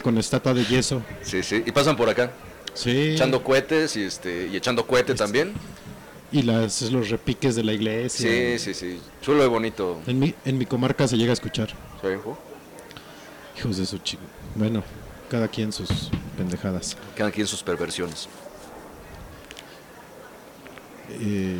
con 0.03 0.19
estatua 0.19 0.55
de 0.55 0.65
yeso. 0.65 1.03
Sí, 1.23 1.43
sí. 1.43 1.63
Y 1.65 1.71
pasan 1.73 1.97
por 1.97 2.09
acá, 2.09 2.33
Sí. 2.75 3.13
echando 3.15 3.43
cohetes 3.43 3.97
y 3.97 4.03
este 4.05 4.49
y 4.53 4.57
echando 4.57 4.87
cohete 4.87 5.13
Este- 5.13 5.25
también. 5.25 5.53
Y 6.33 6.43
las, 6.43 6.83
los 6.93 7.11
repiques 7.11 7.57
de 7.57 7.65
la 7.65 7.73
iglesia. 7.73 8.31
Sí, 8.31 8.59
sí, 8.61 8.75
sí. 8.75 9.01
Chulo 9.21 9.45
y 9.45 9.49
bonito. 9.49 10.01
En 10.07 10.21
mi, 10.21 10.33
en 10.45 10.59
mi 10.59 10.65
comarca 10.65 11.09
se 11.09 11.17
llega 11.17 11.31
a 11.31 11.35
escuchar. 11.35 11.71
Hijos 13.59 13.77
de 13.77 13.85
su 13.85 13.99
chico. 13.99 14.23
Bueno, 14.55 14.85
cada 15.29 15.49
quien 15.49 15.73
sus 15.73 15.89
pendejadas. 16.37 16.97
Quedan 17.17 17.31
aquí 17.31 17.41
en 17.41 17.49
sus 17.49 17.65
perversiones. 17.65 18.29
Eh, 21.11 21.57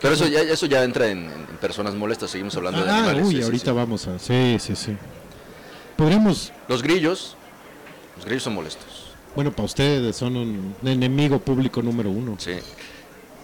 Pero 0.00 0.14
eso 0.14 0.26
ya, 0.26 0.40
eso 0.40 0.66
ya 0.66 0.82
entra 0.82 1.08
en, 1.08 1.30
en 1.30 1.46
personas 1.60 1.94
molestas. 1.94 2.30
Seguimos 2.30 2.56
hablando 2.56 2.84
de 2.84 2.90
ah, 2.90 2.96
animales. 2.98 3.26
uy, 3.26 3.36
sí, 3.36 3.42
ahorita 3.42 3.70
sí. 3.70 3.76
vamos 3.76 4.06
a. 4.08 4.18
Sí, 4.18 4.56
sí, 4.58 4.74
sí. 4.74 4.96
Podríamos. 5.96 6.52
Los 6.68 6.82
grillos. 6.82 7.36
Los 8.16 8.24
grillos 8.24 8.42
son 8.42 8.54
molestos. 8.54 9.05
Bueno, 9.36 9.52
para 9.52 9.64
ustedes 9.66 10.16
son 10.16 10.36
un 10.36 10.74
enemigo 10.84 11.38
público 11.38 11.80
número 11.82 12.10
uno. 12.10 12.34
Sí. 12.38 12.54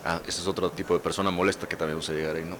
Ah, 0.05 0.21
ese 0.27 0.41
es 0.41 0.47
otro 0.49 0.71
tipo 0.71 0.95
de 0.95 1.01
persona 1.01 1.31
molesta 1.31 1.69
que 1.69 1.77
también 1.77 1.97
vamos 1.99 2.09
a 2.09 2.13
llegar 2.15 2.35
ahí, 2.37 2.45
¿no? 2.45 2.57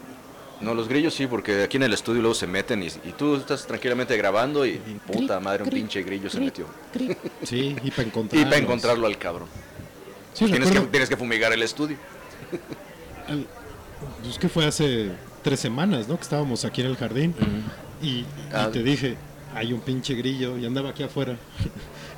No, 0.61 0.75
los 0.75 0.87
grillos 0.87 1.13
sí, 1.15 1.27
porque 1.27 1.65
aquí 1.65 1.77
en 1.79 1.83
el 1.83 1.93
estudio 1.93 2.21
luego 2.21 2.35
se 2.37 2.47
meten 2.47 2.85
y, 2.85 2.87
y 2.87 3.13
tú 3.19 3.35
estás 3.35 3.67
tranquilamente 3.67 4.17
grabando 4.17 4.65
y 4.65 4.75
puta 5.11 5.41
madre, 5.41 5.65
un 5.65 5.71
pinche 5.71 6.03
grillo 6.05 6.31
se 6.31 6.39
metió. 6.39 6.67
Sí, 7.43 7.75
y 7.83 7.91
para 7.91 8.05
Y 8.05 8.07
encontrarlos. 8.11 8.45
para 8.49 8.57
encontrarlo 8.63 9.07
al 9.09 9.19
cabrón. 9.19 9.49
Sí, 10.35 10.45
Tienes 10.45 10.61
que, 10.61 10.67
recuerdo, 10.75 10.89
tienes 10.91 11.09
que 11.09 11.17
fumigar 11.17 11.53
el 11.53 11.63
estudio. 11.63 11.97
al- 13.29 13.47
pues 14.23 14.39
que 14.39 14.49
fue 14.49 14.65
hace 14.67 15.11
tres 15.43 15.59
semanas, 15.59 16.07
¿no? 16.07 16.17
Que 16.17 16.23
estábamos 16.23 16.65
aquí 16.65 16.81
en 16.83 16.87
el 16.89 16.97
jardín. 16.97 17.35
Y, 18.01 18.09
y 18.09 18.27
Ah. 18.53 18.69
te 18.73 18.83
dije, 18.85 19.17
hay 19.55 19.73
un 19.73 19.81
pinche 19.81 20.15
grillo 20.15 20.57
y 20.59 20.65
andaba 20.67 20.91
aquí 20.91 21.03
afuera. 21.03 21.37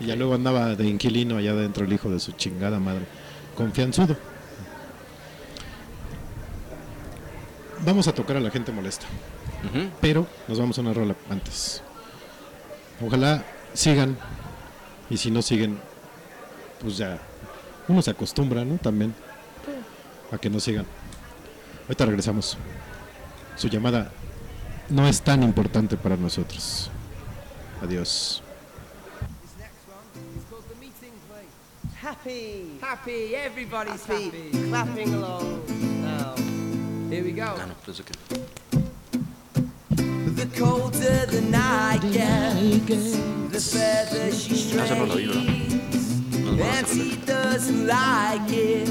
y 0.05 0.09
ya 0.09 0.17
luego 0.17 0.35
andaba 0.35 0.75
de 0.75 0.87
inquilino 0.87 1.39
allá 1.39 1.53
adentro 1.53 1.87
el 1.87 1.93
hijo 1.93 2.11
de 2.11 2.21
su 2.21 2.33
chingada 2.33 2.79
madre. 2.79 3.07
Confianzudo. 3.57 4.17
Vamos 7.85 8.07
a 8.07 8.15
tocar 8.15 8.37
a 8.37 8.41
la 8.41 8.51
gente 8.51 8.71
molesta. 8.71 9.07
Pero 10.03 10.27
nos 10.47 10.59
vamos 10.59 10.77
a 10.77 10.83
una 10.83 10.93
rola 10.93 11.17
antes. 11.31 11.83
Ojalá 13.05 13.45
sigan. 13.73 14.19
Y 15.09 15.17
si 15.17 15.31
no 15.31 15.41
siguen, 15.41 15.79
pues 16.81 16.99
ya. 16.99 17.19
Uno 17.89 18.03
se 18.03 18.11
acostumbra, 18.11 18.65
¿no? 18.65 18.77
También. 18.77 19.15
A 20.31 20.37
que 20.37 20.51
no 20.51 20.61
sigan. 20.61 20.85
Ahorita 21.85 22.05
regresamos. 22.05 22.59
Su 23.57 23.69
llamada 23.69 24.11
no 24.91 25.09
es 25.09 25.23
tan 25.23 25.43
importante 25.43 25.97
para 25.97 26.17
nosotros. 26.17 26.91
Adiós. 27.83 28.44
Happy. 32.25 32.79
Happy, 32.81 33.37
everybody's 33.37 34.03
Happy. 34.07 34.25
happy. 34.31 34.69
Clapping 34.71 35.13
along 35.15 35.63
now. 36.03 36.35
Here 37.11 37.23
we 37.23 37.33
go. 37.33 37.55
Ah, 37.55 37.67
no, 37.67 37.75
pensé 37.85 38.03
que... 38.03 38.15
The 40.35 40.47
colder 40.59 41.27
the 41.27 41.43
night 41.43 42.01
gets, 42.13 43.13
the 43.53 43.61
further 43.61 44.33
she 44.33 44.73
Ah, 44.79 44.85
esa 44.85 44.95
no 44.95 45.05
la 45.05 45.15
oí, 45.17 45.27
¿verdad? 45.27 45.43
strays. 45.43 46.25
No, 46.41 46.53
no, 46.53 46.63
And 46.65 46.87
esa 46.87 46.95
no 46.97 47.05
la 47.05 47.11
he 47.11 47.17
doesn't 47.27 47.87
like 47.87 48.53
it 48.53 48.89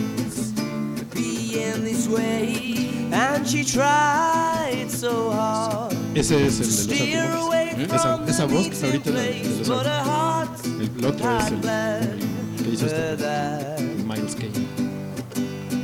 being 1.15 1.83
this 1.83 2.07
way. 2.07 3.09
And 3.11 3.47
she 3.47 3.63
tried 3.63 4.91
so 4.91 5.31
hard. 5.31 5.91
Ese 6.15 6.33
es 6.33 6.59
el 6.59 6.67
de 6.67 6.71
Steer 6.71 7.29
los 7.29 7.47
away 7.47 7.69
automóviles. 7.71 7.95
Esa, 7.95 8.17
from 8.17 8.29
esa 8.29 8.45
the 8.47 8.53
voz 8.53 8.67
que 8.67 8.73
está 8.75 8.85
ahorita 8.85 9.09
meeting 9.09 9.09
es 9.09 9.15
la 9.15 9.21
de 9.23 9.33
place, 9.33 9.57
los 9.57 9.67
but 9.69 9.87
automóviles. 9.87 9.87
her 9.87 10.03
heart 10.03 10.65
El 10.99 11.05
otro 11.05 11.37
es 11.37 11.43
had 11.43 11.51
el, 11.53 11.59
bled 11.59 12.03
el 12.13 12.19
que 12.19 12.32
hizo 12.73 12.85
este. 12.87 13.83
Miles 14.03 14.35
Kane. 14.35 14.51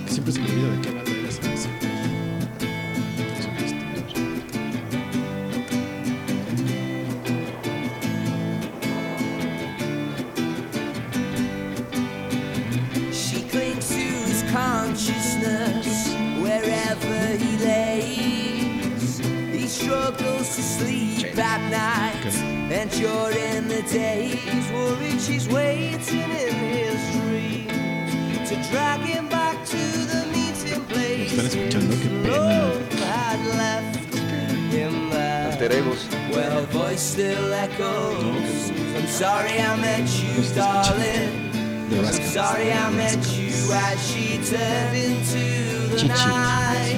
Que 0.05 0.11
siempre 0.11 0.33
se 0.33 0.39
me 0.39 0.49
olvida 0.49 0.69
de 0.69 0.81
qué 0.81 0.91
banda 0.91 1.11
era 1.11 1.29
esa. 1.29 1.53
esa. 1.53 1.69
She 13.11 13.41
clings 13.49 13.87
to 13.89 13.95
his 13.95 14.43
consciousness 14.51 16.13
wherever 16.41 17.37
he 17.37 17.57
lays. 17.57 19.19
He 19.19 19.67
struggles 19.67 20.55
to 20.55 20.61
sleep 20.61 21.37
at 21.37 21.61
night 21.69 22.35
and 22.71 22.89
during 22.91 23.67
the 23.67 23.81
days, 23.91 24.71
worried 24.71 25.19
she's 25.21 25.47
waiting 25.47 26.48
voice 36.71 37.01
still 37.01 37.53
echoes. 37.53 38.71
I'm 38.95 39.07
sorry 39.07 39.59
I 39.59 39.75
met 39.77 40.07
you, 40.21 40.33
No 40.35 40.41
está 40.41 40.81
escuchando. 40.81 41.03
darling. 41.03 41.49
I'm 41.91 42.23
sorry 42.31 42.71
I 42.71 42.89
met 42.91 43.25
you 43.37 43.73
as 43.73 43.97
she 44.07 44.37
turned 44.45 44.95
into 44.95 45.95
the 45.95 46.07
night. 46.07 46.95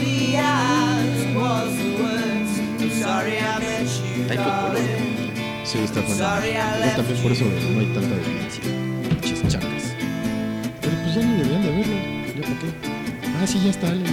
He 0.00 0.36
asked 0.36 1.34
was 1.34 1.76
the 1.76 1.90
words. 2.02 2.52
I'm 2.82 2.90
sorry 3.02 3.38
I 3.38 3.58
met 3.58 3.88
you, 4.00 4.24
Ay, 4.30 4.36
poco, 4.36 4.50
¿no? 4.50 4.62
darling. 4.74 5.64
Sí, 5.64 5.78
está 5.78 6.00
I 6.00 6.02
Igual 6.04 6.96
también 6.96 7.22
por 7.22 7.32
eso 7.32 7.44
you. 7.44 7.70
no 7.72 7.80
hay 7.80 7.86
tanta 7.86 8.14
violencia. 8.16 8.62
Pinches 9.20 9.48
chacas. 9.52 9.84
Pero 10.80 10.96
pues 11.02 11.14
ya 11.14 11.22
ni 11.22 11.36
deberían 11.38 11.62
de 11.62 11.70
verlo. 11.70 11.96
¿Ya 12.36 12.42
para 12.42 12.58
qué? 12.60 12.68
Ah, 13.42 13.46
sí, 13.46 13.60
ya 13.64 13.70
está. 13.70 13.88
Ale. 13.88 14.04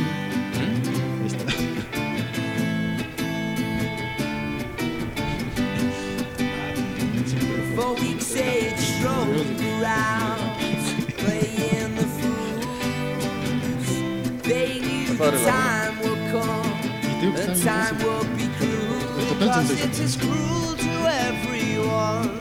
It 19.74 19.98
is 20.00 20.18
cruel 20.18 20.76
to 20.76 20.94
everyone. 21.28 22.40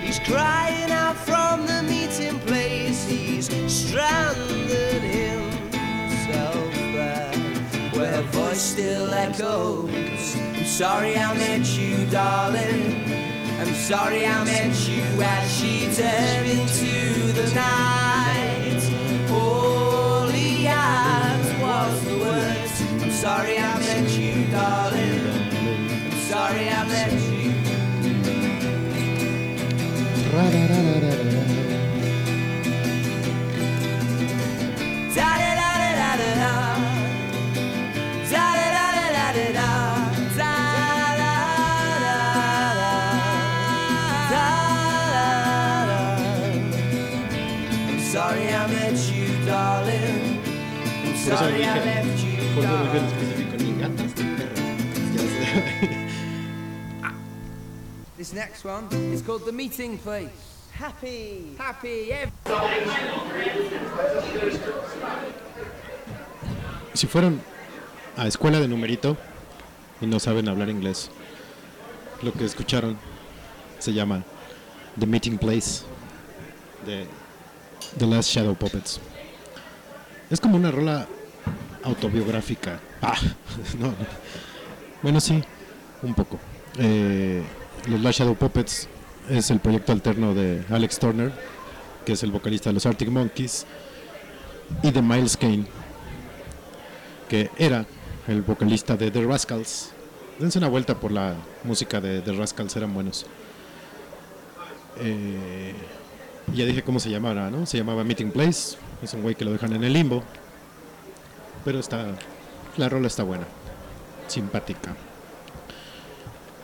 He's 0.00 0.18
crying 0.20 0.90
out 0.90 1.16
from 1.16 1.66
the 1.66 1.82
meeting 1.82 2.38
place. 2.40 3.06
He's 3.06 3.46
stranded 3.72 5.02
himself 5.02 6.72
there, 6.74 7.32
where 7.92 8.10
her 8.10 8.22
voice 8.32 8.60
still 8.60 9.12
echoes. 9.12 10.36
I'm 10.36 10.64
sorry 10.64 11.16
I 11.16 11.34
met 11.34 11.66
you, 11.76 12.06
darling. 12.06 13.04
I'm 13.60 13.74
sorry 13.74 14.24
I 14.26 14.42
met 14.44 14.74
you 14.88 15.02
as 15.22 15.52
she 15.56 15.92
turned 15.94 16.46
into 16.48 17.32
the 17.32 17.54
night. 17.54 18.82
All 19.30 20.26
he 20.28 20.64
had 20.64 21.38
was 21.60 22.04
the 22.04 22.18
words. 22.18 22.80
I'm 23.02 23.10
sorry 23.10 23.55
sorry 26.36 26.68
I 26.68 26.84
met 26.92 27.12
you. 27.32 27.50
Da 30.32 30.44
da 30.54 30.62
da 30.70 30.78
da 30.86 31.00
da 31.04 31.10
da 31.10 31.30
da. 31.30 31.42
Da 35.16 35.30
da 35.40 35.50
da 38.76 38.86
da 38.96 39.06
da 39.16 39.28
da 39.36 39.46
da. 39.58 39.70
Da 40.38 40.52
da 40.80 40.92
da 41.20 41.32
da. 41.32 42.14
Da 44.32 44.46
da 45.14 45.28
da. 45.90 46.02
I'm 47.88 48.00
sorry 48.12 48.46
I 48.52 48.66
met 48.74 48.98
you, 49.12 49.26
darling. 49.48 50.24
I'm 51.06 51.16
sorry 51.26 51.64
I 51.64 51.74
dije, 51.74 51.84
left 51.88 52.18
you, 52.26 52.38
por 52.54 52.62
eso 52.64 52.76
dije 52.84 52.98
en 52.98 53.04
darling. 53.04 53.15
Next 58.36 58.66
one 58.66 58.86
is 59.14 59.22
called 59.22 59.46
The 59.46 59.52
Meeting 59.52 59.96
Place. 59.96 60.28
Happy. 60.72 61.56
Happy. 61.56 62.12
Si 66.92 67.06
fueron 67.06 67.40
a 68.14 68.26
escuela 68.26 68.60
de 68.60 68.68
numerito 68.68 69.16
y 70.02 70.06
no 70.06 70.20
saben 70.20 70.50
hablar 70.50 70.68
inglés, 70.68 71.10
lo 72.22 72.34
que 72.34 72.44
escucharon 72.44 72.98
se 73.78 73.94
llama 73.94 74.22
The 74.98 75.06
Meeting 75.06 75.38
Place 75.38 75.84
de 76.84 77.06
The 77.98 78.06
Last 78.06 78.28
Shadow 78.28 78.54
Puppets. 78.54 79.00
Es 80.28 80.40
como 80.40 80.56
una 80.56 80.70
rola 80.70 81.08
autobiográfica. 81.84 82.80
Ah, 83.00 83.16
no, 83.78 83.86
no. 83.92 83.96
Bueno, 85.02 85.20
sí, 85.20 85.42
un 86.02 86.12
poco. 86.12 86.38
Eh, 86.78 87.42
los 87.86 88.00
Last 88.00 88.18
Shadow 88.18 88.34
Puppets 88.34 88.88
es 89.28 89.50
el 89.50 89.60
proyecto 89.60 89.92
alterno 89.92 90.34
de 90.34 90.64
Alex 90.70 90.98
Turner, 90.98 91.32
que 92.04 92.12
es 92.12 92.22
el 92.22 92.30
vocalista 92.32 92.70
de 92.70 92.74
los 92.74 92.86
Arctic 92.86 93.08
Monkeys, 93.08 93.66
y 94.82 94.90
de 94.90 95.02
Miles 95.02 95.36
Kane, 95.36 95.66
que 97.28 97.50
era 97.58 97.86
el 98.26 98.42
vocalista 98.42 98.96
de 98.96 99.10
The 99.10 99.24
Rascals. 99.24 99.90
Dense 100.38 100.58
una 100.58 100.68
vuelta 100.68 100.98
por 100.98 101.12
la 101.12 101.34
música 101.64 102.00
de 102.00 102.20
The 102.20 102.32
Rascals, 102.32 102.76
eran 102.76 102.92
buenos. 102.92 103.26
Eh, 104.98 105.74
ya 106.54 106.64
dije 106.64 106.82
cómo 106.82 107.00
se 107.00 107.10
llamaba, 107.10 107.50
¿no? 107.50 107.66
Se 107.66 107.78
llamaba 107.78 108.04
Meeting 108.04 108.30
Place. 108.30 108.76
Es 109.02 109.14
un 109.14 109.22
güey 109.22 109.34
que 109.34 109.44
lo 109.44 109.52
dejan 109.52 109.72
en 109.72 109.84
el 109.84 109.92
limbo. 109.92 110.22
Pero 111.64 111.78
está. 111.78 112.06
La 112.76 112.88
rola 112.88 113.06
está 113.06 113.22
buena. 113.22 113.46
Simpática. 114.28 114.94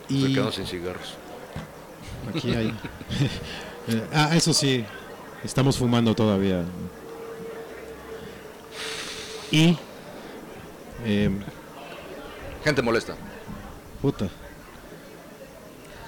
Me 0.09 0.17
Y 0.29 0.33
quedo 0.33 0.51
sin 0.51 0.65
cigarros. 0.67 1.15
aquí 2.29 2.51
hay. 2.55 2.67
Eh, 3.87 4.03
ah, 4.13 4.35
eso 4.35 4.53
sí. 4.53 4.85
Estamos 5.43 5.77
fumando 5.77 6.13
todavía. 6.15 6.63
Y. 9.51 9.77
em, 11.05 11.39
Gente 12.63 12.81
molesta. 12.81 13.15
Puta. 14.01 14.27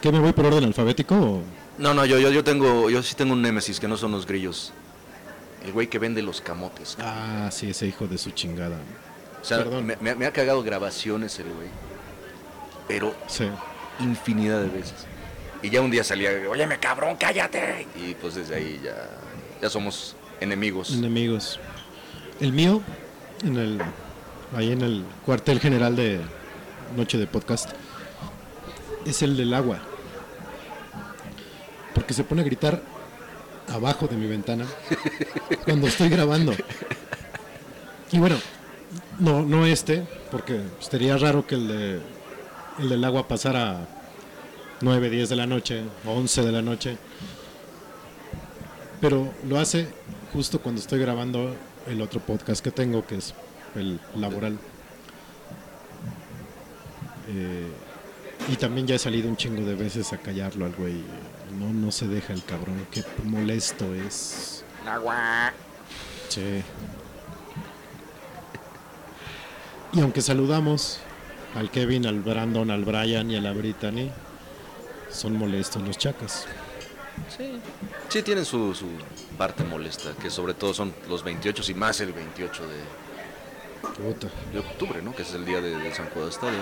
¿Qué 0.02 0.12
me 0.12 0.20
voy 0.20 0.34
por 0.34 0.46
orden 0.46 0.64
alfabético? 0.64 1.16
o- 1.16 1.42
No, 1.78 1.94
no, 1.94 2.06
yo, 2.06 2.18
yo, 2.20 2.32
yo 2.32 2.44
tengo, 2.44 2.90
yo 2.90 3.04
sí 3.04 3.16
tengo 3.16 3.34
un 3.34 3.42
némesis 3.42 3.80
que 3.80 3.88
no 3.88 3.98
son 3.98 4.12
los 4.12 4.26
grillos. 4.26 4.72
El 5.66 5.72
güey 5.74 5.88
que 5.88 6.00
vende 6.00 6.22
los 6.22 6.42
camotes. 6.42 6.96
Ah, 7.00 7.50
sí, 7.52 7.72
ese 7.72 7.88
hijo 7.88 8.08
de 8.08 8.18
su 8.18 8.32
chingada. 8.32 8.78
O 9.42 9.46
sea, 9.46 9.58
Perdón. 9.60 9.86
me, 9.86 9.96
me- 9.98 10.16
me 10.16 10.26
ha 10.26 10.32
cagado 10.32 10.64
grabaciones 10.64 11.38
el 11.40 11.46
güey. 11.54 11.68
Pero 12.88 13.14
Sí. 13.28 13.46
Infinidad 14.00 14.62
de 14.62 14.70
veces. 14.70 15.06
Y 15.62 15.70
ya 15.70 15.82
un 15.82 15.92
día 15.92 16.04
salía, 16.04 16.30
óyeme 16.50 16.78
cabrón, 16.80 17.16
cállate. 17.20 17.88
Y 17.96 18.14
pues 18.16 18.36
desde 18.36 18.56
ahí 18.56 18.80
ya, 18.84 18.96
ya 19.62 19.70
somos 19.70 20.16
enemigos. 20.40 20.94
Enemigos. 20.94 21.60
El 22.40 22.54
mío, 22.54 22.82
en 23.44 23.58
el, 23.58 23.82
ahí 24.56 24.72
en 24.72 24.82
el 24.82 25.06
cuartel 25.26 25.60
general 25.60 25.96
de 25.96 26.20
Noche 26.96 27.18
de 27.18 27.28
Podcast, 27.28 27.72
es 29.06 29.22
el 29.22 29.38
del 29.38 29.54
agua. 29.54 29.80
Porque 31.94 32.14
se 32.14 32.24
pone 32.24 32.42
a 32.42 32.46
gritar 32.46 32.82
abajo 33.74 34.08
de 34.08 34.18
mi 34.18 34.28
ventana 34.28 34.66
cuando 35.66 35.88
estoy 35.88 36.10
grabando. 36.10 36.54
Y 38.12 38.20
bueno, 38.20 38.36
no, 39.20 39.42
no 39.44 39.66
este, 39.66 40.06
porque 40.32 40.62
sería 40.80 41.18
raro 41.18 41.48
que 41.48 41.56
el, 41.56 41.68
de, 41.68 42.02
el 42.80 42.90
del 42.90 43.04
agua 43.04 43.28
pasara 43.28 43.72
a 43.72 43.88
9, 44.82 45.10
10 45.10 45.30
de 45.30 45.36
la 45.36 45.48
noche, 45.48 45.84
o 46.06 46.12
11 46.12 46.44
de 46.44 46.52
la 46.52 46.62
noche. 46.62 46.98
Pero 49.02 49.32
lo 49.48 49.60
hace 49.60 49.88
justo 50.34 50.60
cuando 50.60 50.82
estoy 50.82 51.00
grabando 51.00 51.56
el 51.88 52.02
otro 52.02 52.20
podcast 52.20 52.64
que 52.64 52.72
tengo, 52.72 53.06
que 53.06 53.18
es 53.18 53.34
el 53.76 54.00
laboral. 54.16 54.58
Eh, 57.28 57.72
y 58.50 58.56
también 58.58 58.86
ya 58.86 58.96
he 58.96 59.00
salido 59.00 59.28
un 59.28 59.38
chingo 59.38 59.64
de 59.64 59.76
veces 59.76 60.14
a 60.14 60.18
callarlo 60.18 60.66
al 60.66 60.74
güey. 60.74 61.04
No, 61.60 61.72
no 61.72 61.92
se 61.92 62.08
deja 62.08 62.34
el 62.34 62.44
cabrón, 62.44 62.86
qué 62.92 63.04
molesto 63.24 63.94
es. 63.96 64.64
Sí. 66.30 66.62
Y 69.94 70.02
aunque 70.02 70.22
saludamos 70.22 71.00
al 71.56 71.72
Kevin, 71.72 72.06
al 72.06 72.20
Brandon, 72.20 72.70
al 72.70 72.84
Brian 72.86 73.32
y 73.32 73.38
a 73.38 73.42
la 73.42 73.54
Brittany, 73.54 74.12
son 75.10 75.38
molestos 75.38 75.82
los 75.82 75.98
chacas. 75.98 76.46
Sí, 78.10 78.22
tienen 78.22 78.46
su, 78.46 78.74
su 78.76 78.88
parte 79.38 79.64
molesta, 79.64 80.14
que 80.22 80.30
sobre 80.30 80.54
todo 80.54 80.74
son 80.74 80.94
los 81.10 81.24
28 81.24 81.64
y 81.72 81.74
más 81.74 82.00
el 82.02 82.12
28 82.14 82.64
de, 82.68 84.60
octubre, 84.60 85.02
¿no? 85.02 85.16
Que 85.16 85.22
es 85.22 85.34
el 85.34 85.46
día 85.46 85.62
de, 85.62 85.78
de 85.78 85.96
San 85.96 86.10
Juan 86.10 86.26
de 86.26 86.32
Estadio. 86.32 86.60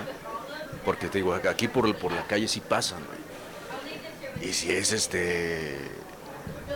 Porque 0.86 1.08
te 1.08 1.20
digo, 1.20 1.34
aquí 1.34 1.68
por, 1.68 1.88
la 2.12 2.28
calle 2.28 2.48
sí 2.48 2.60
pasan. 2.60 3.00
Y 4.41 4.54
si 4.54 4.72
es 4.72 4.91
este. 4.91 5.78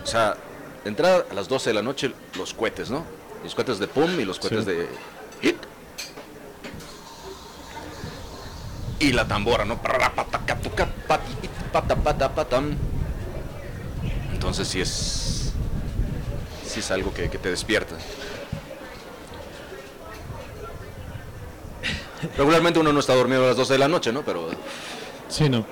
O 0.03 0.05
sea, 0.05 0.35
de 0.83 0.89
entrada 0.89 1.25
a 1.29 1.33
las 1.33 1.47
12 1.47 1.71
de 1.71 1.73
la 1.73 1.81
noche, 1.81 2.13
los 2.37 2.53
cohetes, 2.53 2.89
¿no? 2.89 3.03
Los 3.43 3.53
cohetes 3.55 3.79
de 3.79 3.87
pum 3.87 4.19
y 4.19 4.25
los 4.25 4.39
cohetes 4.39 4.65
Sí. 4.65 4.71
de 4.71 4.87
hit. 5.41 5.57
Y 8.99 9.13
la 9.13 9.27
tambora, 9.27 9.63
¿no? 9.65 9.79
Entonces 14.33 14.67
sí 14.67 14.81
es. 14.81 15.53
Sí 16.65 16.79
es 16.79 16.91
algo 16.91 17.13
que, 17.13 17.29
que 17.29 17.37
te 17.37 17.49
despierta. 17.49 17.95
Regularmente 22.37 22.79
uno 22.79 22.91
no 22.91 22.99
está 22.99 23.13
dormido 23.13 23.43
a 23.45 23.47
las 23.49 23.57
12 23.57 23.73
de 23.73 23.79
la 23.79 23.87
noche, 23.87 24.11
¿no? 24.11 24.23
Pero 24.23 24.49
Sí, 25.29 25.49
no. 25.49 25.65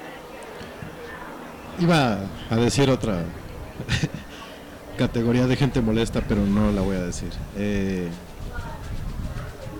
Iba 1.80 2.20
a 2.50 2.56
decir 2.56 2.90
otra 2.90 3.24
categoría 4.98 5.48
de 5.48 5.56
gente 5.56 5.82
molesta, 5.82 6.22
pero 6.22 6.42
no 6.46 6.72
la 6.72 6.82
voy 6.82 6.96
a 6.98 7.02
decir. 7.02 7.30
Eh, 7.58 8.08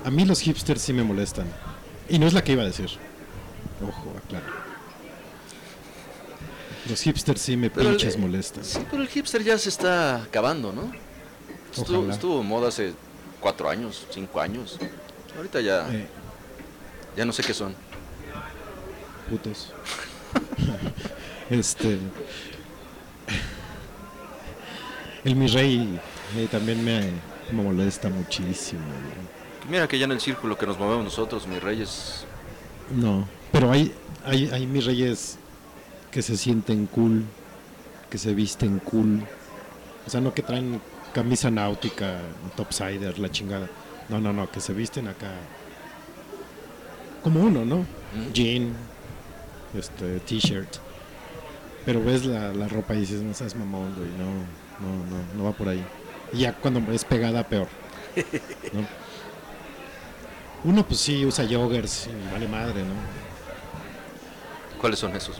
a 0.04 0.10
mí 0.10 0.26
los 0.26 0.42
hipsters 0.42 0.82
sí 0.82 0.94
me 0.94 1.04
molestan. 1.04 1.48
Y 2.10 2.20
no 2.20 2.28
es 2.28 2.34
la 2.34 2.44
que 2.44 2.54
iba 2.54 2.64
a 2.64 2.66
decir. 2.66 2.90
Ojo, 3.82 4.14
aclaro. 4.18 4.46
Los 6.90 7.02
hipsters 7.02 7.42
sí 7.42 7.58
me 7.58 7.70
Pero 7.70 7.90
el- 7.90 8.18
molestan. 8.20 8.64
Sí, 8.64 8.80
pero 8.90 9.02
el 9.02 9.10
hipster 9.10 9.44
ya 9.44 9.58
se 9.58 9.70
está 9.70 10.18
acabando, 10.24 10.72
¿no? 10.72 10.92
Estuvo, 11.76 12.00
Ojalá. 12.00 12.14
estuvo 12.14 12.42
en 12.42 12.48
moda 12.48 12.68
hace 12.70 12.94
cuatro 13.40 13.70
años, 13.70 14.06
cinco 14.12 14.40
años. 14.40 14.78
Ahorita 15.36 15.60
ya, 15.62 15.88
Eh, 15.92 16.08
ya 17.18 17.26
no 17.26 17.34
sé 17.34 17.44
qué 17.44 17.54
son. 17.54 17.76
putos. 19.30 19.74
este. 21.50 21.98
El 25.24 25.36
mi 25.36 25.48
rey 25.48 26.00
eh, 26.38 26.48
también 26.52 26.84
me, 26.86 27.10
me 27.52 27.64
molesta 27.64 28.10
muchísimo. 28.10 28.84
Mira 29.68 29.88
que 29.88 29.98
ya 29.98 30.06
en 30.06 30.12
el 30.12 30.22
círculo 30.22 30.56
que 30.58 30.68
nos 30.68 30.78
movemos 30.78 31.06
nosotros, 31.06 31.48
mis 31.48 31.62
reyes, 31.64 32.26
No, 32.92 33.28
pero 33.56 33.72
hay, 33.72 33.90
hay, 34.26 34.50
hay 34.52 34.68
mis 34.68 34.84
reyes 34.84 35.38
que 36.12 36.22
se 36.22 36.36
sienten 36.36 36.88
cool, 36.88 37.24
que 38.10 38.18
se 38.18 38.34
visten 38.34 38.80
cool. 38.80 39.24
O 40.06 40.10
sea, 40.10 40.20
no 40.20 40.34
que 40.34 40.42
traen 40.42 40.82
camisa 41.14 41.50
náutica, 41.50 42.20
topsider, 42.58 43.18
la 43.18 43.32
chingada. 43.32 43.70
No, 44.10 44.20
no, 44.20 44.34
no, 44.34 44.52
que 44.52 44.60
se 44.60 44.74
visten 44.74 45.08
acá. 45.08 45.32
Como 47.24 47.40
uno, 47.40 47.64
¿no? 47.64 47.86
Jean, 48.34 48.74
este, 49.74 50.20
t-shirt. 50.20 50.76
Pero 51.86 52.04
ves 52.04 52.26
la, 52.26 52.52
la 52.52 52.68
ropa 52.68 52.94
y 52.94 53.00
dices, 53.00 53.22
no 53.22 53.34
seas 53.34 53.56
mamón, 53.56 53.96
güey, 53.96 54.10
no, 54.20 54.32
no, 54.86 55.06
no, 55.06 55.34
no 55.38 55.44
va 55.46 55.54
por 55.54 55.70
ahí. 55.70 55.82
Y 56.34 56.40
ya 56.40 56.54
cuando 56.56 56.82
es 56.92 57.06
pegada, 57.06 57.48
peor. 57.48 57.70
¿no? 58.74 58.86
Uno 60.70 60.86
pues 60.86 61.00
sí 61.00 61.26
usa 61.26 61.48
joggers 61.50 62.08
y 62.08 62.34
vale 62.34 62.50
madre, 62.50 62.84
¿no? 62.84 63.35
¿Cuáles 64.86 65.00
son 65.00 65.16
esos? 65.16 65.38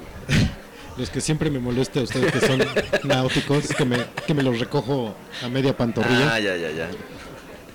Los 0.98 1.12
que 1.12 1.22
siempre 1.22 1.52
me 1.52 1.60
molesta 1.60 2.00
a 2.00 2.04
ustedes 2.04 2.32
que 2.32 2.40
son 2.40 2.58
náuticos, 3.04 3.68
que 3.68 3.86
me, 3.86 3.98
que 4.26 4.34
me 4.34 4.42
los 4.42 4.60
recojo 4.60 5.14
a 5.44 5.50
media 5.50 5.78
pantorrilla. 5.78 6.34
Ah, 6.34 6.40
ya, 6.40 6.56
ya, 6.56 6.72
ya. 6.72 6.90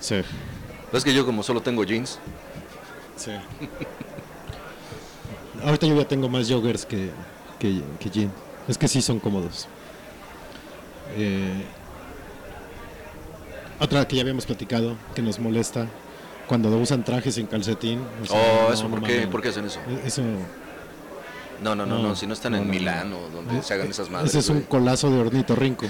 Sí, 0.00 0.16
Es 0.92 1.04
que 1.04 1.14
yo 1.14 1.24
como 1.24 1.44
solo 1.44 1.62
tengo 1.62 1.84
jeans, 1.84 2.18
sí. 3.14 3.30
Ahorita 5.62 5.86
yo 5.86 5.94
ya 5.96 6.08
tengo 6.08 6.28
más 6.28 6.50
joggers 6.50 6.84
que, 6.84 7.10
que, 7.60 7.80
que 8.00 8.10
jean. 8.10 8.32
Es 8.66 8.76
que 8.76 8.88
sí 8.88 9.00
son 9.00 9.20
cómodos. 9.20 9.68
Eh, 11.16 11.62
otra 13.78 14.08
que 14.08 14.16
ya 14.16 14.22
habíamos 14.22 14.44
platicado, 14.44 14.96
que 15.14 15.22
nos 15.22 15.38
molesta, 15.38 15.86
cuando 16.48 16.68
usan 16.76 17.04
trajes 17.04 17.36
sin 17.36 17.46
calcetín. 17.46 18.00
o 18.24 18.26
sea, 18.26 18.36
Oh, 18.36 18.66
no, 18.68 18.74
eso, 18.74 18.84
no 18.88 18.90
¿por 18.90 19.02
qué? 19.04 19.28
¿Por 19.28 19.40
qué 19.40 19.50
hacen 19.50 19.66
eso? 19.66 19.78
Eso, 20.04 20.22
No, 21.62 21.74
no, 21.74 21.84
no, 21.86 21.98
No, 21.98 22.16
si 22.16 22.26
no 22.26 22.32
están 22.34 22.54
en 22.54 22.68
Milán 22.70 23.12
o 23.12 23.28
donde 23.28 23.62
se 23.62 23.74
hagan 23.74 23.88
esas 23.90 24.08
madres. 24.10 24.30
ese 24.30 24.38
es 24.38 24.48
un 24.48 24.56
güey. 24.56 24.68
colazo 24.68 25.10
de 25.10 25.18
hornito 25.20 25.54
rinco. 25.54 25.86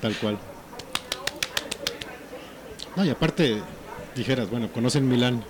tal 0.00 0.14
cual. 0.16 0.38
No, 2.96 3.04
y 3.04 3.10
aparte, 3.10 3.62
dijeras, 4.14 4.50
bueno, 4.50 4.70
conocen 4.72 5.08
Milán, 5.08 5.42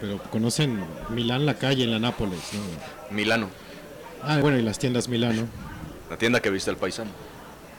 pero 0.00 0.18
conocen 0.30 0.84
Milán 1.10 1.46
la 1.46 1.54
calle 1.54 1.84
en 1.84 1.92
la 1.92 1.98
Nápoles, 1.98 2.40
¿no? 2.52 3.14
Milano, 3.16 3.48
Ah, 4.22 4.38
bueno, 4.40 4.58
y 4.58 4.62
las 4.62 4.78
tiendas 4.78 5.08
Milano. 5.08 5.46
la 6.10 6.18
tienda 6.18 6.40
que 6.40 6.50
viste 6.50 6.70
al 6.70 6.76
paisano. 6.76 7.10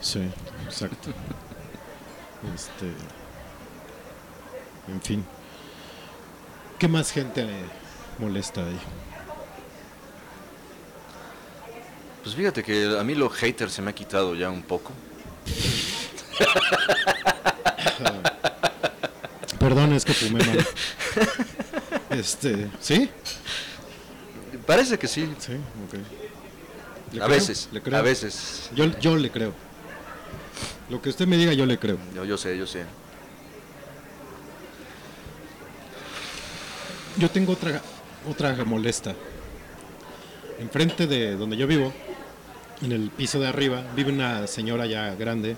Sí, 0.01 0.21
exacto. 0.65 1.09
Este. 2.55 2.85
En 4.89 5.01
fin. 5.01 5.25
¿Qué 6.79 6.87
más 6.87 7.11
gente 7.11 7.43
le 7.43 7.53
molesta 8.17 8.61
ahí? 8.61 8.79
Pues 12.23 12.35
fíjate 12.35 12.63
que 12.63 12.97
a 12.99 13.03
mí 13.03 13.15
lo 13.15 13.29
hater 13.29 13.69
se 13.69 13.81
me 13.81 13.91
ha 13.91 13.95
quitado 13.95 14.35
ya 14.35 14.49
un 14.49 14.61
poco. 14.63 14.91
Perdón, 19.59 19.93
es 19.93 20.05
que 20.05 20.13
fumé 20.13 20.43
mal. 20.45 20.67
Este, 22.11 22.67
¿sí? 22.79 23.09
Parece 24.65 24.97
que 24.97 25.07
sí, 25.07 25.29
Sí, 25.39 25.53
ok. 25.53 25.93
¿Le 27.13 27.21
a 27.21 27.25
creo? 27.25 27.37
veces, 27.37 27.69
¿Le 27.71 27.81
creo? 27.81 27.97
a 27.97 28.01
veces. 28.01 28.69
Yo, 28.75 28.85
yo 28.99 29.17
le 29.17 29.29
creo. 29.31 29.53
Lo 30.89 31.01
que 31.01 31.09
usted 31.09 31.27
me 31.27 31.37
diga, 31.37 31.53
yo 31.53 31.65
le 31.65 31.77
creo. 31.77 31.97
Yo, 32.15 32.25
yo 32.25 32.37
sé, 32.37 32.57
yo 32.57 32.65
sé. 32.67 32.83
Yo 37.17 37.29
tengo 37.29 37.53
otra, 37.53 37.81
otra 38.29 38.53
molesta. 38.65 39.13
Enfrente 40.59 41.07
de 41.07 41.35
donde 41.35 41.57
yo 41.57 41.67
vivo, 41.67 41.93
en 42.81 42.91
el 42.91 43.09
piso 43.09 43.39
de 43.39 43.47
arriba, 43.47 43.83
vive 43.95 44.11
una 44.11 44.47
señora 44.47 44.85
ya 44.85 45.13
grande 45.15 45.57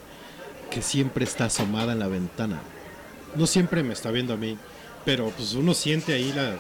que 0.70 0.82
siempre 0.82 1.24
está 1.26 1.46
asomada 1.46 1.94
en 1.94 2.00
la 2.00 2.08
ventana. 2.08 2.60
No 3.36 3.46
siempre 3.48 3.84
me 3.84 3.94
está 3.94 4.12
viendo 4.12 4.34
a 4.34 4.38
mí, 4.38 4.58
pero 5.06 5.30
pues 5.30 5.54
uno 5.54 5.74
siente 5.74 6.14
ahí 6.14 6.32
la 6.34 6.56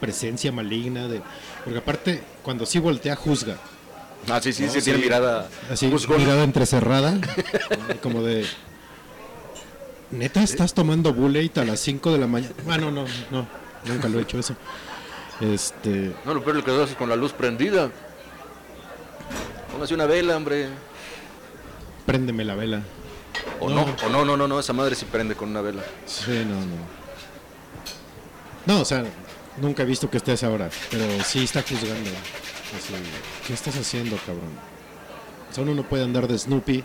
presencia 0.00 0.52
maligna 0.52 1.08
de... 1.08 1.22
Porque 1.64 1.78
aparte, 1.78 2.22
cuando 2.42 2.66
sí 2.66 2.78
voltea, 2.78 3.16
juzga. 3.16 3.56
Ah, 4.28 4.40
sí, 4.42 4.52
sí, 4.52 4.64
No, 4.64 4.72
sí, 4.72 4.82
tiene 4.82 4.98
sí. 4.98 5.04
mirada. 5.04 5.48
Así, 5.70 5.90
juzgona. 5.90 6.18
mirada 6.18 6.44
entrecerrada, 6.44 7.18
como 8.02 8.22
de... 8.22 8.44
¿Neta 10.10 10.42
estás 10.42 10.72
tomando 10.74 11.12
bullet 11.12 11.50
a 11.58 11.64
las 11.64 11.80
5 11.80 12.12
de 12.12 12.18
la 12.18 12.26
mañana? 12.28 12.54
Bueno, 12.64 12.90
no, 12.92 13.04
no, 13.30 13.46
nunca 13.86 14.08
lo 14.08 14.18
he 14.18 14.22
hecho 14.22 14.38
eso. 14.38 14.54
Este, 15.40 16.12
No, 16.24 16.34
lo 16.34 16.44
peor 16.44 16.58
es 16.58 16.64
que 16.64 16.70
lo 16.70 16.82
haces 16.84 16.96
con 16.96 17.08
la 17.08 17.16
luz 17.16 17.32
prendida. 17.32 17.90
Póngase 19.76 19.92
una 19.92 20.06
vela, 20.06 20.38
hombre. 20.38 20.68
préndeme 22.06 22.46
la 22.46 22.54
vela. 22.54 22.80
O 23.60 23.68
No. 23.68 23.84
no. 23.84 23.94
o 24.06 24.08
no, 24.08 24.24
no, 24.24 24.34
no, 24.34 24.48
no, 24.48 24.58
esa 24.58 24.72
madre 24.72 24.94
sí 24.94 25.04
prende 25.04 25.34
con 25.34 25.50
una 25.50 25.60
vela. 25.60 25.82
Sí, 26.06 26.46
no, 26.48 26.54
no. 26.54 26.76
No, 28.64 28.80
o 28.80 28.84
sea, 28.86 29.04
nunca 29.58 29.82
he 29.82 29.86
visto 29.86 30.08
que 30.08 30.16
estés 30.16 30.42
ahora, 30.44 30.70
pero 30.90 31.04
sí 31.22 31.44
está 31.44 31.60
juzgando. 31.60 32.08
Así, 32.74 32.94
¿Qué 33.46 33.52
estás 33.52 33.76
haciendo, 33.76 34.16
cabrón? 34.16 34.48
O 35.50 35.54
sea, 35.54 35.62
uno 35.62 35.74
no 35.74 35.82
puede 35.86 36.04
andar 36.04 36.26
de 36.26 36.38
Snoopy 36.38 36.82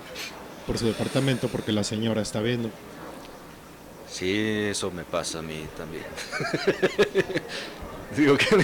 por 0.68 0.78
su 0.78 0.86
departamento 0.86 1.48
porque 1.48 1.72
la 1.72 1.86
señora 1.86 2.22
está 2.22 2.42
viendo. 2.42 2.70
Sí, 4.12 4.34
eso 4.70 4.92
me 4.92 5.06
pasa 5.06 5.40
a 5.40 5.42
mí 5.42 5.66
también. 5.78 6.04
Digo 8.18 8.38
que 8.38 8.58
no. 8.58 8.64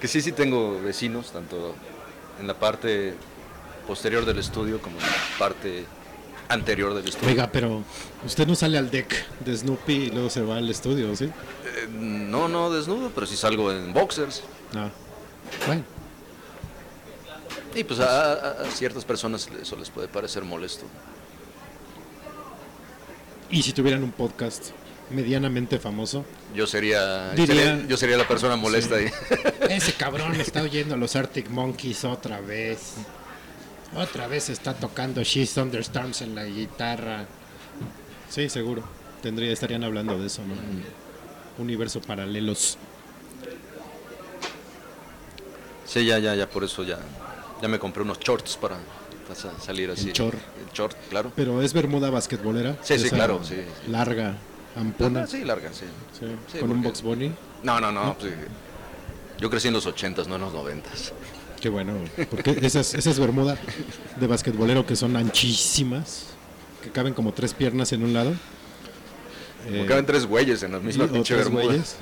Que 0.00 0.08
sí, 0.08 0.20
sí 0.22 0.32
tengo 0.32 0.80
vecinos, 0.80 1.32
tanto 1.32 1.74
en 2.40 2.46
la 2.46 2.54
parte 2.54 3.14
posterior 3.86 4.24
del 4.24 4.38
estudio 4.38 4.80
como 4.80 4.96
en 4.98 5.02
la 5.06 5.12
parte 5.38 5.84
anterior 6.48 6.94
del 6.94 7.06
estudio. 7.08 7.28
Oiga, 7.28 7.50
pero 7.52 7.82
usted 8.24 8.46
no 8.46 8.54
sale 8.54 8.78
al 8.78 8.90
deck 8.90 9.12
de 9.40 9.56
Snoopy 9.56 9.92
y 9.92 10.10
luego 10.10 10.30
se 10.30 10.42
va 10.42 10.56
al 10.56 10.68
estudio, 10.70 11.14
¿sí? 11.16 11.24
Eh, 11.24 11.88
no, 11.92 12.48
no 12.48 12.70
desnudo, 12.70 13.10
pero 13.14 13.26
sí 13.26 13.36
salgo 13.36 13.70
en 13.72 13.92
boxers. 13.92 14.42
No. 14.72 14.90
Bueno, 15.66 15.82
Y 17.74 17.84
pues 17.84 18.00
a 18.00 18.64
ciertas 18.74 19.04
personas 19.04 19.48
eso 19.60 19.76
les 19.76 19.90
puede 19.90 20.08
parecer 20.08 20.44
molesto. 20.44 20.84
y 23.50 23.62
si 23.62 23.72
tuvieran 23.72 24.02
un 24.04 24.12
podcast 24.12 24.70
medianamente 25.10 25.78
famoso, 25.78 26.24
Yo 26.54 26.66
sería, 26.66 27.32
Diría- 27.34 27.46
sería- 27.54 27.86
yo 27.86 27.96
sería 27.96 28.16
la 28.16 28.26
persona 28.28 28.56
molesta 28.56 28.96
ahí. 28.96 29.06
Ese 29.70 29.92
cabrón 29.94 30.34
está 30.40 30.62
oyendo 30.62 30.96
los 30.96 31.16
Arctic 31.16 31.48
Monkeys 31.50 32.04
otra 32.04 32.40
vez. 32.40 32.94
Otra 33.94 34.26
vez 34.28 34.50
está 34.50 34.74
tocando 34.74 35.22
She's 35.22 35.54
Thunderstorms 35.54 36.20
en 36.22 36.34
la 36.34 36.44
guitarra. 36.44 37.26
Sí, 38.28 38.48
seguro. 38.50 38.82
Tendría, 39.22 39.50
estarían 39.52 39.82
hablando 39.82 40.18
de 40.18 40.26
eso, 40.26 40.42
¿no? 40.44 40.52
Un 40.54 40.84
universo 41.58 42.00
paralelos. 42.00 42.76
Sí, 45.86 46.04
ya, 46.04 46.18
ya, 46.18 46.34
ya, 46.34 46.48
por 46.48 46.64
eso 46.64 46.84
ya, 46.84 46.98
ya 47.62 47.68
me 47.68 47.78
compré 47.78 48.02
unos 48.02 48.18
shorts 48.20 48.56
para, 48.58 48.76
para 49.26 49.34
sa- 49.40 49.58
salir 49.58 49.90
así. 49.90 50.12
short. 50.12 50.34
El 50.34 50.72
short, 50.74 50.94
claro. 51.08 51.32
Pero 51.34 51.62
es 51.62 51.72
bermuda 51.72 52.10
basquetbolera. 52.10 52.76
Sí, 52.82 52.98
sí, 52.98 53.08
claro, 53.08 53.40
sí, 53.42 53.54
sí. 53.54 53.90
Larga, 53.90 54.36
ampona. 54.76 55.22
Ah, 55.22 55.26
sí, 55.26 55.44
larga, 55.44 55.70
sí. 55.72 55.84
Sí, 56.18 56.26
Sí, 56.52 56.58
con 56.58 56.70
un 56.70 56.82
box 56.82 57.02
bunny. 57.02 57.32
No, 57.62 57.80
no, 57.80 57.90
no. 57.92 58.16
pues, 58.18 58.32
yo 59.40 59.50
crecí 59.50 59.68
en 59.68 59.74
los 59.74 59.86
ochentas, 59.86 60.26
no 60.28 60.36
en 60.36 60.42
los 60.42 60.52
noventas. 60.52 61.12
Qué 61.60 61.68
bueno, 61.68 61.94
porque 62.30 62.56
esas, 62.62 62.94
esas 62.94 63.18
bermudas 63.18 63.58
de 64.20 64.26
basquetbolero 64.28 64.86
que 64.86 64.94
son 64.94 65.16
anchísimas, 65.16 66.26
que 66.82 66.90
caben 66.90 67.14
como 67.14 67.32
tres 67.32 67.52
piernas 67.54 67.92
en 67.92 68.04
un 68.04 68.12
lado. 68.12 68.32
Eh, 69.68 69.84
caben 69.88 70.06
tres 70.06 70.24
güeyes 70.24 70.62
en 70.62 70.72
la 70.72 70.78
y 70.78 70.82
misma 70.82 71.06
pinche 71.08 71.34
otros 71.34 71.46
bermuda. 71.46 71.64
güeyes. 71.64 71.96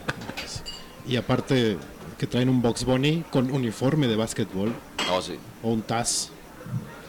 Y 1.09 1.17
aparte 1.17 1.79
que 2.19 2.27
traen 2.27 2.49
un 2.49 2.61
box 2.63 2.85
bunny 2.85 3.25
con 3.31 3.51
uniforme 3.51 4.07
de 4.09 4.17
básquetbol 4.17 4.73
No, 5.07 5.23
sí. 5.23 5.37
o 5.63 5.71
un 5.71 5.83
taz. 5.83 6.31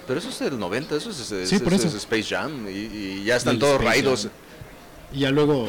Pero 0.07 0.19
eso 0.19 0.29
es 0.29 0.39
del 0.39 0.57
90, 0.57 0.95
eso 0.95 1.09
es, 1.11 1.19
es- 1.31 1.49
Sí, 1.49 1.55
es- 1.55 1.61
por 1.61 1.73
eso. 1.73 1.87
es 1.87 1.93
Space 1.95 2.23
Jam 2.23 2.65
y, 2.67 2.71
y 2.71 3.23
ya 3.25 3.35
están 3.35 3.59
todos 3.59 3.73
Space 3.73 3.89
raídos. 3.89 4.21
Jam. 4.23 4.31
Y 5.13 5.19
ya 5.19 5.31
luego 5.31 5.67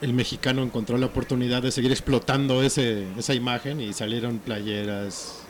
el 0.00 0.12
mexicano 0.12 0.62
encontró 0.62 0.98
la 0.98 1.06
oportunidad 1.06 1.62
de 1.62 1.70
seguir 1.70 1.90
explotando 1.90 2.62
ese, 2.62 3.06
esa 3.18 3.34
imagen 3.34 3.80
y 3.80 3.92
salieron 3.92 4.38
playeras 4.38 5.40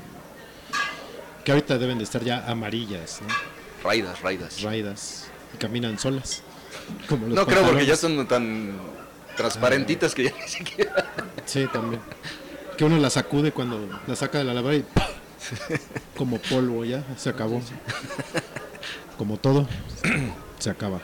que 1.44 1.52
ahorita 1.52 1.78
deben 1.78 1.98
de 1.98 2.04
estar 2.04 2.22
ya 2.24 2.44
amarillas, 2.48 3.20
¿no? 3.22 3.28
Raidas, 3.84 4.20
raidas. 4.20 4.62
raidas 4.62 5.28
y 5.54 5.58
caminan 5.58 5.98
solas. 5.98 6.42
Como 7.08 7.26
los 7.26 7.36
No 7.36 7.46
creo 7.46 7.64
porque 7.64 7.86
ya 7.86 7.96
son 7.96 8.26
tan 8.26 8.76
transparentitas 9.36 10.14
que 10.14 10.24
ya 10.24 10.32
ni 10.40 10.48
siquiera. 10.48 11.12
Sí, 11.44 11.66
también. 11.72 12.00
Que 12.76 12.84
uno 12.84 12.98
la 12.98 13.10
sacude 13.10 13.52
cuando 13.52 13.88
la 14.06 14.16
saca 14.16 14.38
de 14.38 14.44
la 14.44 14.54
lavadora 14.54 14.76
y 14.76 14.82
¡pah! 14.82 15.08
como 16.16 16.38
polvo 16.38 16.84
ya, 16.84 17.04
se 17.16 17.30
acabó. 17.30 17.62
Como 19.16 19.36
todo, 19.38 19.68
se 20.58 20.70
acaba. 20.70 21.00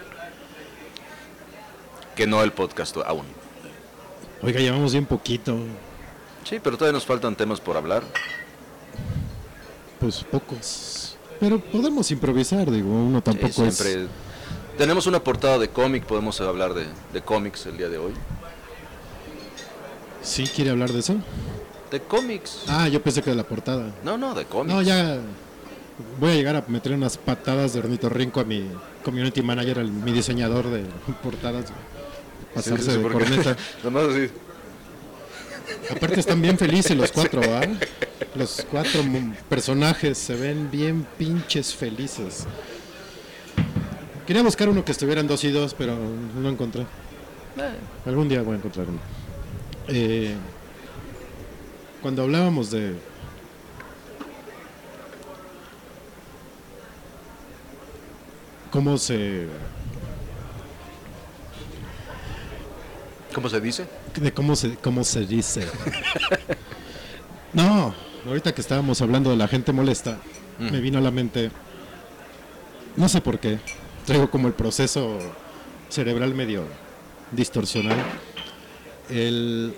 Que 2.17 2.27
no 2.27 2.43
el 2.43 2.53
podcast 2.53 2.97
aún. 3.07 3.27
Oiga, 4.43 4.61
llevamos 4.61 4.93
bien 4.93 5.07
poquito, 5.07 5.57
Sí, 6.45 6.59
pero 6.63 6.77
todavía 6.77 6.95
nos 6.95 7.07
faltan 7.07 7.37
temas 7.37 7.61
por 7.61 7.77
hablar. 7.77 8.03
pues 10.01 10.25
pocos. 10.25 11.17
Pero 11.39 11.61
podemos 11.61 12.11
improvisar, 12.11 12.71
digo, 12.71 12.89
uno 12.89 13.19
Sí, 13.19 13.25
tampoco 13.25 13.65
es... 13.65 13.77
siempre 13.77 14.09
tenemos 14.77 15.07
una 15.07 15.23
portada 15.23 15.59
de 15.59 15.69
cómic, 15.69 16.05
podemos 16.05 16.41
hablar 16.41 16.75
de, 16.75 16.87
de 17.13 17.21
cómics 17.23 17.67
el 17.67 17.77
día 17.77 17.89
de 17.89 17.99
hoy. 17.99 18.13
¿Sí 20.23 20.45
quiere 20.47 20.71
hablar 20.71 20.91
de 20.93 21.01
eso? 21.01 21.17
De 21.91 22.01
cómics. 22.01 22.63
Ah, 22.69 22.89
yo 22.89 23.03
pensé 23.03 23.23
que 23.23 23.31
de 23.31 23.37
la 23.37 23.45
portada. 23.45 23.93
No, 24.03 24.17
no, 24.17 24.35
de 24.35 24.45
cómics. 24.45 24.75
No, 24.75 24.83
ya 24.83 25.19
voy 26.19 26.31
a 26.31 26.35
llegar 26.35 26.57
a 26.57 26.65
meter 26.69 26.93
unas 26.93 27.19
patadas 27.19 27.73
de 27.75 27.81
ornitorrinco 27.81 28.41
a 28.41 28.45
mi 28.45 28.69
community 29.05 29.43
manager, 29.43 29.79
al, 29.81 29.91
mi 29.93 30.11
diseñador 30.13 30.69
de 30.71 30.85
portadas. 31.23 31.67
Pasarse 32.55 32.85
Sí, 32.85 32.91
sí, 32.93 32.97
de 32.99 33.09
corneta. 33.09 33.57
Nomás 33.85 34.09
así. 34.09 34.31
Aparte 35.91 36.21
están 36.21 36.41
bien 36.43 36.59
felices 36.59 36.97
los 36.97 37.13
cuatro, 37.13 37.41
¿ah? 37.55 37.63
Los 38.35 38.67
cuatro 38.71 39.03
personajes 39.49 40.19
se 40.19 40.37
ven 40.37 40.71
bien 40.71 41.07
pinches 41.19 41.75
felices. 41.75 42.47
Quería 44.27 44.43
buscar 44.43 44.69
uno 44.69 44.85
que 44.85 44.93
estuviera 44.93 45.21
en 45.21 45.27
dos 45.27 45.43
y 45.45 45.51
dos, 45.51 45.75
pero 45.75 45.97
no 46.37 46.49
encontré. 46.49 46.83
Eh, 46.83 47.75
Algún 48.07 48.29
día 48.29 48.43
voy 48.43 48.55
a 48.55 48.57
encontrar 48.59 48.87
uno. 48.89 49.01
Eh, 49.89 50.35
cuando 52.01 52.23
hablábamos 52.23 52.71
de... 52.71 52.95
cómo 58.71 58.97
se 58.97 59.47
¿Cómo 63.35 63.49
se 63.49 63.61
dice? 63.61 63.87
de 64.15 64.33
cómo 64.33 64.57
se 64.57 64.77
cómo 64.77 65.05
se 65.05 65.27
dice. 65.27 65.67
No 67.53 67.95
ahorita 68.27 68.55
que 68.55 68.61
estábamos 68.61 69.03
hablando 69.03 69.31
de 69.31 69.37
la 69.37 69.49
gente 69.49 69.73
molesta 69.73 70.19
me 70.59 70.81
vino 70.81 70.99
a 70.99 71.01
la 71.03 71.11
mente 71.11 71.51
no 72.97 73.09
sé 73.09 73.21
por 73.21 73.39
qué 73.39 73.59
traigo 74.07 74.31
como 74.31 74.49
el 74.49 74.55
proceso 74.55 75.19
cerebral 75.89 76.35
medio 76.35 76.65
distorsionado. 77.31 78.01
El 79.11 79.75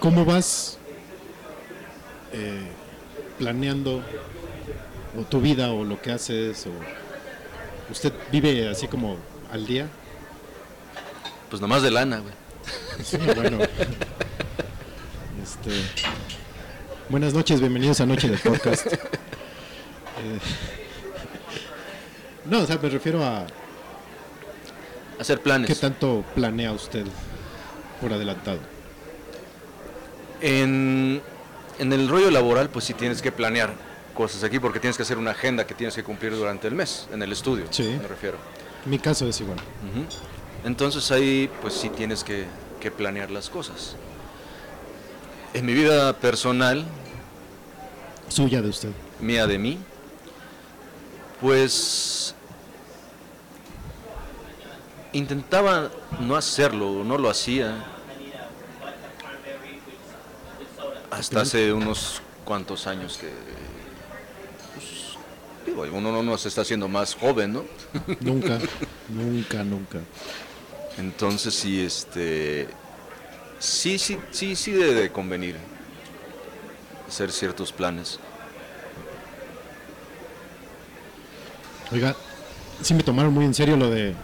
cómo 0.00 0.24
vas 0.24 0.78
eh, 2.32 2.68
planeando 3.38 4.02
o 5.18 5.22
tu 5.22 5.40
vida 5.40 5.72
o 5.72 5.84
lo 5.84 6.00
que 6.00 6.12
haces 6.12 6.66
o 6.66 6.72
usted 7.90 8.12
vive 8.30 8.68
así 8.68 8.86
como 8.86 9.16
al 9.52 9.66
día 9.66 9.86
Pues 11.50 11.60
nomás 11.62 11.82
de 11.82 11.90
lana, 11.90 12.18
güey. 12.18 12.34
Sí, 13.02 13.16
bueno. 13.18 13.58
Este, 15.42 15.70
buenas 17.08 17.34
noches, 17.34 17.60
bienvenidos 17.60 18.00
a 18.00 18.06
Noche 18.06 18.28
de 18.28 18.38
Podcast. 18.38 18.86
Eh, 18.86 20.38
no, 22.46 22.60
o 22.60 22.66
sea, 22.66 22.78
me 22.78 22.88
refiero 22.88 23.22
a 23.24 23.46
Hacer 25.18 25.40
planes. 25.40 25.68
qué 25.68 25.74
tanto 25.74 26.24
planea 26.34 26.72
usted 26.72 27.04
por 28.00 28.12
adelantado. 28.12 28.58
En, 30.40 31.20
en 31.78 31.92
el 31.92 32.08
rollo 32.08 32.30
laboral, 32.30 32.68
pues 32.70 32.84
sí 32.86 32.94
tienes 32.94 33.20
que 33.22 33.32
planear 33.32 33.74
cosas 34.14 34.44
aquí 34.44 34.58
porque 34.60 34.80
tienes 34.80 34.96
que 34.96 35.02
hacer 35.02 35.18
una 35.18 35.32
agenda 35.32 35.66
que 35.66 35.74
tienes 35.74 35.94
que 35.94 36.02
cumplir 36.04 36.32
durante 36.34 36.68
el 36.68 36.74
mes, 36.74 37.08
en 37.12 37.22
el 37.22 37.32
estudio, 37.32 37.66
Sí. 37.70 37.98
me 38.00 38.08
refiero. 38.08 38.38
Mi 38.86 38.98
caso 38.98 39.26
es 39.26 39.40
igual. 39.40 39.58
Entonces 40.64 41.10
ahí, 41.10 41.50
pues 41.62 41.74
sí 41.74 41.88
tienes 41.90 42.24
que, 42.24 42.46
que 42.80 42.90
planear 42.90 43.30
las 43.30 43.48
cosas. 43.50 43.96
En 45.54 45.66
mi 45.66 45.72
vida 45.74 46.12
personal, 46.14 46.84
Suya 48.28 48.60
de 48.62 48.68
usted. 48.68 48.90
mía 49.20 49.46
de 49.46 49.58
mí, 49.58 49.78
pues 51.40 52.34
intentaba 55.12 55.90
no 56.20 56.36
hacerlo, 56.36 57.04
no 57.04 57.18
lo 57.18 57.30
hacía. 57.30 57.84
Hasta 61.10 61.42
hace 61.42 61.72
unos 61.72 62.20
cuantos 62.44 62.86
años 62.86 63.16
que... 63.18 63.30
digo, 65.82 65.96
uno 65.96 66.12
no 66.12 66.22
nos 66.22 66.46
está 66.46 66.60
haciendo 66.60 66.86
más 66.86 67.14
joven, 67.14 67.52
¿no? 67.54 67.64
Nunca, 68.20 68.58
nunca, 69.08 69.64
nunca. 69.64 69.98
Entonces 70.98 71.54
sí, 71.54 71.84
este... 71.84 72.68
Sí, 73.58 73.98
sí, 73.98 74.18
sí, 74.30 74.54
sí 74.54 74.70
debe 74.72 74.94
de 74.94 75.10
convenir 75.10 75.56
hacer 77.08 77.32
ciertos 77.32 77.72
planes. 77.72 78.18
Oiga, 81.92 82.14
sí 82.82 82.94
me 82.94 83.02
tomaron 83.02 83.32
muy 83.32 83.44
en 83.44 83.54
serio 83.54 83.76
lo 83.76 83.90
de 83.90 84.14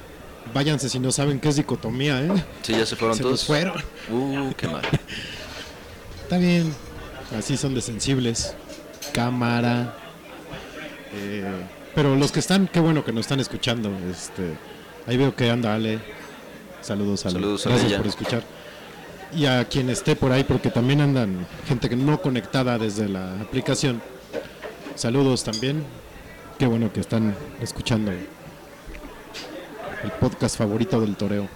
váyanse 0.52 0.88
si 0.88 0.98
no 0.98 1.12
saben 1.12 1.40
qué 1.40 1.48
es 1.48 1.56
dicotomía, 1.56 2.22
¿eh? 2.22 2.44
Sí, 2.62 2.72
ya 2.72 2.84
se 2.86 2.96
fueron 2.96 3.16
Se 3.16 3.22
todos. 3.22 3.44
fueron. 3.44 3.82
Uh, 4.10 4.52
qué 4.56 4.66
mal. 4.68 4.82
Está 6.22 6.38
bien, 6.38 6.74
así 7.38 7.56
son 7.56 7.74
de 7.74 7.80
sensibles. 7.80 8.54
Cámara. 9.12 9.96
Eh, 11.14 11.44
pero 11.94 12.16
los 12.16 12.32
que 12.32 12.40
están, 12.40 12.68
qué 12.68 12.80
bueno 12.80 13.04
que 13.04 13.12
nos 13.12 13.22
están 13.22 13.40
escuchando. 13.40 13.90
Este, 14.10 14.54
ahí 15.06 15.16
veo 15.16 15.34
que 15.34 15.50
anda 15.50 15.74
Ale. 15.74 15.98
Saludos, 16.80 17.24
Ale. 17.26 17.34
Saludos, 17.34 17.64
Gracias 17.66 17.92
por 17.94 18.06
escuchar. 18.06 18.42
Y 19.34 19.46
a 19.46 19.64
quien 19.64 19.90
esté 19.90 20.16
por 20.16 20.32
ahí, 20.32 20.44
porque 20.44 20.70
también 20.70 21.00
andan 21.00 21.46
gente 21.66 21.88
que 21.88 21.96
no 21.96 22.20
conectada 22.20 22.78
desde 22.78 23.08
la 23.08 23.40
aplicación. 23.40 24.02
Saludos 24.94 25.44
también. 25.44 25.84
Qué 26.58 26.66
bueno 26.66 26.92
que 26.92 27.00
están 27.00 27.34
escuchando 27.60 28.10
el 28.10 28.20
podcast 30.20 30.56
favorito 30.58 31.00
del 31.00 31.16
toreo. 31.16 31.48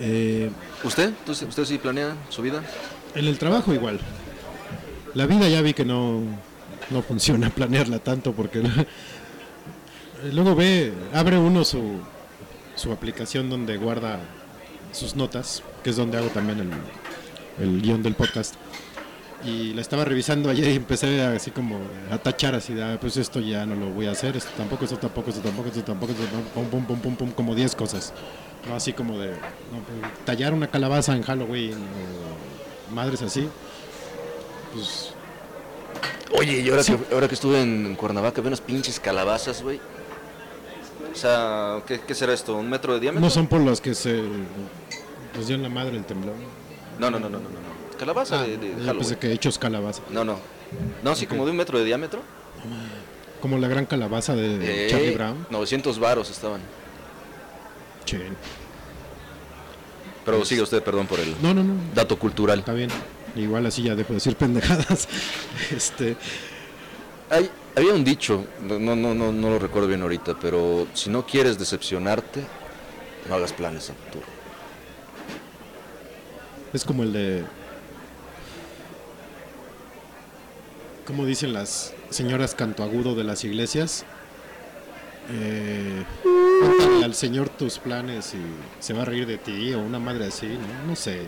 Eh, 0.00 0.50
¿Usted? 0.82 1.12
¿Usted, 1.26 1.48
usted 1.48 1.64
sí 1.64 1.78
planea 1.78 2.14
su 2.28 2.42
vida? 2.42 2.62
en 3.14 3.26
el 3.26 3.38
trabajo 3.38 3.72
igual. 3.72 4.00
La 5.14 5.26
vida 5.26 5.48
ya 5.48 5.62
vi 5.62 5.74
que 5.74 5.84
no, 5.84 6.22
no 6.90 7.02
funciona 7.02 7.50
planearla 7.54 7.98
tanto 7.98 8.32
porque 8.32 8.62
luego 10.32 10.54
ve, 10.54 10.92
abre 11.12 11.38
uno 11.38 11.64
su, 11.64 12.00
su 12.76 12.92
aplicación 12.92 13.50
donde 13.50 13.76
guarda 13.76 14.18
sus 14.92 15.16
notas, 15.16 15.62
que 15.82 15.90
es 15.90 15.96
donde 15.96 16.18
hago 16.18 16.28
también 16.28 16.60
el, 16.60 17.64
el 17.64 17.82
guion 17.82 18.02
del 18.02 18.14
podcast. 18.14 18.54
Y 19.44 19.74
la 19.74 19.82
estaba 19.82 20.06
revisando 20.06 20.48
ayer 20.48 20.68
y 20.70 20.76
empecé 20.76 21.20
así 21.20 21.50
como 21.50 21.78
a 22.10 22.16
tachar 22.16 22.54
así, 22.54 22.72
"Ah, 22.80 22.96
pues 22.98 23.18
esto 23.18 23.40
ya 23.40 23.66
no 23.66 23.74
lo 23.74 23.90
voy 23.90 24.06
a 24.06 24.12
hacer, 24.12 24.36
esto 24.38 24.50
tampoco, 24.56 24.84
esto 24.84 24.96
tampoco, 24.96 25.28
esto 25.28 25.42
tampoco, 25.42 25.68
esto 25.68 25.82
tampoco, 25.84 26.12
esto 26.12 26.24
tampoco, 26.24 26.50
pum, 26.54 26.66
pum, 26.70 26.86
pum, 26.86 27.00
pum, 27.00 27.16
pum, 27.16 27.30
como 27.32 27.54
10 27.54 27.74
cosas. 27.74 28.14
No 28.66 28.74
así 28.74 28.94
como 28.94 29.18
de 29.18 29.28
pues, 29.32 30.24
tallar 30.24 30.54
una 30.54 30.68
calabaza 30.68 31.14
en 31.14 31.22
Halloween 31.22 31.74
o 31.74 32.94
madres 32.94 33.20
así. 33.20 33.46
Pues 34.72 35.12
Oye, 36.32 36.60
y 36.60 36.68
ahora, 36.70 36.82
que, 36.82 36.98
ahora 37.12 37.28
que 37.28 37.34
estuve 37.34 37.60
en 37.60 37.94
Cuernavaca, 37.96 38.40
vi 38.40 38.48
unas 38.48 38.60
pinches 38.60 38.98
calabazas, 38.98 39.62
güey. 39.62 39.78
O 41.12 41.16
sea, 41.16 41.82
¿qué, 41.86 42.00
qué 42.00 42.14
será 42.14 42.32
esto? 42.32 42.56
¿Un 42.56 42.68
metro 42.68 42.94
de 42.94 43.00
diámetro? 43.00 43.20
no 43.24 43.30
son 43.30 43.46
por 43.46 43.60
los 43.60 43.80
que 43.80 43.94
se 43.94 44.22
les 45.36 45.46
dio 45.46 45.54
en 45.56 45.62
la 45.62 45.68
madre 45.68 45.96
el 45.96 46.04
temblor. 46.04 46.34
No, 46.98 47.10
no, 47.10 47.18
no, 47.20 47.28
no, 47.28 47.38
no. 47.38 47.48
no. 47.48 47.74
Calabaza 47.98 48.40
Ah, 48.40 48.42
de, 48.42 48.56
de 48.58 48.84
yo 48.84 48.92
pensé 48.98 49.16
que 49.18 49.30
hechos 49.32 49.58
calabaza. 49.58 50.02
No, 50.10 50.24
no. 50.24 50.38
No, 51.04 51.14
sí, 51.14 51.26
como 51.26 51.44
de 51.44 51.52
un 51.52 51.56
metro 51.56 51.78
de 51.78 51.84
diámetro. 51.84 52.22
Como 53.40 53.58
la 53.58 53.68
gran 53.68 53.86
calabaza 53.86 54.34
de 54.34 54.86
Eh, 54.86 54.90
Charlie 54.90 55.12
Brown. 55.14 55.46
900 55.50 55.98
varos 56.00 56.30
estaban. 56.30 56.60
Che. 58.04 58.18
Pero 60.24 60.44
sigue 60.44 60.62
usted, 60.62 60.82
perdón 60.82 61.06
por 61.06 61.20
el 61.20 61.34
No, 61.42 61.52
no, 61.54 61.62
no. 61.62 61.74
dato 61.94 62.18
cultural. 62.18 62.58
Está 62.60 62.72
bien. 62.72 62.90
Igual 63.36 63.66
así 63.66 63.82
ya 63.82 63.94
dejo 63.94 64.08
de 64.10 64.14
decir 64.14 64.36
pendejadas. 64.36 65.08
Este, 65.74 66.16
Hay, 67.30 67.50
había 67.74 67.94
un 67.94 68.04
dicho, 68.04 68.46
no, 68.62 68.78
no, 68.78 68.94
no, 68.94 69.14
no, 69.14 69.50
lo 69.50 69.58
recuerdo 69.58 69.88
bien 69.88 70.02
ahorita, 70.02 70.36
pero 70.40 70.86
si 70.94 71.10
no 71.10 71.26
quieres 71.26 71.58
decepcionarte, 71.58 72.44
no 73.28 73.34
hagas 73.34 73.52
planes 73.52 73.90
a 73.90 73.94
futuro. 73.94 74.26
es 76.72 76.84
como 76.84 77.02
el 77.02 77.12
de 77.12 77.44
como 81.06 81.26
dicen 81.26 81.52
las 81.52 81.92
señoras 82.10 82.54
cantoagudo 82.54 83.14
de 83.14 83.24
las 83.24 83.44
iglesias. 83.44 84.04
Eh, 85.30 86.04
cuéntale 86.22 87.04
al 87.04 87.14
Señor 87.14 87.48
tus 87.48 87.78
planes 87.78 88.34
y 88.34 88.42
se 88.82 88.92
va 88.92 89.02
a 89.02 89.04
reír 89.04 89.26
de 89.26 89.38
ti 89.38 89.72
o 89.72 89.80
una 89.80 89.98
madre 89.98 90.26
así, 90.26 90.46
no, 90.46 90.88
no 90.88 90.96
sé. 90.96 91.22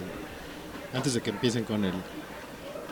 Antes 0.92 1.14
de 1.14 1.20
que 1.20 1.30
empiecen 1.30 1.64
con 1.64 1.84
el 1.84 1.92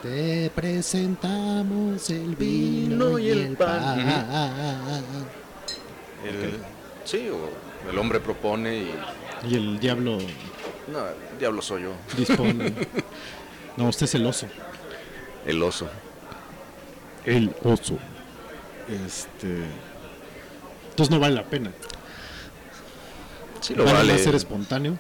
te 0.03 0.51
presentamos 0.55 2.11
el 2.11 2.37
vino 2.37 3.19
y 3.19 3.31
el 3.31 3.57
pan. 3.57 3.99
El- 6.25 6.75
Sí, 7.05 7.29
o 7.29 7.91
el 7.91 7.99
hombre 7.99 8.19
propone 8.19 8.77
y... 8.79 8.95
Y 9.51 9.55
el 9.57 9.79
diablo 9.79 10.17
No, 10.89 11.07
el 11.07 11.39
diablo 11.39 11.61
soy 11.61 11.83
yo, 11.83 11.93
dispone. 12.17 12.73
no, 13.77 13.89
usted 13.89 14.05
es 14.05 14.15
el 14.15 14.25
oso. 14.27 14.47
el 15.47 15.63
oso. 15.63 15.87
El 17.27 17.55
oso. 17.63 17.99
Este. 18.89 19.65
Entonces 20.91 21.11
no 21.11 21.19
vale 21.21 21.35
la 21.35 21.45
pena. 21.45 21.71
Sí, 23.61 23.75
lo 23.75 23.85
vale, 23.85 23.97
vale. 23.99 24.19
ser 24.19 24.35
espontáneo. 24.35 24.99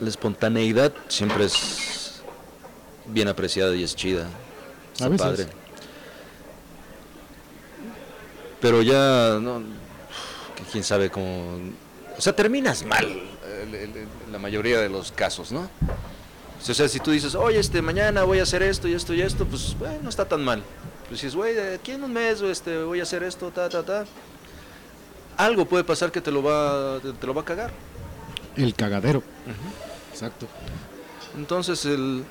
La 0.00 0.08
espontaneidad 0.08 0.92
siempre 1.08 1.44
es 1.44 2.22
bien 3.06 3.28
apreciada 3.28 3.74
y 3.74 3.82
es 3.82 3.94
chida. 3.94 4.26
Está 4.92 5.08
veces. 5.08 5.26
padre. 5.26 5.46
Pero 8.60 8.82
ya, 8.82 9.38
no, 9.40 9.62
que 10.56 10.62
quién 10.70 10.84
sabe 10.84 11.10
cómo... 11.10 11.58
O 12.16 12.20
sea, 12.20 12.34
terminas 12.34 12.84
mal 12.84 13.30
la 14.30 14.38
mayoría 14.38 14.80
de 14.80 14.88
los 14.88 15.12
casos, 15.12 15.52
¿no? 15.52 15.68
O 16.60 16.74
sea, 16.74 16.88
si 16.88 17.00
tú 17.00 17.10
dices, 17.10 17.34
oye, 17.34 17.58
este, 17.58 17.80
mañana 17.80 18.24
voy 18.24 18.38
a 18.38 18.42
hacer 18.42 18.62
esto 18.62 18.86
y 18.86 18.92
esto 18.92 19.14
y 19.14 19.22
esto, 19.22 19.46
pues, 19.46 19.76
bueno, 19.78 19.98
no 20.02 20.10
está 20.10 20.26
tan 20.26 20.44
mal. 20.44 20.62
Pues 21.08 21.22
dices, 21.22 21.34
güey, 21.34 21.58
aquí 21.74 21.92
en 21.92 22.04
un 22.04 22.12
mes 22.12 22.40
este, 22.42 22.82
voy 22.82 23.00
a 23.00 23.04
hacer 23.04 23.22
esto, 23.22 23.50
ta, 23.50 23.68
ta, 23.68 23.82
ta. 23.82 24.04
Algo 25.36 25.64
puede 25.64 25.84
pasar 25.84 26.12
que 26.12 26.20
te 26.20 26.30
lo 26.30 26.42
va, 26.42 27.00
te, 27.00 27.12
te 27.12 27.26
lo 27.26 27.34
va 27.34 27.40
a 27.40 27.44
cagar. 27.44 27.70
El 28.56 28.74
cagadero. 28.74 29.22
Exacto. 30.20 30.46
Entonces 31.34 31.86
el, 31.86 32.24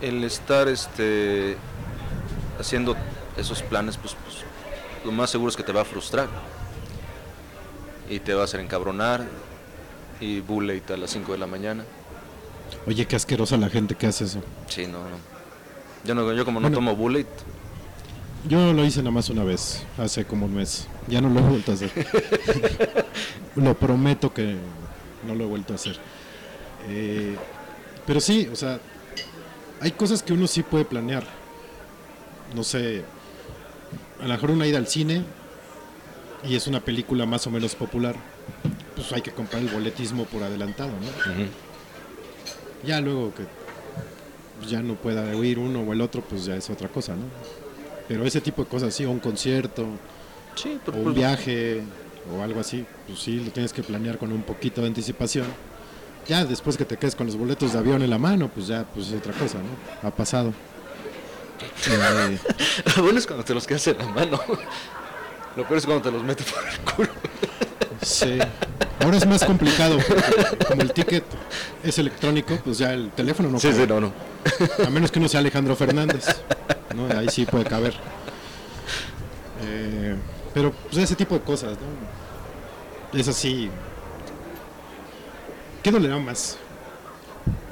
el 0.00 0.24
estar 0.24 0.66
este 0.68 1.58
haciendo 2.58 2.96
esos 3.36 3.62
planes, 3.62 3.98
pues, 3.98 4.16
pues, 4.24 4.36
lo 5.04 5.12
más 5.12 5.28
seguro 5.28 5.50
es 5.50 5.56
que 5.56 5.62
te 5.62 5.72
va 5.72 5.82
a 5.82 5.84
frustrar. 5.84 6.26
Y 8.08 8.20
te 8.20 8.32
va 8.32 8.42
a 8.42 8.44
hacer 8.44 8.60
encabronar. 8.60 9.26
Y 10.20 10.40
bullet 10.40 10.82
a 10.90 10.96
las 10.96 11.10
5 11.10 11.32
de 11.32 11.38
la 11.38 11.46
mañana. 11.46 11.84
Oye, 12.86 13.06
qué 13.06 13.14
asquerosa 13.16 13.58
la 13.58 13.68
gente 13.68 13.94
que 13.94 14.06
hace 14.06 14.24
eso. 14.24 14.42
Sí, 14.68 14.86
no, 14.86 15.00
no. 15.04 15.16
Yo, 16.04 16.14
no, 16.14 16.32
yo 16.32 16.44
como 16.46 16.60
no 16.60 16.64
Bueno. 16.68 16.76
tomo 16.78 16.96
bullet, 16.96 17.26
Yo 18.48 18.72
lo 18.72 18.84
hice 18.84 19.00
nada 19.00 19.10
más 19.10 19.28
una 19.28 19.44
vez, 19.44 19.84
hace 19.98 20.24
como 20.24 20.46
un 20.46 20.54
mes. 20.54 20.88
Ya 21.08 21.20
no 21.20 21.28
lo 21.28 21.40
he 21.40 21.42
vuelto 21.42 21.72
a 21.72 21.74
hacer. 21.74 21.92
lo 23.56 23.74
prometo 23.74 24.32
que 24.32 24.56
no 25.26 25.34
lo 25.34 25.44
he 25.44 25.46
vuelto 25.46 25.74
a 25.74 25.76
hacer. 25.76 25.98
Eh, 26.88 27.36
pero 28.06 28.20
sí, 28.20 28.48
o 28.52 28.56
sea, 28.56 28.80
hay 29.80 29.92
cosas 29.92 30.22
que 30.22 30.32
uno 30.32 30.46
sí 30.46 30.62
puede 30.62 30.84
planear. 30.84 31.24
No 32.54 32.64
sé, 32.64 33.04
a 34.20 34.22
lo 34.22 34.28
mejor 34.28 34.50
una 34.50 34.66
ida 34.66 34.78
al 34.78 34.86
cine 34.86 35.22
y 36.44 36.56
es 36.56 36.66
una 36.66 36.80
película 36.80 37.26
más 37.26 37.46
o 37.46 37.50
menos 37.50 37.74
popular. 37.74 38.16
Pues 38.94 39.12
hay 39.12 39.22
que 39.22 39.32
comprar 39.32 39.62
el 39.62 39.68
boletismo 39.68 40.24
por 40.24 40.42
adelantado, 40.42 40.90
¿no? 40.90 41.46
Ya 42.86 43.00
luego 43.00 43.32
que 43.34 43.44
ya 44.68 44.82
no 44.82 44.94
pueda 44.94 45.36
oír 45.36 45.58
uno 45.58 45.82
o 45.82 45.92
el 45.92 46.00
otro, 46.00 46.22
pues 46.22 46.44
ya 46.44 46.56
es 46.56 46.68
otra 46.70 46.88
cosa, 46.88 47.14
¿no? 47.14 47.24
Pero 48.08 48.24
ese 48.24 48.40
tipo 48.40 48.64
de 48.64 48.68
cosas, 48.68 48.94
sí, 48.94 49.04
o 49.04 49.10
un 49.10 49.20
concierto, 49.20 49.86
sí, 50.54 50.80
o 50.86 50.96
un 50.96 51.04
pues, 51.04 51.16
viaje, 51.16 51.82
o 52.34 52.42
algo 52.42 52.60
así, 52.60 52.84
pues 53.06 53.20
sí, 53.20 53.40
lo 53.40 53.50
tienes 53.50 53.72
que 53.72 53.82
planear 53.82 54.18
con 54.18 54.32
un 54.32 54.42
poquito 54.42 54.80
de 54.80 54.88
anticipación. 54.88 55.46
Ya 56.28 56.44
después 56.44 56.76
que 56.76 56.84
te 56.84 56.96
quedes 56.96 57.14
con 57.16 57.26
los 57.26 57.36
boletos 57.36 57.72
de 57.72 57.78
avión 57.78 58.02
en 58.02 58.10
la 58.10 58.18
mano, 58.18 58.48
pues 58.54 58.66
ya, 58.66 58.84
pues 58.94 59.08
es 59.08 59.14
otra 59.14 59.32
cosa, 59.32 59.58
¿no? 59.58 60.08
Ha 60.08 60.10
pasado. 60.12 60.52
Eh, 61.88 62.38
bueno 63.00 63.18
es 63.18 63.26
cuando 63.26 63.44
te 63.44 63.52
los 63.52 63.66
quedas 63.66 63.84
en 63.88 63.98
la 63.98 64.06
mano. 64.06 64.38
Lo 65.56 65.64
peor 65.66 65.78
es 65.78 65.86
cuando 65.86 66.02
te 66.02 66.12
los 66.12 66.22
metes 66.22 66.46
por 66.52 66.62
el 66.68 66.78
culo. 66.94 67.08
sí. 68.00 68.38
Ahora 69.00 69.16
es 69.16 69.26
más 69.26 69.44
complicado, 69.44 69.98
como 70.68 70.82
el 70.82 70.92
ticket 70.92 71.24
es 71.82 71.98
electrónico, 71.98 72.56
pues 72.64 72.78
ya 72.78 72.92
el 72.92 73.10
teléfono 73.10 73.48
no 73.50 73.58
Sí, 73.58 73.70
cabe. 73.70 73.82
sí, 73.82 73.88
no, 73.88 74.00
no. 74.00 74.12
A 74.86 74.90
menos 74.90 75.10
que 75.10 75.18
uno 75.18 75.28
sea 75.28 75.40
Alejandro 75.40 75.74
Fernández. 75.74 76.26
¿no? 76.94 77.06
Ahí 77.18 77.28
sí 77.28 77.44
puede 77.44 77.64
caber. 77.64 77.94
Eh, 79.62 80.14
pero 80.54 80.72
pues 80.72 80.96
ese 80.98 81.16
tipo 81.16 81.34
de 81.34 81.40
cosas, 81.40 81.76
¿no? 83.12 83.18
Es 83.18 83.26
así. 83.28 83.68
¿Qué 85.82 85.90
dolerá 85.90 86.18
más? 86.18 86.58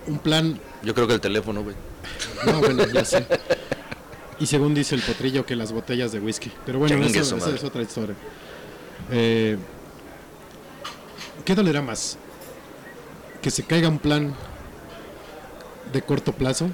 Un 0.06 0.18
plan. 0.18 0.58
Yo 0.82 0.94
creo 0.94 1.06
que 1.06 1.14
el 1.14 1.20
teléfono, 1.20 1.62
güey. 1.62 1.74
No, 2.44 2.60
bueno, 2.60 2.86
ya 2.86 3.04
sé. 3.04 3.26
Y 4.38 4.46
según 4.46 4.74
dice 4.74 4.94
el 4.94 5.02
potrillo, 5.02 5.46
que 5.46 5.56
las 5.56 5.72
botellas 5.72 6.12
de 6.12 6.20
whisky. 6.20 6.52
Pero 6.64 6.78
bueno, 6.78 7.04
esa 7.04 7.36
es 7.50 7.64
otra 7.64 7.82
historia. 7.82 8.14
Eh, 9.10 9.56
¿Qué 11.44 11.54
dolerá 11.54 11.82
más? 11.82 12.18
Que 13.42 13.50
se 13.50 13.62
caiga 13.62 13.88
un 13.88 13.98
plan 13.98 14.34
de 15.92 16.02
corto 16.02 16.32
plazo. 16.32 16.68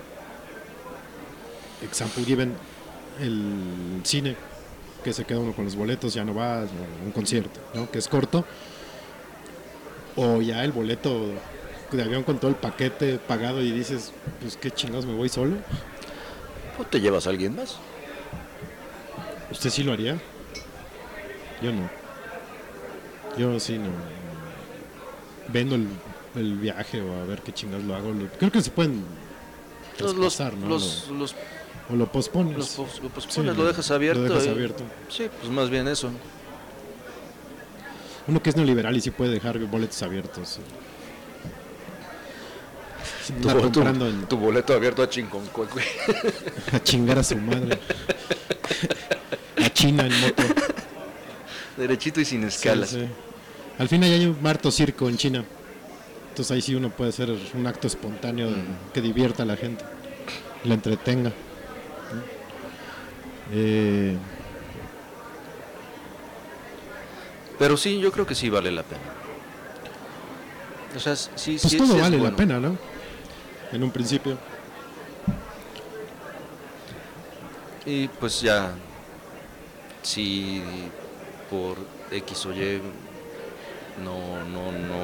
Example 1.83 2.24
given, 2.24 2.55
el 3.20 4.01
cine, 4.05 4.37
que 5.05 5.12
se 5.12 5.24
queda 5.24 5.41
uno 5.41 5.53
con 5.53 5.64
los 5.64 5.76
boletos, 5.76 6.14
ya 6.14 6.24
no 6.24 6.35
va, 6.35 6.62
o 6.62 7.05
un 7.05 7.12
concierto, 7.12 7.61
¿no? 7.74 7.91
Que 7.91 7.99
es 7.99 8.09
corto. 8.09 8.45
O 10.17 10.41
ya 10.43 10.65
el 10.65 10.73
boleto 10.73 11.27
de 11.91 12.03
avión 12.03 12.23
con 12.23 12.39
todo 12.39 12.51
el 12.51 12.57
paquete 12.57 13.19
pagado 13.19 13.63
y 13.63 13.71
dices, 13.71 14.13
pues 14.41 14.57
qué 14.57 14.71
chingados 14.71 15.07
me 15.07 15.15
voy 15.15 15.29
solo. 15.29 15.57
¿O 16.79 16.85
te 16.85 17.01
llevas 17.01 17.27
a 17.27 17.31
alguien 17.31 17.55
más? 17.57 17.77
¿Usted 19.51 19.71
sí 19.71 19.83
lo 19.83 19.93
haría? 19.93 20.19
Yo 21.63 21.73
no. 21.73 21.89
Yo 23.37 23.61
sí 23.61 23.79
no. 23.79 23.91
Vendo 25.49 25.75
el, 25.75 25.87
el 26.37 26.57
viaje 26.59 27.01
o 27.03 27.21
a 27.21 27.25
ver 27.25 27.43
qué 27.43 27.53
chingados 27.53 27.85
lo 27.85 27.95
hago. 27.95 28.13
Lo- 28.13 28.29
creo 28.39 28.51
que 28.51 28.63
se 28.63 28.71
pueden 28.71 29.05
traspasar, 29.97 30.55
¿no? 30.55 30.69
los, 30.69 31.09
los, 31.11 31.33
Lo- 31.33 31.95
o 31.95 31.97
lo 31.97 32.11
pospones. 32.11 32.57
los 32.57 32.69
pos- 32.71 33.01
lo 33.03 33.09
pospones, 33.11 33.53
Sí, 33.53 33.59
lo 33.61 33.67
dejas 33.67 33.91
abierto. 33.91 34.23
Lo 34.23 34.29
dejas 34.29 34.47
y- 34.47 34.51
abierto. 34.51 34.85
Sí, 35.09 35.29
pues 35.41 35.53
más 35.53 35.69
bien 35.69 35.89
eso. 35.89 36.11
Uno 38.29 38.43
que 38.43 38.51
es 38.51 38.57
neoliberal 38.57 38.97
y 38.97 39.01
sí 39.01 39.11
puede 39.11 39.33
dejar 39.33 39.59
boletos 39.59 40.03
abiertos. 40.03 40.59
Tu, 43.41 43.70
tu- 43.70 43.83
en- 43.83 44.27
tu 44.27 44.37
boleto 44.37 44.75
abierto 44.75 45.03
a 45.03 45.09
güey. 45.73 45.85
a 46.73 46.81
chingar 46.83 47.18
a 47.18 47.23
su 47.25 47.37
madre. 47.37 47.79
a 49.64 49.68
China 49.70 50.07
en 50.07 50.20
moto. 50.20 50.43
Derechito 51.77 52.20
y 52.20 52.25
sin 52.25 52.43
Sí, 52.43 52.49
escalas. 52.49 52.91
sí. 52.91 53.07
Al 53.79 53.89
fin 53.89 54.03
hay 54.05 54.27
un 54.27 54.37
marto 54.43 54.70
circo 54.70 55.09
en 55.09 55.16
China. 55.16 55.45
Entonces 56.31 56.51
ahí 56.53 56.62
sí 56.62 56.75
uno 56.75 56.91
puede 56.91 57.11
hacer 57.11 57.31
un 57.55 57.66
acto 57.66 57.87
espontáneo 57.87 58.51
de- 58.51 58.57
que 58.93 59.01
divierta 59.01 59.43
a 59.43 59.47
la 59.47 59.57
gente, 59.57 59.85
la 60.64 60.75
entretenga. 60.75 61.33
Eh, 63.53 64.16
Pero 67.59 67.76
sí, 67.76 67.98
yo 68.00 68.11
creo 68.12 68.26
que 68.26 68.34
sí 68.34 68.50
vale 68.50 68.70
la 68.70 68.82
pena. 68.82 69.03
O 70.96 71.00
sea, 71.00 71.16
sí, 71.16 71.30
pues 71.61 71.62
sí, 71.62 71.76
todo 71.76 71.94
sí 71.94 72.00
vale 72.00 72.16
bueno. 72.16 72.30
la 72.30 72.36
pena, 72.36 72.61
¿no? 72.61 72.76
En 73.72 73.82
un 73.82 73.90
principio. 73.90 74.36
Y 77.86 78.09
pues 78.09 78.40
ya, 78.40 78.72
si 80.03 80.62
por 81.50 81.76
X 82.11 82.46
o 82.46 82.53
Y 82.53 82.80
no, 84.05 84.44
no, 84.44 84.70
no, 84.72 84.98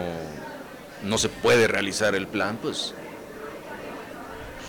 no 1.03 1.19
se 1.19 1.29
puede 1.29 1.67
realizar 1.67 2.15
el 2.15 2.27
plan, 2.27 2.59
pues, 2.61 2.95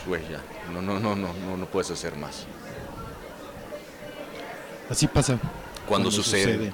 pues, 0.08 0.28
ya, 0.30 0.42
no, 0.74 0.82
no, 0.82 1.00
no, 1.00 1.16
no, 1.16 1.34
no, 1.34 1.58
no 1.58 1.66
puedes 1.66 1.92
hacer 1.92 2.16
más. 2.16 2.46
Así 4.90 5.08
pasa. 5.08 5.38
Cuando 5.88 6.10
sucede. 6.10 6.74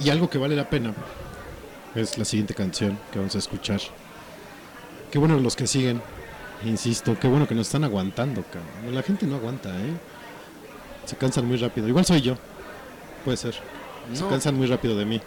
Y 0.00 0.10
algo 0.10 0.30
que 0.30 0.38
vale 0.38 0.56
la 0.56 0.68
pena 0.68 0.94
es 1.94 2.16
la 2.18 2.24
siguiente 2.24 2.54
canción 2.54 2.98
que 3.12 3.18
vamos 3.18 3.34
a 3.34 3.38
escuchar. 3.38 3.80
Qué 5.10 5.18
bueno 5.18 5.38
los 5.38 5.56
que 5.56 5.66
siguen, 5.66 6.00
insisto, 6.64 7.16
qué 7.20 7.28
bueno 7.28 7.46
que 7.46 7.54
nos 7.54 7.66
están 7.66 7.84
aguantando, 7.84 8.42
cabrón. 8.44 8.94
La 8.94 9.02
gente 9.02 9.26
no 9.26 9.36
aguanta, 9.36 9.68
¿eh? 9.70 9.92
Se 11.04 11.16
cansan 11.16 11.46
muy 11.46 11.56
rápido. 11.56 11.88
Igual 11.88 12.04
soy 12.04 12.20
yo. 12.22 12.34
Puede 13.24 13.36
ser. 13.36 13.54
Se 14.14 14.22
No. 14.22 14.28
cansan 14.28 14.54
muy 14.56 14.66
rápido 14.66 14.96
de 14.96 15.04
mí. 15.04 15.20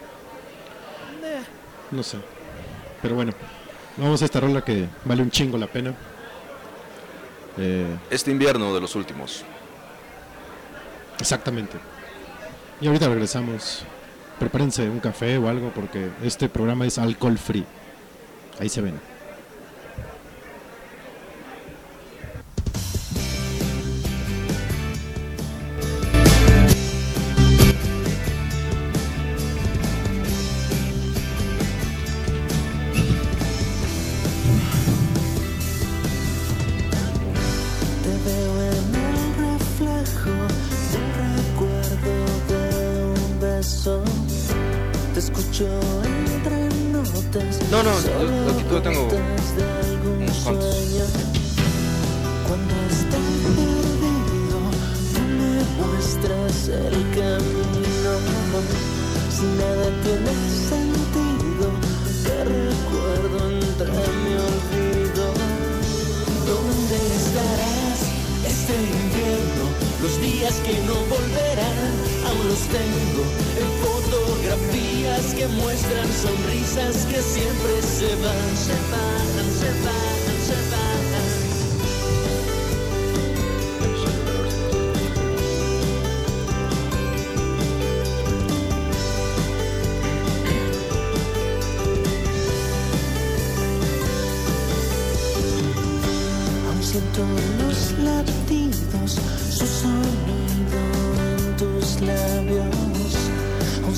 No 1.90 2.02
sé. 2.02 2.16
Pero 3.02 3.14
bueno, 3.14 3.32
vamos 3.98 4.22
a 4.22 4.24
esta 4.24 4.40
rola 4.40 4.62
que 4.64 4.88
vale 5.04 5.22
un 5.22 5.30
chingo 5.30 5.58
la 5.58 5.66
pena. 5.66 5.94
Eh, 7.58 7.86
Este 8.10 8.30
invierno 8.32 8.74
de 8.74 8.80
los 8.80 8.96
últimos. 8.96 9.44
Exactamente. 11.20 11.76
Y 12.80 12.86
ahorita 12.88 13.08
regresamos. 13.08 13.84
Prepárense 14.38 14.88
un 14.88 15.00
café 15.00 15.38
o 15.38 15.48
algo 15.48 15.70
porque 15.74 16.10
este 16.22 16.48
programa 16.48 16.86
es 16.86 16.98
alcohol 16.98 17.38
free. 17.38 17.64
Ahí 18.60 18.68
se 18.68 18.80
ven. 18.80 19.13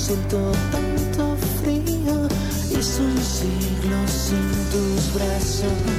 Siento 0.07 0.53
tanto 0.71 1.35
frío 1.61 2.29
y 2.71 2.81
son 2.81 3.17
siglos 3.17 4.09
sin 4.09 4.47
tus 4.71 5.13
brazos. 5.13 5.96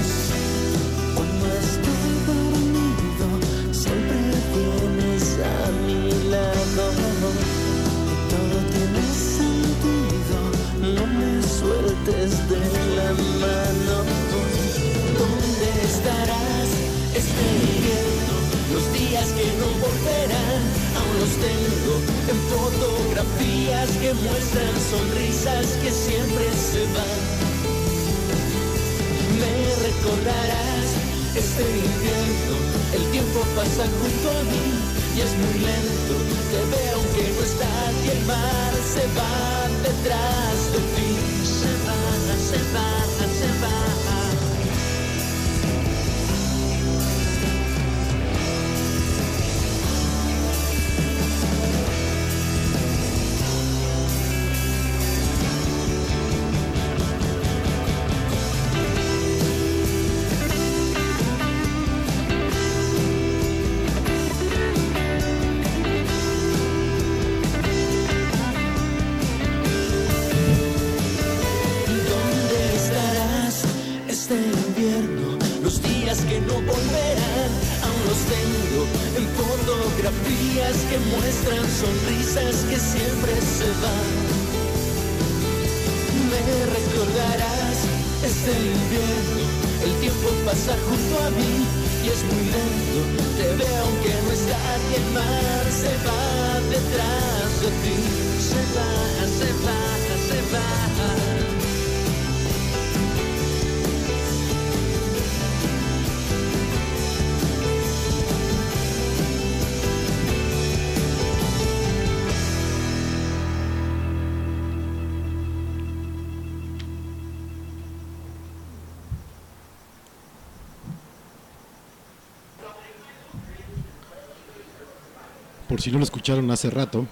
Por 125.79 125.85
si 125.85 125.93
no 125.93 125.99
lo 125.99 126.05
escucharon 126.05 126.51
hace 126.51 126.71
rato, 126.71 127.07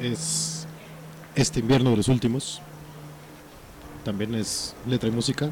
es 0.00 0.68
este 1.34 1.58
invierno 1.58 1.90
de 1.90 1.96
los 1.96 2.06
últimos. 2.06 2.62
También 4.04 4.36
es 4.36 4.76
letra 4.86 5.08
y 5.08 5.12
música 5.12 5.50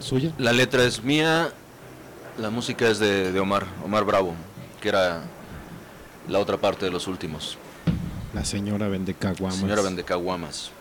suya. 0.00 0.34
La 0.36 0.52
letra 0.52 0.84
es 0.84 1.02
mía, 1.02 1.50
la 2.36 2.50
música 2.50 2.90
es 2.90 2.98
de, 2.98 3.32
de 3.32 3.40
Omar, 3.40 3.64
Omar 3.82 4.04
Bravo, 4.04 4.34
que 4.82 4.90
era 4.90 5.22
la 6.28 6.40
otra 6.40 6.58
parte 6.58 6.84
de 6.84 6.90
los 6.90 7.06
últimos. 7.06 7.56
La 8.34 8.44
señora 8.44 8.88
vende 8.88 9.14
caguamas. 9.14 9.60
Señora 9.60 9.80
Vendecaguamas. 9.80 10.72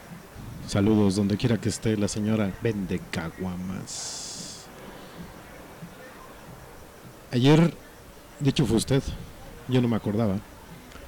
Saludos 0.68 1.16
donde 1.16 1.38
quiera 1.38 1.58
que 1.58 1.70
esté 1.70 1.96
la 1.96 2.10
señora 2.10 2.52
vende 2.62 3.00
caguamas. 3.12 4.66
Ayer, 7.32 7.74
de 8.42 8.50
hecho 8.50 8.66
fue 8.66 8.76
usted, 8.76 9.02
yo 9.68 9.82
no 9.82 9.88
me 9.88 9.96
acordaba. 9.96 10.36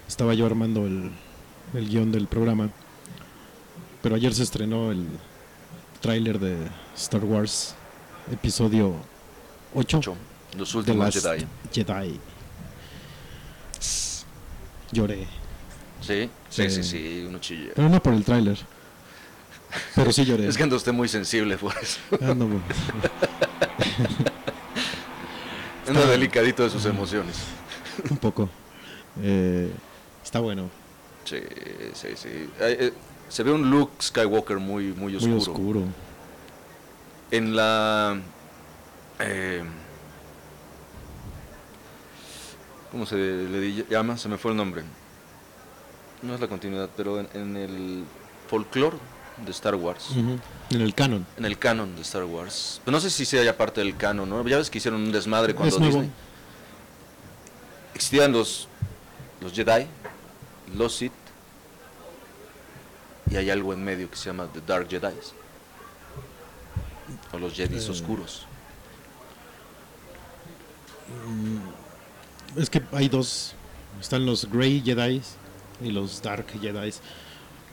Estaba 0.08 0.34
yo 0.34 0.46
armando 0.46 0.86
el, 0.86 1.12
el 1.74 1.90
guion 1.90 2.12
del 2.12 2.28
programa. 2.28 2.70
Pero 4.02 4.16
ayer 4.16 4.34
se 4.34 4.44
estrenó 4.44 4.92
el 4.92 5.06
tráiler 6.02 6.40
de 6.40 6.56
Star 6.96 7.24
Wars, 7.24 7.76
episodio 8.32 8.96
8. 9.76 9.98
Ocho, 9.98 10.16
Los 10.58 10.72
The 10.72 10.78
últimos 10.78 11.14
Jedi. 11.14 11.46
Jedi. 11.74 12.20
Lloré. 14.92 15.28
Sí, 16.02 16.30
sí, 16.50 16.70
sí, 16.70 16.80
Eh, 16.80 16.84
sí, 16.84 17.26
uno 17.28 17.40
chilla. 17.40 17.72
Pero 17.76 17.90
no 17.90 18.02
por 18.02 18.14
el 18.14 18.24
tráiler. 18.24 18.58
Pero 19.96 20.12
sí 20.12 20.26
lloré. 20.26 20.48
Es 20.48 20.58
que 20.58 20.64
ando 20.64 20.76
usted 20.78 20.94
muy 20.94 21.08
sensible 21.08 21.58
por 21.58 21.76
eso. 21.78 22.00
Ando 22.22 22.48
muy- 22.48 22.62
Anda 25.88 26.06
delicadito 26.08 26.64
de 26.64 26.70
sus 26.70 26.86
emociones. 26.86 27.38
un 28.10 28.18
poco. 28.18 28.50
Eh, 29.22 29.72
está 30.24 30.40
bueno. 30.40 30.70
Sí, 31.26 31.38
sí, 31.94 32.08
sí. 32.16 32.50
Eh, 32.60 32.94
se 33.28 33.44
ve 33.44 33.52
un 33.52 33.70
Luke 33.70 33.94
Skywalker 34.02 34.58
muy, 34.58 34.86
muy 34.94 35.16
oscuro. 35.16 35.32
Muy 35.36 35.42
oscuro. 35.42 35.82
En 37.32 37.56
la... 37.56 38.20
eh, 39.20 39.64
¿Cómo 42.92 43.06
se 43.06 43.16
le 43.16 43.86
llama? 43.90 44.18
Se 44.18 44.28
me 44.30 44.38
fue 44.38 44.52
el 44.52 44.58
nombre. 44.58 44.84
No 46.24 46.34
es 46.34 46.42
la 46.42 46.48
continuidad, 46.48 46.90
pero 46.98 47.20
en, 47.20 47.28
en 47.34 47.56
el 47.56 48.04
folclore 48.50 48.98
de 49.46 49.52
Star 49.52 49.76
Wars. 49.76 50.10
En 50.72 50.82
el 50.82 50.94
canon. 50.96 51.26
En 51.38 51.46
el 51.46 51.58
canon 51.60 51.96
de 51.96 52.02
Star 52.02 52.24
Wars. 52.24 52.82
Pero 52.84 52.96
no 52.98 53.00
sé 53.00 53.10
si 53.12 53.26
sea 53.26 53.44
ya 53.44 53.56
parte 53.56 53.82
del 53.82 53.96
canon, 53.96 54.28
¿no? 54.28 54.46
Ya 54.48 54.58
ves 54.58 54.70
que 54.72 54.80
hicieron 54.80 55.02
un 55.02 55.12
desmadre 55.12 55.54
cuando 55.54 55.76
Es 55.76 55.80
nuevo. 55.80 56.04
Existían 58.00 58.32
los, 58.32 58.70
los 59.42 59.52
Jedi, 59.52 59.86
los 60.74 60.96
Sith, 60.96 61.12
y 63.30 63.36
hay 63.36 63.50
algo 63.50 63.74
en 63.74 63.84
medio 63.84 64.10
que 64.10 64.16
se 64.16 64.28
llama 64.28 64.48
The 64.54 64.62
Dark 64.66 64.88
Jedi. 64.90 65.14
O 67.34 67.38
los 67.38 67.54
Jedis 67.54 67.88
Eh. 67.88 67.92
oscuros. 67.92 68.46
Es 72.56 72.70
que 72.70 72.82
hay 72.94 73.10
dos. 73.10 73.54
Están 74.00 74.26
los 74.26 74.50
Grey 74.50 74.82
Jedi 74.82 75.22
y 75.82 75.92
los 75.92 76.22
Dark 76.22 76.46
Jedi, 76.62 76.94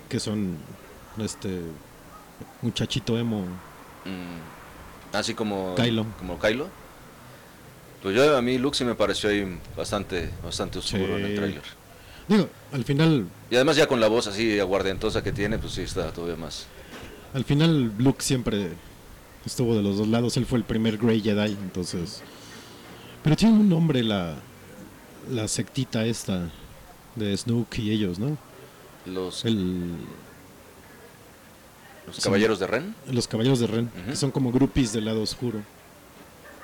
que 0.09 0.19
son 0.19 0.57
este 1.19 1.61
muchachito 2.63 3.17
emo. 3.17 3.43
Mm, 4.05 5.15
así 5.17 5.35
como 5.35 5.77
Kylo. 5.77 6.05
Como 6.19 6.37
Kylo. 6.41 6.69
Pues 8.07 8.15
yo 8.15 8.37
a 8.37 8.41
mí 8.41 8.57
Luke 8.57 8.79
sí 8.79 8.85
me 8.85 8.95
pareció 8.95 9.31
ahí 9.31 9.59
bastante, 9.77 10.31
bastante 10.45 10.79
oscuro 10.79 11.19
en 11.19 11.25
el 11.25 11.35
tráiler. 11.35 11.63
Digo, 12.29 12.49
al 12.71 12.85
final, 12.85 13.27
Y 13.51 13.57
además 13.57 13.75
ya 13.75 13.89
con 13.89 13.99
la 13.99 14.07
voz 14.07 14.29
así 14.29 14.61
aguardentosa 14.61 15.25
que 15.25 15.33
tiene, 15.33 15.59
pues 15.59 15.73
sí 15.73 15.83
está 15.83 16.13
todavía 16.13 16.37
más. 16.37 16.69
al 17.35 17.45
final 17.45 17.93
Luke 17.99 18.23
siempre 18.23 18.69
estuvo 19.45 19.75
de 19.75 19.83
los 19.83 19.99
dos 19.99 20.07
lados. 20.07 20.37
Él 20.37 20.47
fue 20.47 20.59
el 20.59 20.65
primer 20.65 20.99
Grey 20.99 21.21
Jedi, 21.21 21.51
entonces. 21.61 22.23
Pero 23.25 23.35
tiene 23.35 23.55
un 23.55 23.69
nombre 23.69 24.05
la 24.05 24.37
la 25.29 25.49
sectita 25.49 26.05
esta 26.05 26.49
de 27.17 27.37
Snook 27.37 27.77
y 27.77 27.91
ellos, 27.91 28.21
¿no? 28.21 28.39
Los, 29.05 29.45
El, 29.45 29.97
los 32.07 32.21
caballeros 32.21 32.61
de 32.61 32.69
Ren, 32.69 32.95
los 33.11 33.27
caballeros 33.27 33.59
de 33.59 33.67
Ren, 33.67 33.91
que 34.07 34.15
son 34.15 34.31
como 34.31 34.53
groupies 34.53 34.93
del 34.93 35.07
lado 35.07 35.23
oscuro. 35.23 35.61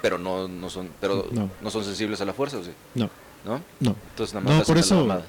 Pero 0.03 0.19
no, 0.19 0.49
no 0.49 0.69
son, 0.69 0.91
pero 1.01 1.29
No. 1.33 1.49
no. 1.63 1.71
son 1.71 1.85
sensibles 1.85 2.21
a 2.21 2.25
la 2.27 2.35
fuerza, 2.35 2.59
¿o 2.59 2.65
sí? 2.65 2.71
No, 2.95 3.09
¿No? 3.45 3.63
no. 3.81 3.97
Entonces 4.11 4.35
nada 4.35 4.45
más 4.47 4.59
No, 4.59 4.65
por 4.65 4.75
la 4.77 4.81
eso, 4.81 4.97
mamada. 4.97 5.25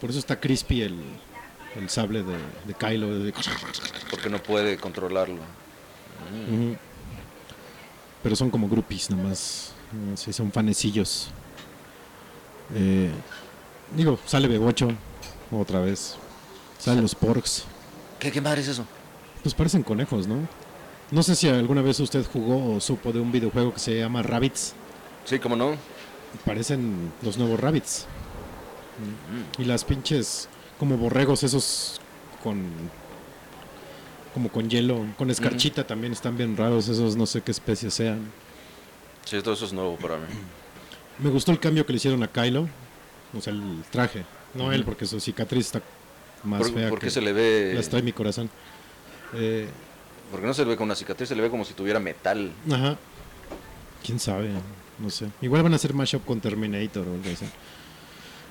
por 0.00 0.10
eso 0.10 0.18
está 0.18 0.40
crispy 0.40 0.82
el, 0.82 0.98
el 1.76 1.88
sable 1.90 2.22
de, 2.22 2.32
de 2.66 2.74
Kylo. 2.74 3.18
de- 3.18 3.32
porque 4.10 4.28
no 4.30 4.42
puede 4.42 4.76
controlarlo. 4.78 5.36
Ujú. 5.36 6.76
Pero 8.22 8.36
son 8.36 8.50
como 8.50 8.68
groupies 8.68 9.10
nomás. 9.10 9.72
Sí, 10.16 10.32
son 10.32 10.50
fanecillos. 10.52 11.28
Eh, 12.74 13.10
digo, 13.96 14.18
sale 14.26 14.46
Bebocho 14.48 14.88
otra 15.50 15.80
vez. 15.80 16.16
Salen 16.78 17.02
los 17.02 17.14
porks. 17.14 17.64
¿Qué, 18.18 18.30
qué 18.30 18.40
madre 18.40 18.60
es 18.60 18.68
eso? 18.68 18.84
Pues 19.42 19.54
parecen 19.54 19.82
conejos, 19.82 20.26
¿no? 20.26 20.46
No 21.10 21.22
sé 21.22 21.34
si 21.34 21.48
alguna 21.48 21.82
vez 21.82 21.98
usted 22.00 22.24
jugó 22.24 22.76
o 22.76 22.80
supo 22.80 23.12
de 23.12 23.20
un 23.20 23.32
videojuego 23.32 23.74
que 23.74 23.80
se 23.80 23.98
llama 23.98 24.22
Rabbits. 24.22 24.74
Sí, 25.24 25.38
cómo 25.38 25.56
no. 25.56 25.74
Parecen 26.44 27.12
los 27.22 27.36
nuevos 27.36 27.58
Rabbits. 27.58 28.06
Y 29.58 29.64
las 29.64 29.84
pinches 29.84 30.48
como 30.78 30.96
borregos 30.96 31.42
esos 31.42 32.00
con 32.42 32.62
como 34.34 34.48
con 34.48 34.70
hielo, 34.70 35.04
con 35.18 35.28
escarchita 35.30 35.84
también 35.86 36.12
están 36.12 36.36
bien 36.36 36.56
raros, 36.56 36.88
esos 36.88 37.16
no 37.16 37.26
sé 37.26 37.42
qué 37.42 37.50
especie 37.50 37.90
sean. 37.90 38.30
Sí, 39.24 39.40
todo 39.42 39.54
eso 39.54 39.64
es 39.64 39.72
nuevo 39.72 39.96
para 39.96 40.16
mí. 40.18 40.26
Me 41.18 41.30
gustó 41.30 41.50
el 41.50 41.58
cambio 41.58 41.84
que 41.84 41.92
le 41.92 41.96
hicieron 41.96 42.22
a 42.22 42.28
Kylo, 42.28 42.68
o 43.36 43.40
sea, 43.40 43.52
el 43.52 43.82
traje, 43.90 44.24
no 44.54 44.72
él 44.72 44.84
porque 44.84 45.04
su 45.06 45.18
cicatriz 45.18 45.66
está 45.66 45.82
más 46.44 46.62
¿Por, 46.62 46.72
fea 46.72 46.88
por 46.88 47.00
que 47.00 47.06
qué 47.06 47.10
se 47.10 47.20
le 47.20 47.32
ve? 47.32 47.72
las 47.74 47.88
trae 47.88 48.02
mi 48.02 48.12
corazón. 48.12 48.48
Eh, 49.34 49.68
Porque 50.30 50.46
no 50.46 50.54
se 50.54 50.62
le 50.64 50.70
ve 50.70 50.76
con 50.76 50.84
una 50.86 50.94
cicatriz, 50.94 51.28
se 51.28 51.34
le 51.34 51.42
ve 51.42 51.50
como 51.50 51.64
si 51.64 51.74
tuviera 51.74 51.98
metal. 52.00 52.52
ajá. 52.70 52.96
¿Quién 54.04 54.18
sabe? 54.18 54.50
No 54.98 55.10
sé. 55.10 55.26
Igual 55.42 55.62
van 55.62 55.72
a 55.72 55.76
hacer 55.76 55.92
mashup 55.92 56.24
con 56.24 56.40
Terminator 56.40 57.06
o 57.06 57.12
algo 57.14 57.30
así. 57.32 57.44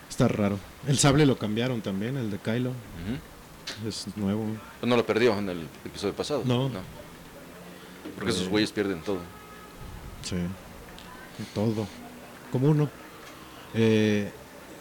Está 0.10 0.28
raro. 0.28 0.60
El 0.88 0.98
sable 0.98 1.26
lo 1.26 1.38
cambiaron 1.38 1.82
también, 1.82 2.18
el 2.18 2.30
de 2.30 2.38
Kylo. 2.38 2.70
Ujú. 2.70 3.88
Es 3.88 4.06
nuevo. 4.16 4.46
Pues 4.80 4.90
no 4.90 4.96
lo 4.96 5.06
perdió 5.06 5.38
en 5.38 5.50
el 5.50 5.68
episodio 5.86 6.14
pasado. 6.14 6.44
No. 6.46 6.70
Porque 8.16 8.32
esos 8.32 8.48
Eh. 8.48 8.50
güeyes 8.50 8.72
pierden 8.72 9.02
todo. 9.02 9.20
Sí. 10.24 10.36
Todo. 11.56 11.88
Como 12.52 12.68
uno. 12.70 12.90
Eh, 13.74 14.32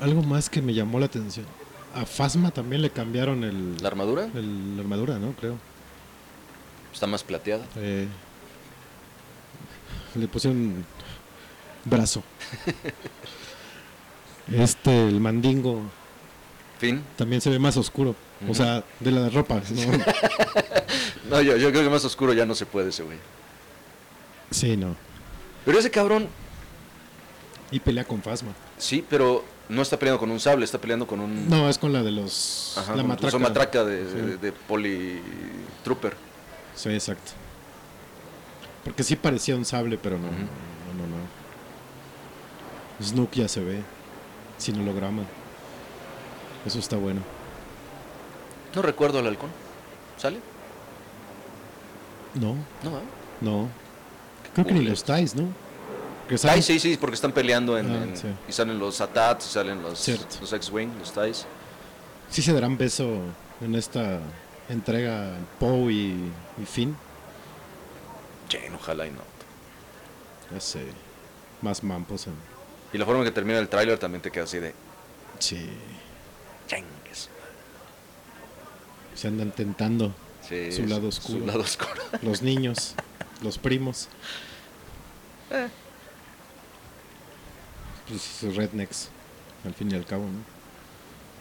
algo 0.00 0.22
más 0.22 0.48
que 0.50 0.60
me 0.62 0.74
llamó 0.74 0.98
la 0.98 1.06
atención. 1.06 1.46
A 1.94 2.04
Fasma 2.04 2.50
también 2.50 2.82
le 2.82 2.90
cambiaron 2.90 3.44
el, 3.44 3.76
La 3.80 3.88
armadura 3.88 4.28
el- 4.34 4.76
la 4.76 4.82
armadura, 4.82 5.18
¿no? 5.18 5.32
Creo. 5.32 5.56
Está 6.92 7.06
más 7.06 7.22
plateada. 7.24 7.64
Eh, 7.76 8.06
le 10.14 10.28
pusieron 10.28 10.84
brazo. 11.84 12.22
Este, 14.50 15.08
el 15.08 15.20
mandingo, 15.20 15.82
Fin. 16.78 17.04
también 17.16 17.42
se 17.42 17.50
ve 17.50 17.58
más 17.58 17.76
oscuro. 17.76 18.14
O 18.48 18.54
sea, 18.54 18.82
de 19.00 19.10
la 19.10 19.28
ropa. 19.28 19.60
¿no? 19.70 19.92
No, 21.28 21.42
yo, 21.42 21.58
yo 21.58 21.70
creo 21.70 21.82
que 21.84 21.90
más 21.90 22.02
oscuro 22.06 22.32
ya 22.32 22.46
no 22.46 22.54
se 22.54 22.64
puede 22.64 22.88
ese 22.88 23.02
güey. 23.02 23.18
sí, 24.50 24.74
no. 24.78 24.96
Pero 25.66 25.78
ese 25.78 25.90
cabrón, 25.90 26.28
Y 27.70 27.80
pelea 27.80 28.04
con 28.04 28.22
Fasma. 28.22 28.52
sí, 28.78 29.04
pero 29.06 29.44
no 29.68 29.82
está 29.82 29.98
peleando 29.98 30.18
con 30.18 30.30
un 30.30 30.40
sable, 30.40 30.64
está 30.64 30.80
peleando 30.80 31.06
con 31.06 31.20
un... 31.20 31.46
No, 31.50 31.68
es 31.68 31.76
con 31.76 31.92
la 31.92 32.02
de 32.02 32.10
los. 32.12 32.72
Ajá, 32.78 32.96
la 32.96 33.02
matraca. 33.02 33.38
Matraca 33.38 33.84
de, 33.84 34.06
Sí. 34.10 34.14
de, 34.16 34.36
de 34.38 34.52
poli 34.52 35.20
trooper. 35.84 36.16
Sí, 36.78 36.90
exacto. 36.90 37.32
Porque 38.84 39.02
sí 39.02 39.16
parecía 39.16 39.56
un 39.56 39.64
sable, 39.64 39.98
pero 39.98 40.16
no. 40.16 40.28
No, 40.28 40.30
no, 40.30 41.06
no. 43.00 43.04
Snook 43.04 43.32
ya 43.32 43.48
se 43.48 43.60
ve. 43.64 43.82
Sin 44.58 44.80
holograma. 44.80 45.22
Eso 46.64 46.78
está 46.78 46.96
bueno. 46.96 47.20
No 48.74 48.82
recuerdo 48.82 49.18
al 49.18 49.26
halcón. 49.26 49.50
¿Sale? 50.16 50.38
No, 52.34 52.54
No, 52.84 52.98
¿eh? 52.98 53.02
no. 53.40 53.68
Creo 54.54 54.66
que 54.66 54.72
ni 54.74 54.84
los 54.84 55.02
Tais, 55.04 55.34
¿no? 55.34 55.48
Que 56.28 56.36
sí, 56.38 56.78
sí, 56.78 56.96
porque 57.00 57.14
están 57.14 57.32
peleando 57.32 57.78
en, 57.78 57.90
Ah, 57.90 58.02
en- 58.04 58.16
sí. 58.16 58.28
y 58.48 58.52
salen 58.52 58.78
los 58.78 59.00
ATATs, 59.00 59.46
y 59.46 59.48
salen 59.50 59.82
los, 59.82 59.98
Cierto. 59.98 60.36
los 60.40 60.52
X-Wing, 60.52 60.90
los 60.98 61.12
TIEs. 61.12 61.46
sí 62.30 62.42
se 62.42 62.52
darán 62.52 62.76
beso 62.76 63.20
en 63.62 63.74
esta 63.74 64.20
entrega 64.68 65.32
Poe 65.58 65.92
y, 65.92 66.32
y 66.62 66.66
Finn. 66.66 66.96
Chen, 68.48 68.74
ojalá 68.74 69.06
y 69.06 69.10
no. 69.10 69.20
Ya 70.52 70.60
sé. 70.60 70.84
Más 71.62 71.82
mampos 71.82 72.26
en. 72.26 72.34
Y 72.92 72.98
la 72.98 73.04
forma 73.04 73.20
en 73.20 73.26
que 73.26 73.32
termina 73.32 73.58
el 73.58 73.68
tráiler 73.68 73.98
también 73.98 74.22
te 74.22 74.30
queda 74.30 74.44
así 74.44 74.58
de... 74.58 74.72
Sí. 75.38 75.68
Chengues. 76.66 77.28
Se 79.14 79.28
andan 79.28 79.50
tentando 79.50 80.14
Sí, 80.48 80.72
Su 80.72 80.86
lado 80.86 81.08
oscuro. 81.08 81.40
Su 81.40 81.46
lado 81.46 81.60
oscuro. 81.60 82.02
los 82.22 82.40
niños, 82.40 82.94
los 83.42 83.58
primos. 83.58 84.08
Eh. 85.50 85.68
Pues 88.08 88.56
rednecks, 88.56 89.10
al 89.66 89.74
fin 89.74 89.90
y 89.90 89.94
al 89.94 90.06
cabo, 90.06 90.24
¿no? 90.24 90.57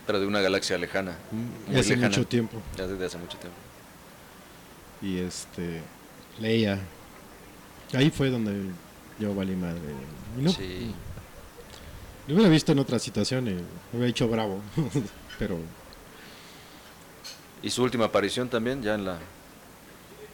Pero 0.08 0.20
de 0.20 0.26
una 0.26 0.42
galaxia 0.42 0.78
lejana. 0.78 1.18
Muy 1.32 1.80
hace 1.80 1.90
lejana. 1.96 2.08
mucho 2.08 2.26
tiempo. 2.26 2.62
Ya 2.78 2.88
desde 2.88 3.06
hace 3.06 3.18
mucho 3.18 3.38
tiempo. 3.38 3.58
Y 5.02 5.20
este. 5.20 5.82
Leia. 6.40 6.80
Ahí 7.94 8.10
fue 8.10 8.30
donde 8.30 8.72
yo 9.20 9.36
valí 9.36 9.56
madre. 9.56 9.82
No, 10.38 10.50
Sí. 10.52 10.94
Lo 12.28 12.36
hubiera 12.36 12.50
visto 12.50 12.74
en 12.74 12.80
otra 12.80 13.00
situación 13.00 13.48
y 13.48 13.52
me 13.52 13.62
hubiera 13.94 14.08
dicho 14.08 14.28
bravo. 14.28 14.62
Pero 15.40 15.58
Y 17.62 17.70
su 17.70 17.84
última 17.84 18.06
aparición 18.06 18.50
también, 18.50 18.82
ya 18.82 18.96
en 18.96 19.06
la, 19.06 19.18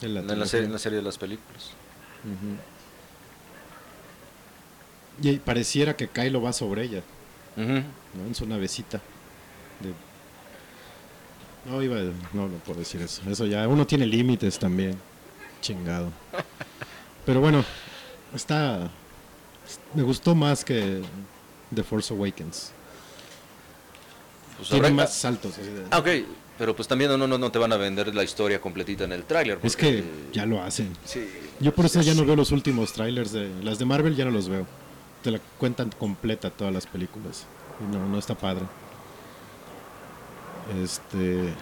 en 0.01 0.13
la, 0.15 0.21
en 0.21 0.39
la, 0.39 0.45
serie, 0.47 0.65
en 0.65 0.71
la 0.71 0.79
serie 0.79 0.97
de 0.97 1.03
las 1.03 1.17
películas. 1.19 1.71
Y 5.21 5.37
pareciera 5.37 5.95
que 5.95 6.07
Kylo 6.07 6.41
va 6.41 6.51
sobre 6.53 6.83
ella. 6.83 7.01
En 7.57 8.33
su 8.33 8.47
navecita. 8.47 9.01
No 11.65 11.81
iba, 11.81 11.97
no, 12.33 12.47
no 12.47 12.57
puedo 12.65 12.79
decir 12.79 13.01
eso. 13.01 13.21
Eso 13.29 13.45
ya, 13.45 13.67
uno 13.67 13.87
tiene 13.87 14.05
límites 14.05 14.59
también. 14.59 14.97
Chingado. 15.61 16.11
Pero 17.25 17.39
bueno, 17.39 17.63
está. 18.35 18.89
Me 19.93 20.03
gustó 20.03 20.35
más 20.35 20.65
que 20.65 21.01
The 21.73 21.83
Force 21.83 22.13
Awakens. 22.13 22.71
Pues 24.57 24.69
Tiene 24.69 24.87
habrá- 24.87 24.95
más 25.03 25.13
saltos. 25.13 25.53
así 25.57 25.69
de- 25.69 25.85
Ah, 25.89 25.99
ok. 25.99 26.07
Pero 26.57 26.75
pues 26.75 26.87
también 26.87 27.09
no, 27.17 27.27
no, 27.27 27.37
no 27.37 27.51
te 27.51 27.57
van 27.57 27.73
a 27.73 27.77
vender 27.77 28.13
la 28.13 28.23
historia 28.23 28.61
completita 28.61 29.05
en 29.05 29.11
el 29.13 29.23
tráiler. 29.23 29.59
es 29.63 29.75
que 29.75 30.03
ya 30.31 30.45
lo 30.45 30.61
hacen. 30.61 30.95
Sí. 31.05 31.27
Yo 31.59 31.73
por 31.73 31.85
eso 31.85 32.01
ya 32.01 32.13
no 32.13 32.25
veo 32.25 32.35
los 32.35 32.51
últimos 32.51 32.93
trailers 32.93 33.31
de 33.31 33.49
las 33.63 33.79
de 33.79 33.85
Marvel 33.85 34.15
ya 34.15 34.25
no 34.25 34.31
los 34.31 34.49
veo. 34.49 34.67
Te 35.23 35.31
la 35.31 35.39
cuentan 35.57 35.89
completa 35.97 36.51
todas 36.51 36.73
las 36.73 36.85
películas. 36.85 37.45
Y 37.81 37.91
no, 37.95 38.07
no 38.07 38.19
está 38.19 38.35
padre. 38.35 38.65
Este 40.83 41.53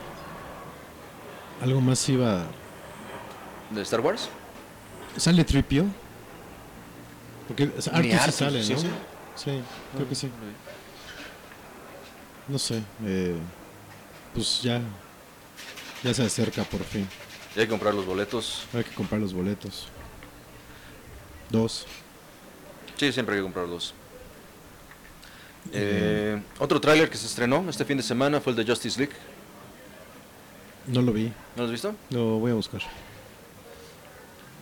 algo 1.61 1.81
más 1.81 2.07
iba 2.09 2.45
¿De 3.69 3.81
Star 3.81 4.01
Wars? 4.01 4.29
sale 5.17 5.43
Tripio. 5.43 5.85
Porque 7.47 7.71
o 7.77 7.81
sea, 7.81 8.01
sí 8.01 8.31
sale, 8.31 8.63
sí, 8.63 8.73
¿no? 8.73 8.79
sí. 8.79 8.87
Sí, 9.35 9.61
creo 9.95 10.07
que 10.07 10.15
sí. 10.15 10.29
No 12.47 12.59
sé, 12.59 12.81
eh, 13.05 13.35
pues 14.33 14.61
ya 14.61 14.81
ya 16.03 16.13
se 16.13 16.23
acerca 16.23 16.63
por 16.63 16.83
fin. 16.83 17.07
Y 17.55 17.59
hay 17.59 17.65
que 17.65 17.69
comprar 17.69 17.93
los 17.93 18.05
boletos. 18.05 18.65
Hay 18.73 18.83
que 18.83 18.93
comprar 18.93 19.21
los 19.21 19.33
boletos. 19.33 19.87
Dos. 21.49 21.85
Sí, 22.97 23.11
siempre 23.11 23.35
hay 23.35 23.39
que 23.39 23.43
comprar 23.43 23.67
dos. 23.67 23.93
Eh, 25.73 26.41
otro 26.59 26.81
tráiler 26.81 27.09
que 27.09 27.17
se 27.17 27.27
estrenó 27.27 27.65
este 27.69 27.85
fin 27.85 27.97
de 27.97 28.03
semana 28.03 28.41
fue 28.41 28.51
el 28.53 28.57
de 28.57 28.65
Justice 28.65 28.99
League. 28.99 29.15
No 30.87 31.01
lo 31.01 31.13
vi. 31.13 31.25
¿No 31.55 31.57
lo 31.57 31.63
has 31.65 31.71
visto? 31.71 31.93
Lo 32.09 32.39
voy 32.39 32.51
a 32.51 32.55
buscar. 32.55 32.81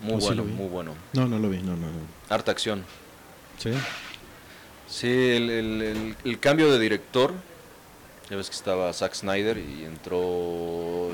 Muy 0.01 0.13
Oh, 0.15 0.17
bueno, 0.19 0.43
muy 0.43 0.67
bueno. 0.67 0.93
No, 1.13 1.27
no 1.27 1.39
lo 1.39 1.49
vi. 1.49 1.57
No, 1.57 1.71
no, 1.75 1.87
no. 1.87 1.99
Harta 2.29 2.51
acción. 2.51 2.83
¿Sí? 3.57 3.71
Sí, 4.87 5.07
el, 5.07 5.49
el- 5.49 5.81
el- 5.81 6.15
el 6.25 6.39
cambio 6.39 6.71
de 6.71 6.79
director. 6.79 7.33
Ya 8.29 8.35
ves 8.37 8.49
que 8.49 8.55
estaba 8.55 8.91
Zack 8.93 9.13
Snyder 9.15 9.57
y 9.57 9.85
entró. 9.85 11.11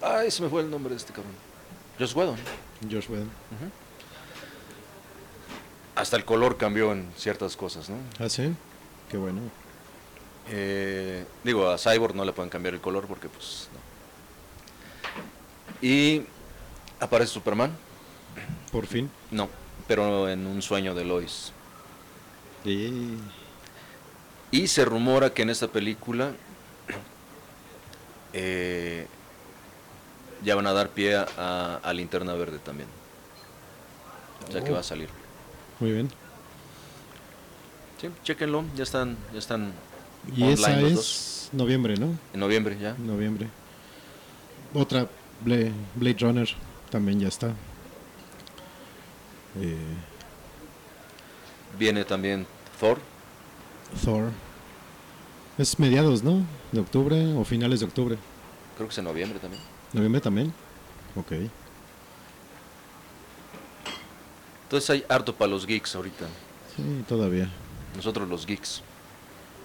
Ay, 0.00 0.30
se 0.30 0.42
me 0.42 0.48
fue 0.48 0.62
el 0.62 0.70
nombre 0.70 0.90
de 0.90 0.96
este 0.96 1.12
cabrón. 1.12 1.32
Joss 1.98 2.14
Whedon. 2.16 2.36
Josh 2.90 3.08
Whedon. 3.08 3.30
Hasta 5.94 6.16
el 6.16 6.24
color 6.24 6.56
cambió 6.56 6.92
en 6.92 7.08
ciertas 7.16 7.56
cosas, 7.56 7.88
¿no? 7.90 7.96
Ah, 8.18 8.28
sí. 8.28 8.52
Qué 9.12 9.16
bueno. 9.18 9.40
Eh, 10.48 11.24
digo, 11.44 11.68
a 11.70 11.78
Cyborg 11.78 12.16
no 12.16 12.24
le 12.24 12.32
pueden 12.32 12.48
cambiar 12.50 12.74
el 12.74 12.80
color 12.80 13.06
porque, 13.06 13.28
pues, 13.28 13.68
no. 13.72 13.80
Y 15.86 16.24
aparece 16.98 17.32
Superman. 17.34 17.76
Por 18.72 18.86
fin. 18.86 19.10
No, 19.30 19.50
pero 19.86 20.28
en 20.30 20.46
un 20.46 20.62
sueño 20.62 20.94
de 20.94 21.04
Lois. 21.04 21.52
Y... 22.64 23.16
Y 24.50 24.66
se 24.68 24.84
rumora 24.84 25.32
que 25.34 25.42
en 25.42 25.50
esta 25.50 25.68
película 25.68 26.32
eh, 28.32 29.06
ya 30.42 30.54
van 30.54 30.66
a 30.66 30.72
dar 30.72 30.88
pie 30.90 31.16
a, 31.16 31.80
a 31.82 31.92
Linterna 31.92 32.34
Verde 32.34 32.58
también. 32.58 32.88
O 34.48 34.52
sea 34.52 34.62
que 34.62 34.70
Oh. 34.70 34.74
va 34.74 34.80
a 34.80 34.84
salir. 34.84 35.08
Muy 35.80 35.92
bien. 35.92 36.10
Sí, 38.02 38.08
chéquenlo, 38.24 38.64
ya 38.76 38.82
están, 38.82 39.16
ya 39.32 39.38
están 39.38 39.72
Y 40.36 40.42
online 40.42 40.52
esa 40.54 40.76
los 40.80 40.90
es 40.90 40.94
dos. 40.96 41.48
noviembre, 41.52 41.96
¿no? 41.96 42.18
En 42.34 42.40
noviembre 42.40 42.76
ya. 42.78 42.94
Noviembre. 42.98 43.48
Otra 44.74 45.08
Bla- 45.44 45.72
Blade 45.94 46.16
Runner 46.20 46.48
también 46.90 47.20
ya 47.20 47.28
está. 47.28 47.54
Eh, 49.60 49.76
Viene 51.78 52.04
también 52.04 52.46
Thor. 52.80 52.98
Thor. 54.04 54.30
Es 55.58 55.78
mediados, 55.78 56.22
¿no? 56.22 56.44
De 56.72 56.80
octubre 56.80 57.34
o 57.34 57.44
finales 57.44 57.80
de 57.80 57.86
octubre. 57.86 58.18
Creo 58.76 58.88
que 58.88 58.92
es 58.92 58.98
en 58.98 59.04
noviembre 59.04 59.38
también. 59.38 59.62
¿Noviembre 59.92 60.20
también? 60.20 60.52
Ok. 61.14 61.32
Entonces 64.64 64.90
hay 64.90 65.04
harto 65.08 65.34
para 65.34 65.50
los 65.50 65.66
geeks 65.66 65.94
ahorita. 65.94 66.26
Sí, 66.74 67.04
todavía. 67.06 67.48
Nosotros 67.96 68.28
los 68.28 68.46
geeks. 68.46 68.82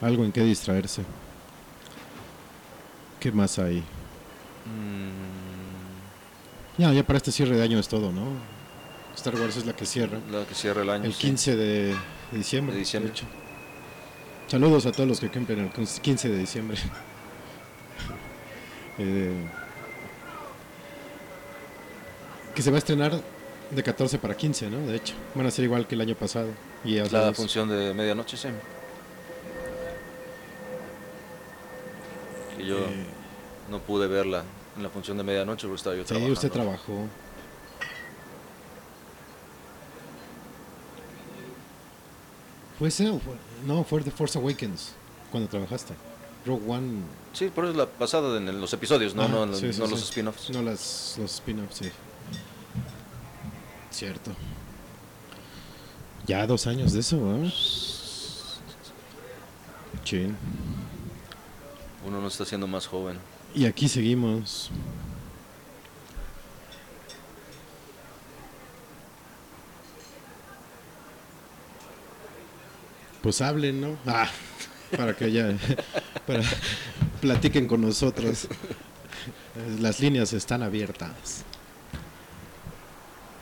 Algo 0.01 0.23
en 0.25 0.31
que 0.31 0.41
distraerse. 0.41 1.03
¿Qué 3.19 3.31
más 3.31 3.57
hay? 3.59 3.77
Mm, 4.65 5.27
Ya, 6.81 6.93
ya 6.93 7.03
para 7.03 7.17
este 7.17 7.31
cierre 7.31 7.55
de 7.57 7.63
año 7.63 7.79
es 7.79 7.87
todo, 7.87 8.11
¿no? 8.11 8.25
Star 9.15 9.35
Wars 9.35 9.57
es 9.57 9.65
la 9.65 9.73
que 9.75 9.85
cierra. 9.85 10.19
la 10.29 10.45
que 10.45 10.53
cierra 10.53 10.83
el 10.83 10.89
año. 10.91 11.05
El 11.05 11.13
sí. 11.13 11.21
15 11.21 11.55
de 11.55 11.95
diciembre. 12.31 12.73
De 12.75 12.79
diciembre. 12.79 13.11
hecho. 13.11 13.25
Saludos 14.47 14.85
a 14.85 14.91
todos 14.91 15.09
los 15.09 15.19
que 15.19 15.29
cumplen 15.29 15.59
el 15.59 15.71
15 15.71 16.29
de 16.29 16.37
diciembre. 16.37 16.77
Eh, 18.99 19.31
que 22.55 22.63
se 22.63 22.71
va 22.71 22.77
a 22.77 22.79
estrenar 22.79 23.21
de 23.71 23.83
14 23.83 24.17
para 24.19 24.35
15, 24.35 24.69
¿no? 24.69 24.79
De 24.87 24.95
hecho, 24.97 25.13
van 25.35 25.45
a 25.45 25.51
ser 25.51 25.65
igual 25.65 25.87
que 25.87 25.95
el 25.95 26.01
año 26.01 26.15
pasado. 26.15 26.47
Y 26.85 26.95
La 26.95 27.33
función 27.33 27.67
de 27.69 27.93
medianoche, 27.93 28.37
sí. 28.37 28.47
Que 32.57 32.65
yo 32.65 32.77
Eh, 32.77 33.05
no 33.69 33.79
pude 33.79 34.07
verla 34.07 34.43
en 34.75 34.83
la 34.83 34.89
función 34.89 35.17
de 35.17 35.23
medianoche 35.23 35.67
porque 35.67 35.77
estaba 35.77 35.95
yo 35.95 36.03
sí, 36.03 36.07
trabajando. 36.07 36.33
usted 36.33 36.51
trabajó. 36.51 37.07
¿Fue 42.77 42.89
ese 42.89 43.09
o 43.09 43.19
fue? 43.19 43.33
No, 43.65 43.83
fue 43.83 44.01
The 44.03 44.11
Force 44.11 44.37
Awakens, 44.37 44.91
cuando 45.31 45.49
trabajaste. 45.49 45.93
Rogue 46.45 46.63
One. 46.69 46.99
Sí, 47.33 47.49
por 47.53 47.65
eso 47.65 47.71
es 47.71 47.77
la 47.77 47.85
pasada 47.87 48.37
en 48.37 48.61
los 48.61 48.71
episodios, 48.73 49.15
no, 49.15 49.23
Ajá, 49.23 49.31
no, 49.33 49.45
los- 49.47 49.59
sí, 49.59 49.73
sí, 49.73 49.79
no 49.79 49.85
sí. 49.87 49.91
los 49.91 50.03
spin-offs. 50.03 50.49
No 50.51 50.61
las, 50.61 51.15
los 51.19 51.33
spin-offs, 51.35 51.77
sí. 51.77 51.91
Cierto. 53.97 54.29
Ya 56.27 56.45
dos 56.45 56.67
años 56.67 56.93
de 56.93 56.99
eso, 56.99 57.19
¿verdad? 57.19 57.51
Chin. 60.03 60.37
Uno 62.05 62.21
no 62.21 62.27
está 62.27 62.45
siendo 62.45 62.67
más 62.67 62.85
joven. 62.85 63.17
Y 63.55 63.65
aquí 63.65 63.89
seguimos. 63.89 64.69
Pues 73.23 73.41
hablen, 73.41 73.81
¿no? 73.81 73.97
Ah, 74.05 74.29
para 74.95 75.15
que 75.15 75.31
ya 75.31 75.57
para 76.27 76.43
platiquen 77.19 77.67
con 77.67 77.81
nosotros. 77.81 78.47
Las 79.79 79.99
líneas 79.99 80.33
están 80.33 80.61
abiertas. 80.61 81.46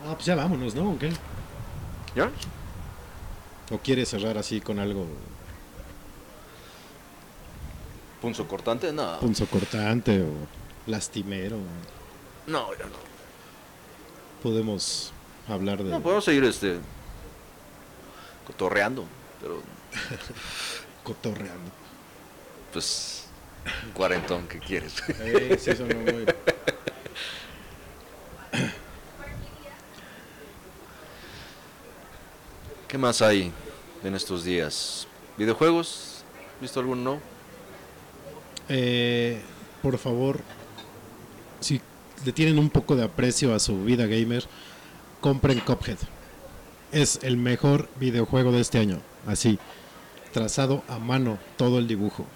Ah, 0.06 0.14
pues 0.14 0.26
ya 0.26 0.34
vámonos, 0.36 0.74
¿no? 0.74 0.90
¿O 0.92 0.98
qué? 0.98 1.10
¿Ya? 2.14 2.30
¿O 3.72 3.78
quiere 3.78 4.06
cerrar 4.06 4.38
así 4.38 4.60
con 4.60 4.78
algo 4.78 5.06
¿Punzo 8.20 8.46
cortante? 8.48 8.92
No. 8.92 9.18
punzo 9.20 9.46
cortante 9.46 10.22
o 10.22 10.28
lastimero? 10.86 11.58
No, 12.46 12.72
ya 12.74 12.84
no. 12.84 12.96
Podemos 14.42 15.12
hablar 15.48 15.82
de 15.82 15.90
No, 15.90 16.00
podemos 16.00 16.24
seguir 16.24 16.44
este. 16.44 16.78
cotorreando, 18.46 19.04
pero 19.40 19.60
cotorreando. 21.04 21.70
pues. 22.72 23.22
Cuarentón, 23.94 24.46
¿qué 24.46 24.60
quieres? 24.60 24.94
Eh, 25.08 25.58
sí, 25.60 25.70
muy- 25.82 26.24
¿Qué 26.24 26.34
más 33.06 33.22
hay 33.22 33.52
en 34.02 34.16
estos 34.16 34.42
días? 34.42 35.06
¿Videojuegos? 35.38 36.24
¿Visto 36.60 36.80
alguno? 36.80 37.14
No? 37.14 37.20
Eh, 38.68 39.40
por 39.80 39.96
favor, 39.96 40.40
si 41.60 41.80
le 42.24 42.32
tienen 42.32 42.58
un 42.58 42.68
poco 42.68 42.96
de 42.96 43.04
aprecio 43.04 43.54
a 43.54 43.60
su 43.60 43.84
vida 43.84 44.06
gamer, 44.06 44.42
compren 45.20 45.60
Cuphead. 45.60 45.98
Es 46.90 47.20
el 47.22 47.36
mejor 47.36 47.88
videojuego 48.00 48.50
de 48.50 48.60
este 48.60 48.78
año. 48.78 48.98
Así, 49.24 49.60
trazado 50.32 50.82
a 50.88 50.98
mano 50.98 51.38
todo 51.56 51.78
el 51.78 51.86
dibujo. 51.86 52.26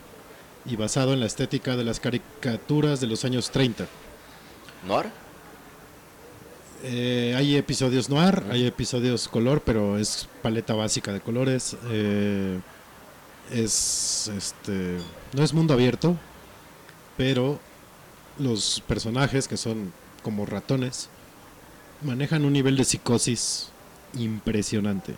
Y 0.64 0.76
basado 0.76 1.14
en 1.14 1.18
la 1.18 1.26
estética 1.26 1.74
de 1.74 1.82
las 1.82 1.98
caricaturas 1.98 3.00
de 3.00 3.08
los 3.08 3.24
años 3.24 3.50
30. 3.50 3.88
¿Noir? 4.86 5.06
Eh, 6.82 7.34
hay 7.36 7.56
episodios 7.56 8.08
noir, 8.08 8.42
hay 8.50 8.66
episodios 8.66 9.28
color, 9.28 9.62
pero 9.62 9.98
es 9.98 10.28
paleta 10.42 10.74
básica 10.74 11.12
de 11.12 11.20
colores. 11.20 11.76
eh, 11.90 12.58
es 13.52 14.30
este. 14.36 14.96
No 15.36 15.42
es 15.42 15.52
mundo 15.52 15.74
abierto, 15.74 16.16
pero 17.16 17.58
los 18.38 18.82
personajes 18.86 19.48
que 19.48 19.56
son 19.56 19.92
como 20.22 20.46
ratones 20.46 21.08
manejan 22.02 22.44
un 22.44 22.52
nivel 22.52 22.76
de 22.76 22.84
psicosis 22.84 23.70
impresionante. 24.14 25.14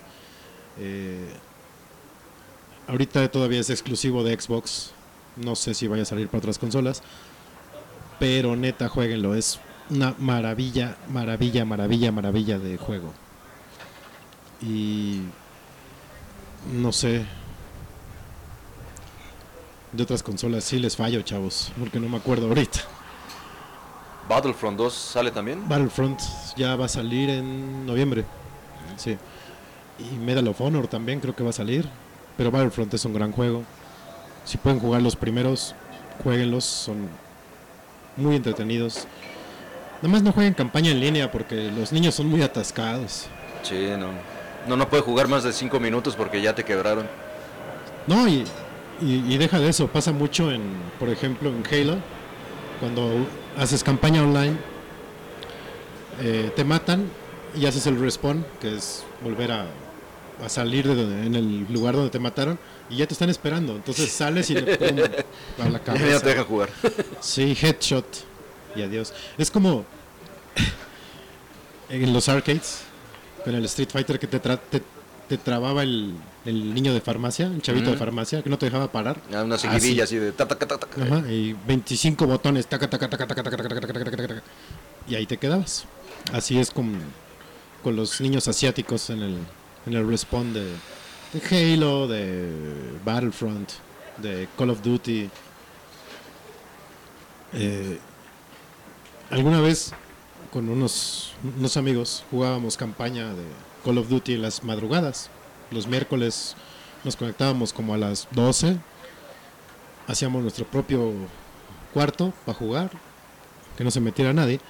Eh, 0.79 1.29
ahorita 2.89 3.31
todavía 3.31 3.61
es 3.61 3.71
exclusivo 3.71 4.25
de 4.25 4.39
Xbox. 4.39 4.93
No 5.37 5.55
sé 5.57 5.75
si 5.75 5.87
vaya 5.87 6.03
a 6.03 6.07
salir 6.07 6.29
para 6.29 6.39
otras 6.39 6.59
consolas. 6.59 7.03
Pero 8.19 8.57
neta, 8.57 8.89
jueguenlo. 8.89 9.35
Es 9.35 9.61
una 9.91 10.15
maravilla, 10.19 10.97
maravilla, 11.09 11.65
maravilla, 11.65 12.13
maravilla 12.13 12.59
de 12.59 12.77
juego. 12.77 13.13
Y 14.61 15.23
no 16.73 16.93
sé. 16.93 17.25
De 19.93 20.03
otras 20.03 20.23
consolas 20.23 20.65
sí 20.65 20.79
les 20.79 20.97
fallo, 20.97 21.21
chavos, 21.23 21.71
porque 21.79 22.01
no 22.01 22.09
me 22.09 22.17
acuerdo 22.17 22.47
ahorita. 22.49 22.81
¿Battlefront 24.29 24.79
2 24.79 24.95
sale 24.95 25.31
también? 25.31 25.69
Battlefront 25.69 26.21
ya 26.57 26.77
va 26.77 26.87
a 26.87 26.89
salir 26.89 27.29
en 27.29 27.85
noviembre. 27.85 28.25
Sí. 28.97 29.19
Y 29.99 30.17
Medal 30.17 30.49
of 30.49 30.61
Honor 30.61 30.87
también 30.87 31.21
creo 31.21 31.37
que 31.37 31.43
va 31.43 31.51
a 31.51 31.55
salir. 31.55 31.87
Pero 32.37 32.51
Battlefront 32.51 32.95
es 32.95 33.05
un 33.05 33.13
gran 33.13 33.33
juego. 33.33 33.65
Si 34.45 34.57
pueden 34.57 34.81
jugar 34.81 35.03
los 35.03 35.17
primeros, 35.17 35.75
jueguenlos. 36.23 36.65
Son 36.65 37.09
muy 38.17 38.37
entretenidos. 38.37 39.07
Nada 40.03 40.09
más 40.13 40.23
no 40.23 40.33
jueguen 40.33 40.55
campaña 40.55 40.91
en 40.91 41.01
línea 41.01 41.31
porque 41.31 41.71
los 41.71 41.93
niños 41.93 42.15
son 42.15 42.27
muy 42.29 42.43
atascados. 42.43 43.27
Sí, 43.63 43.87
no. 43.99 44.09
No, 44.67 44.77
no 44.77 44.89
puede 44.89 45.03
jugar 45.03 45.29
más 45.29 45.45
de 45.45 45.53
5 45.53 45.79
minutos 45.81 46.15
porque 46.17 46.43
ya 46.43 46.55
te 46.55 46.65
quebraron. 46.65 47.07
No, 48.09 48.27
y, 48.29 48.45
y, 49.01 49.25
y 49.33 49.39
deja 49.39 49.59
de 49.61 49.69
eso. 49.69 49.87
Pasa 49.89 50.13
mucho 50.13 50.51
en, 50.51 50.63
por 50.99 51.09
ejemplo, 51.09 51.51
en 51.51 51.63
Halo. 51.71 51.97
Cuando 52.81 53.27
haces 53.57 53.85
campaña 53.85 54.23
online, 54.23 54.57
eh, 56.21 56.53
te 56.55 56.65
matan 56.65 57.09
y 57.57 57.67
haces 57.67 57.87
el 57.87 57.99
respawn, 58.01 58.45
que 58.61 58.75
es 58.77 59.05
volver 59.23 59.53
a, 59.53 59.67
a 60.45 60.49
salir 60.49 60.87
de 60.89 60.95
donde- 60.97 61.27
en 61.27 61.35
el 61.35 61.67
lugar 61.73 61.95
donde 61.95 62.11
te 62.11 62.19
mataron 62.19 62.59
y 62.91 62.97
ya 62.97 63.07
te 63.07 63.13
están 63.15 63.31
esperando. 63.31 63.75
Entonces 63.77 64.11
sales 64.11 64.51
y 64.51 64.55
le 64.55 64.77
pum, 64.79 64.99
a 65.61 65.69
la 65.69 65.79
Ya 65.79 65.85
cabeza. 65.85 66.13
no 66.15 66.21
te 66.21 66.29
dejan 66.29 66.45
jugar. 66.45 66.69
Sí, 67.21 67.57
headshot 67.61 68.05
y 68.75 68.83
adiós. 68.83 69.13
Es 69.39 69.51
como 69.51 69.85
en 71.89 72.13
los 72.13 72.29
arcades, 72.29 72.81
con 73.45 73.55
el 73.55 73.65
Street 73.67 73.91
Fighter 73.91 74.19
que 74.19 74.27
te, 74.27 74.41
tra- 74.43 74.61
te, 74.71 74.83
te 75.29 75.37
trababa 75.39 75.83
el, 75.83 76.15
el 76.45 76.73
niño 76.75 76.95
de 76.95 77.01
farmacia, 77.01 77.47
el 77.47 77.61
chavito 77.61 77.87
de 77.87 77.93
Ujú. 77.93 77.99
farmacia, 77.99 78.43
que 78.43 78.49
no 78.51 78.59
te 78.59 78.67
dejaba 78.67 78.91
parar. 78.91 79.21
Ah, 79.35 79.43
Una 79.43 79.59
seguidilla 79.59 80.05
así 80.05 80.17
de 80.17 80.33
ta, 80.33 80.47
ta, 80.49 80.57
ta, 80.59 80.67
ta, 80.67 80.79
ta. 80.79 80.87
Ajá, 81.03 81.31
y 81.31 81.55
25 81.67 82.27
botones, 82.27 82.67
taca, 82.67 82.89
taca, 82.89 83.09
taca, 83.11 83.27
taca, 83.27 83.43
taca, 83.43 83.53
taca, 83.53 83.69
taca, 83.69 83.81
taca, 83.81 83.93
taca, 84.05 84.11
taca, 84.17 84.29
taca, 84.29 84.43
y 85.09 85.15
ahí 85.17 85.27
te 85.27 85.37
quedabas. 85.37 85.85
Así 86.33 86.59
es 86.59 86.71
con, 86.71 86.99
con 87.83 87.97
los 87.97 88.21
niños 88.21 88.49
asiáticos 88.49 89.11
en 89.11 89.23
el, 89.23 89.37
en 89.87 89.95
el 89.95 90.07
respawn 90.09 90.53
de, 90.55 90.65
de 91.35 91.75
Halo, 91.75 92.07
de 92.09 92.49
Battlefront, 93.05 93.69
de 94.19 94.49
Call 94.57 94.71
of 94.71 94.83
Duty. 94.83 95.29
Eh, 97.55 97.99
alguna 99.33 99.61
vez 99.61 99.93
con 100.53 100.69
unos, 100.69 101.33
unos 101.57 101.77
amigos 101.79 102.23
jugábamos 102.31 102.77
campaña 102.77 103.33
de 103.33 103.45
Call 103.85 103.99
of 103.99 104.09
Duty 104.09 104.35
en 104.35 104.43
las 104.43 104.63
madrugadas. 104.63 105.31
Los 105.71 105.87
miércoles 105.87 106.55
nos 107.03 107.17
conectábamos 107.17 107.73
como 107.73 107.95
a 107.95 107.99
las 107.99 108.29
12 108.33 108.77
hacíamos 110.07 110.43
nuestro 110.43 110.67
propio 110.67 111.13
cuarto 111.95 112.33
para 112.45 112.59
jugar, 112.59 112.91
que 113.77 113.85
no 113.85 113.91
se 113.91 114.01
metiera 114.01 114.35
nadie. 114.35 114.61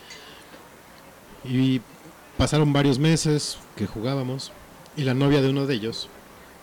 Y 1.44 1.80
pasaron 2.38 2.72
varios 2.72 2.98
meses 3.00 3.58
que 3.74 3.88
jugábamos 3.88 4.52
y 4.96 5.02
la 5.02 5.14
novia 5.14 5.42
de 5.42 5.50
uno 5.50 5.66
de 5.66 5.74
ellos, 5.74 6.08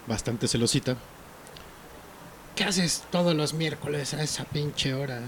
bastante 0.08 0.48
celosita, 0.48 0.96
¿qué 2.56 2.64
haces 2.64 3.04
todos 3.12 3.36
los 3.36 3.54
miércoles 3.54 4.14
a 4.14 4.24
esa 4.24 4.46
pinche 4.46 4.94
hora? 4.94 5.22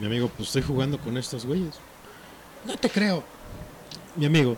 Mi 0.00 0.06
amigo, 0.06 0.28
pues 0.36 0.48
estoy 0.48 0.62
jugando 0.62 0.98
con 0.98 1.16
estos 1.16 1.44
güeyes. 1.44 1.74
No 2.66 2.76
te 2.76 2.88
creo. 2.88 3.22
Mi 4.16 4.26
amigo, 4.26 4.56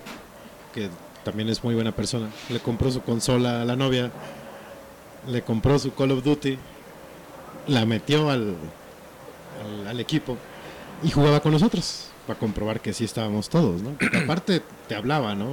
que 0.75 0.89
también 1.25 1.49
es 1.49 1.62
muy 1.62 1.75
buena 1.75 1.93
persona, 1.93 2.29
le 2.49 2.61
compró 2.61 2.91
su 2.91 3.03
consola 3.03 3.62
a 3.62 3.65
la 3.65 3.77
novia, 3.77 4.11
le 5.29 5.43
compró 5.43 5.79
su 5.79 5.95
Call 5.95 6.12
of 6.12 6.25
Duty, 6.25 6.59
la 7.69 7.85
metió 7.85 8.31
al, 8.31 8.57
al, 9.83 9.87
al 9.89 10.01
equipo 10.01 10.37
y 11.03 11.11
jugaba 11.11 11.41
con 11.41 11.53
nosotros 11.53 12.07
para 12.27 12.39
comprobar 12.39 12.81
que 12.81 12.93
sí 12.93 13.05
estábamos 13.05 13.49
todos, 13.49 13.83
¿no? 13.83 13.91
Porque 13.99 14.17
aparte 14.25 14.62
te 14.89 14.95
hablaba, 14.95 15.35
¿no? 15.35 15.49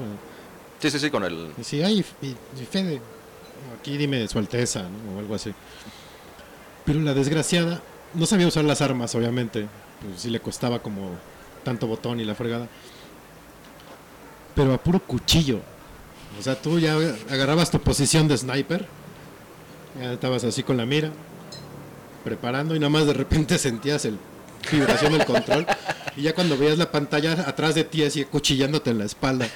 Sí, 0.79 0.89
sí, 0.91 0.99
sí, 0.99 1.09
con 1.09 1.23
el. 1.23 1.53
Decía, 1.57 1.87
ay, 1.87 2.05
y- 2.21 2.27
y 2.27 2.65
Fede, 2.69 3.01
aquí 3.79 3.97
dime 3.97 4.27
su 4.27 4.37
alteza, 4.37 4.83
¿no? 4.83 5.15
O 5.17 5.19
algo 5.19 5.35
así. 5.35 5.53
Pero 6.85 6.99
la 7.01 7.13
desgraciada 7.13 7.81
no 8.13 8.25
sabía 8.25 8.47
usar 8.47 8.65
las 8.65 8.81
armas, 8.81 9.13
obviamente. 9.15 9.67
Pues 10.01 10.21
sí 10.21 10.29
le 10.29 10.39
costaba 10.39 10.79
como 10.79 11.11
tanto 11.63 11.87
botón 11.87 12.19
y 12.19 12.25
la 12.25 12.35
fregada. 12.35 12.67
Pero 14.55 14.73
a 14.73 14.77
puro 14.77 14.99
cuchillo. 14.99 15.59
O 16.39 16.41
sea, 16.41 16.59
tú 16.59 16.79
ya 16.79 16.95
agarrabas 17.29 17.71
tu 17.71 17.79
posición 17.79 18.27
de 18.27 18.37
sniper. 18.37 18.87
Ya 19.99 20.13
estabas 20.13 20.43
así 20.43 20.63
con 20.63 20.77
la 20.77 20.85
mira. 20.85 21.11
Preparando 22.23 22.75
y 22.75 22.79
nada 22.79 22.89
más 22.89 23.05
de 23.05 23.13
repente 23.13 23.57
sentías 23.59 24.05
el 24.05 24.17
vibración 24.71 25.13
del 25.13 25.25
control. 25.25 25.65
Y 26.15 26.23
ya 26.23 26.33
cuando 26.33 26.57
veías 26.57 26.77
la 26.77 26.91
pantalla 26.91 27.33
atrás 27.47 27.75
de 27.75 27.83
ti 27.83 28.03
así 28.03 28.23
cuchillándote 28.25 28.89
en 28.89 28.99
la 28.99 29.05
espalda. 29.05 29.47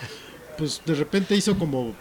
Pues 0.57 0.81
de 0.85 0.95
repente 0.95 1.35
hizo 1.35 1.57
como 1.57 1.93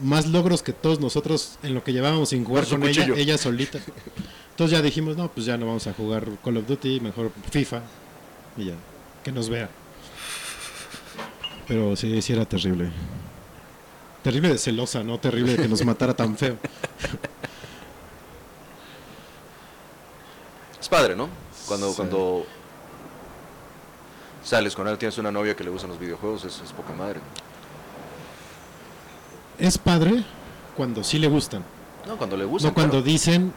más 0.00 0.26
logros 0.26 0.62
que 0.62 0.72
todos 0.72 1.00
nosotros 1.00 1.58
en 1.62 1.74
lo 1.74 1.82
que 1.82 1.92
llevábamos 1.92 2.28
sin 2.28 2.44
jugar 2.44 2.66
Con 2.66 2.84
ella, 2.84 3.06
ella 3.16 3.38
solita. 3.38 3.78
Entonces 4.58 4.76
ya 4.76 4.82
dijimos, 4.82 5.16
no, 5.16 5.28
pues 5.30 5.46
ya 5.46 5.56
no 5.56 5.66
vamos 5.66 5.86
a 5.86 5.92
jugar 5.92 6.24
Call 6.44 6.56
of 6.56 6.66
Duty, 6.66 6.98
mejor 6.98 7.30
FIFA. 7.52 7.80
Y 8.56 8.64
ya, 8.64 8.74
que 9.22 9.30
nos 9.30 9.48
vea. 9.48 9.68
Pero 11.68 11.94
sí, 11.94 12.20
sí 12.20 12.32
era 12.32 12.44
terrible. 12.44 12.90
Terrible 14.24 14.48
de 14.48 14.58
celosa, 14.58 15.04
¿no? 15.04 15.20
Terrible 15.20 15.52
de 15.52 15.62
que 15.62 15.68
nos 15.68 15.84
matara 15.84 16.12
tan 16.12 16.36
feo. 16.36 16.56
Es 20.80 20.88
padre, 20.88 21.14
¿no? 21.14 21.28
Cuando, 21.68 21.90
Sí. 21.90 21.94
cuando 21.96 22.44
sales 24.42 24.74
con 24.74 24.88
él, 24.88 24.98
tienes 24.98 25.18
una 25.18 25.30
novia 25.30 25.54
que 25.54 25.62
le 25.62 25.70
gustan 25.70 25.90
los 25.90 26.00
videojuegos, 26.00 26.44
es, 26.44 26.60
es 26.64 26.72
poca 26.72 26.92
madre. 26.94 27.20
Es 29.60 29.78
padre 29.78 30.24
cuando 30.76 31.04
sí 31.04 31.20
le 31.20 31.28
gustan. 31.28 31.62
No, 32.08 32.16
cuando 32.16 32.36
le 32.36 32.44
gustan. 32.44 32.70
No 32.70 32.74
cuando 32.74 32.90
claro. 32.94 33.04
dicen, 33.06 33.52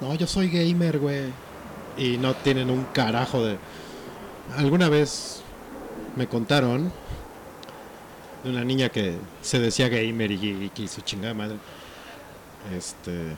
no, 0.00 0.14
yo 0.14 0.26
soy 0.26 0.48
gamer, 0.48 0.98
güey. 0.98 1.32
Y 1.96 2.16
no 2.16 2.34
tienen 2.34 2.70
un 2.70 2.84
carajo 2.84 3.44
de... 3.44 3.58
Alguna 4.56 4.88
vez 4.88 5.42
me 6.16 6.26
contaron 6.26 6.90
de 8.42 8.50
una 8.50 8.64
niña 8.64 8.88
que 8.88 9.16
se 9.42 9.60
decía 9.60 9.88
gamer 9.88 10.30
y, 10.30 10.70
que 10.74 10.88
su 10.88 11.02
chingada 11.02 11.34
madre. 11.34 11.56
Este... 12.74 13.36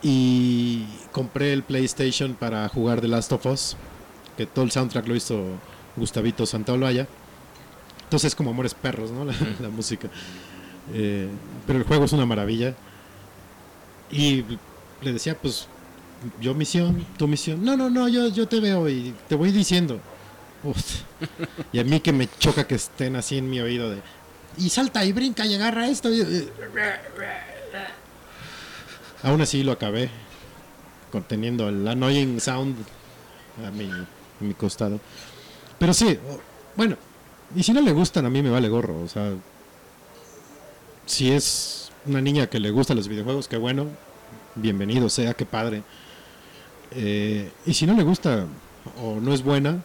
Y 0.00 0.86
compré 1.10 1.52
el 1.52 1.64
PlayStation 1.64 2.34
para 2.34 2.68
jugar 2.68 3.00
The 3.00 3.08
Last 3.08 3.32
of 3.32 3.44
Us, 3.46 3.76
que 4.36 4.46
todo 4.46 4.64
el 4.64 4.70
soundtrack 4.70 5.08
lo 5.08 5.16
hizo 5.16 5.42
Gustavito 5.96 6.46
Santaolalla. 6.46 7.08
Entonces 8.04 8.28
es 8.28 8.34
como 8.36 8.50
Amores 8.50 8.74
Perros, 8.74 9.10
¿no? 9.10 9.24
La, 9.24 9.34
la 9.60 9.68
música. 9.68 10.08
Eh, 10.94 11.28
pero 11.66 11.80
el 11.80 11.84
juego 11.84 12.04
es 12.04 12.12
una 12.12 12.26
maravilla. 12.26 12.74
Y 14.10 14.44
le 15.02 15.12
decía, 15.12 15.36
pues, 15.38 15.66
yo 16.40 16.54
misión, 16.54 17.04
tu 17.16 17.28
misión. 17.28 17.64
No, 17.64 17.76
no, 17.76 17.90
no, 17.90 18.08
yo, 18.08 18.28
yo 18.28 18.48
te 18.48 18.60
veo 18.60 18.88
y 18.88 19.14
te 19.28 19.34
voy 19.34 19.52
diciendo. 19.52 20.00
Y 21.72 21.78
a 21.78 21.84
mí 21.84 22.00
que 22.00 22.12
me 22.12 22.28
choca 22.38 22.66
que 22.66 22.74
estén 22.74 23.16
así 23.16 23.38
en 23.38 23.48
mi 23.48 23.60
oído 23.60 23.90
de... 23.90 24.00
Y 24.56 24.70
salta 24.70 25.04
y 25.04 25.12
brinca 25.12 25.46
y 25.46 25.54
agarra 25.54 25.86
esto. 25.88 26.12
y- 26.12 26.48
Aún 29.22 29.40
así 29.40 29.62
lo 29.62 29.72
acabé. 29.72 30.10
Conteniendo 31.12 31.68
el 31.68 31.86
annoying 31.86 32.40
sound 32.40 32.76
a 33.66 33.70
mi, 33.70 33.90
a 33.90 34.06
mi 34.40 34.54
costado. 34.54 35.00
Pero 35.78 35.94
sí, 35.94 36.18
bueno. 36.76 36.96
Y 37.54 37.62
si 37.62 37.72
no 37.72 37.80
le 37.80 37.92
gustan, 37.92 38.26
a 38.26 38.30
mí 38.30 38.42
me 38.42 38.50
vale 38.50 38.68
gorro. 38.68 39.00
O 39.00 39.08
sea, 39.08 39.32
si 41.06 41.32
es 41.32 41.87
una 42.08 42.20
niña 42.20 42.46
que 42.48 42.58
le 42.60 42.70
gustan 42.70 42.96
los 42.96 43.08
videojuegos, 43.08 43.48
qué 43.48 43.56
bueno, 43.56 43.86
bienvenido 44.54 45.08
sea, 45.08 45.34
qué 45.34 45.44
padre. 45.46 45.82
Eh, 46.90 47.50
y 47.66 47.74
si 47.74 47.86
no 47.86 47.94
le 47.94 48.02
gusta 48.02 48.46
o 49.02 49.16
no 49.20 49.32
es 49.34 49.42
buena, 49.42 49.82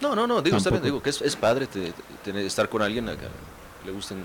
No, 0.00 0.14
no, 0.16 0.26
no, 0.26 0.42
digo, 0.42 0.56
está 0.56 0.70
bien, 0.70 0.82
digo 0.82 1.02
que 1.02 1.10
es, 1.10 1.20
es 1.22 1.36
padre 1.36 1.66
te- 1.66 1.92
estar 2.46 2.68
con 2.68 2.82
alguien 2.82 3.08
a 3.08 3.16
que 3.16 3.26
le 3.84 3.92
gusten 3.92 4.18
sí, 4.18 4.24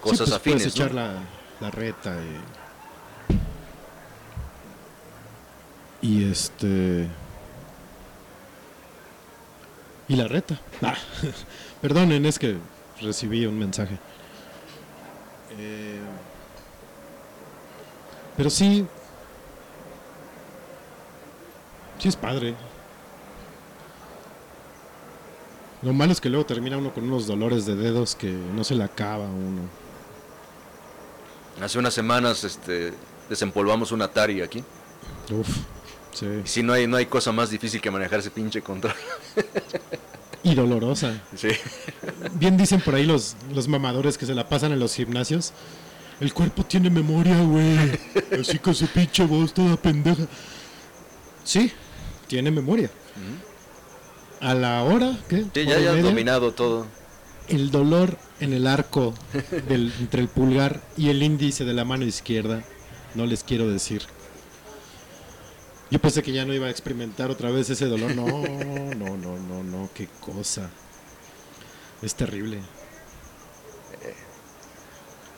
cosas 0.00 0.28
pues, 0.28 0.32
afines. 0.32 0.62
puedes 0.62 0.76
¿no? 0.78 0.84
echar 0.84 0.94
la, 0.94 1.14
la 1.60 1.70
reta. 1.70 2.16
Y, 6.02 6.06
y 6.06 6.30
este. 6.30 7.08
Y 10.08 10.16
la 10.16 10.28
reta. 10.28 10.58
Ah, 10.82 10.96
perdonen, 11.80 12.26
es 12.26 12.38
que 12.38 12.56
recibí 13.00 13.46
un 13.46 13.58
mensaje. 13.58 13.98
Eh, 15.58 16.00
pero 18.36 18.50
sí. 18.50 18.86
Sí 21.98 22.08
es 22.08 22.16
padre. 22.16 22.54
Lo 25.82 25.92
malo 25.92 26.12
es 26.12 26.20
que 26.20 26.28
luego 26.28 26.46
termina 26.46 26.78
uno 26.78 26.92
con 26.92 27.04
unos 27.04 27.26
dolores 27.26 27.66
de 27.66 27.74
dedos 27.74 28.14
que 28.14 28.30
no 28.30 28.62
se 28.62 28.74
le 28.74 28.84
acaba 28.84 29.24
a 29.24 29.30
uno. 29.30 29.62
Hace 31.60 31.78
unas 31.78 31.92
semanas 31.92 32.44
este, 32.44 32.92
desempolvamos 33.28 33.92
un 33.92 34.02
Atari 34.02 34.42
aquí. 34.42 34.64
Uf, 35.30 35.48
sí. 36.12 36.26
Y 36.44 36.48
si 36.48 36.62
no 36.62 36.72
hay, 36.72 36.86
no 36.86 36.96
hay 36.96 37.06
cosa 37.06 37.32
más 37.32 37.50
difícil 37.50 37.80
que 37.80 37.90
manejar 37.90 38.20
ese 38.20 38.30
pinche 38.30 38.62
control. 38.62 38.94
Y 40.44 40.56
dolorosa. 40.56 41.22
sí. 41.36 41.50
Bien 42.34 42.56
dicen 42.56 42.80
por 42.80 42.96
ahí 42.96 43.06
los, 43.06 43.36
los 43.54 43.68
mamadores 43.68 44.18
que 44.18 44.26
se 44.26 44.34
la 44.34 44.48
pasan 44.48 44.72
en 44.72 44.80
los 44.80 44.94
gimnasios. 44.94 45.52
El 46.22 46.32
cuerpo 46.32 46.64
tiene 46.64 46.88
memoria, 46.88 47.36
güey. 47.42 47.98
Así 48.40 48.56
con 48.60 48.76
su 48.76 48.86
pinche 48.86 49.24
voz 49.26 49.52
toda 49.52 49.76
pendeja. 49.76 50.22
Sí, 51.42 51.72
tiene 52.28 52.52
memoria. 52.52 52.88
A 54.40 54.54
la 54.54 54.84
hora, 54.84 55.18
¿qué? 55.28 55.46
Sí, 55.52 55.66
ya, 55.66 55.78
media, 55.78 56.00
dominado 56.00 56.52
todo. 56.52 56.86
El 57.48 57.72
dolor 57.72 58.18
en 58.38 58.52
el 58.52 58.68
arco 58.68 59.14
del, 59.66 59.92
entre 59.98 60.22
el 60.22 60.28
pulgar 60.28 60.80
y 60.96 61.08
el 61.08 61.24
índice 61.24 61.64
de 61.64 61.72
la 61.72 61.84
mano 61.84 62.04
izquierda. 62.04 62.62
No 63.16 63.26
les 63.26 63.42
quiero 63.42 63.68
decir. 63.68 64.02
Yo 65.90 65.98
pensé 66.00 66.22
que 66.22 66.30
ya 66.30 66.44
no 66.44 66.54
iba 66.54 66.68
a 66.68 66.70
experimentar 66.70 67.32
otra 67.32 67.50
vez 67.50 67.68
ese 67.68 67.86
dolor. 67.86 68.14
No, 68.14 68.26
no, 68.94 69.16
no, 69.16 69.38
no, 69.40 69.64
no, 69.64 69.90
qué 69.92 70.06
cosa. 70.20 70.70
Es 72.00 72.14
terrible. 72.14 72.60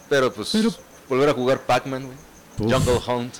Pero 0.09 0.32
pues 0.32 0.51
Pero- 0.52 0.72
volver 1.09 1.28
a 1.31 1.32
jugar 1.35 1.60
Pac-Man, 1.66 2.05
güey. 2.06 2.16
Uf. 2.59 2.72
Jungle 2.72 3.01
Hunt. 3.06 3.35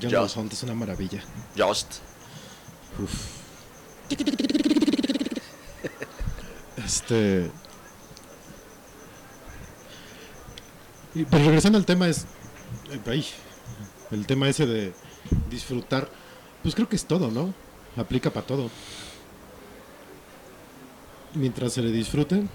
Jungle 0.00 0.18
Just. 0.20 0.36
Hunt 0.36 0.52
es 0.52 0.62
una 0.62 0.74
maravilla. 0.74 1.22
Just. 1.56 1.94
Este. 6.84 7.50
y- 11.14 11.24
Pero 11.24 11.44
regresando 11.44 11.78
al 11.78 11.84
tema 11.86 12.08
es. 12.08 12.24
eh, 12.90 13.00
ay, 13.06 13.26
el 14.10 14.26
tema 14.26 14.48
ese 14.48 14.66
de 14.66 14.92
disfrutar. 15.50 16.08
Pues 16.62 16.74
creo 16.74 16.88
que 16.88 16.96
es 16.96 17.04
todo, 17.04 17.30
¿no? 17.30 17.54
Aplica 17.96 18.30
para 18.30 18.46
todo. 18.46 18.70
Mientras 21.34 21.72
se 21.74 21.82
le 21.82 21.90
disfrute, 21.92 22.46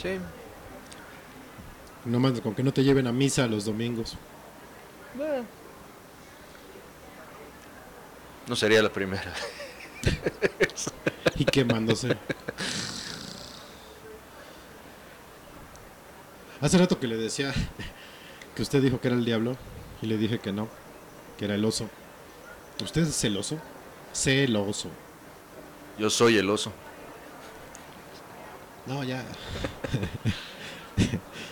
Sí. 0.00 0.18
No 2.04 2.18
más 2.18 2.40
con 2.40 2.54
que 2.54 2.62
no 2.62 2.72
te 2.72 2.82
lleven 2.82 3.06
a 3.06 3.12
misa 3.12 3.46
los 3.46 3.64
domingos. 3.64 4.16
No 8.46 8.56
sería 8.56 8.82
la 8.82 8.92
primera. 8.92 9.32
Y 11.36 11.46
quemándose. 11.46 12.14
Hace 16.60 16.78
rato 16.78 17.00
que 17.00 17.08
le 17.08 17.16
decía 17.16 17.52
que 18.54 18.62
usted 18.62 18.82
dijo 18.82 19.00
que 19.00 19.08
era 19.08 19.16
el 19.16 19.24
diablo 19.24 19.56
y 20.02 20.06
le 20.06 20.18
dije 20.18 20.38
que 20.38 20.52
no, 20.52 20.68
que 21.38 21.46
era 21.46 21.54
el 21.54 21.64
oso. 21.64 21.88
¿Usted 22.82 23.02
es 23.02 23.18
celoso? 23.18 23.58
Celoso. 24.14 24.90
Yo 25.98 26.10
soy 26.10 26.36
el 26.36 26.50
oso. 26.50 26.72
No, 28.86 29.02
ya. 29.02 29.24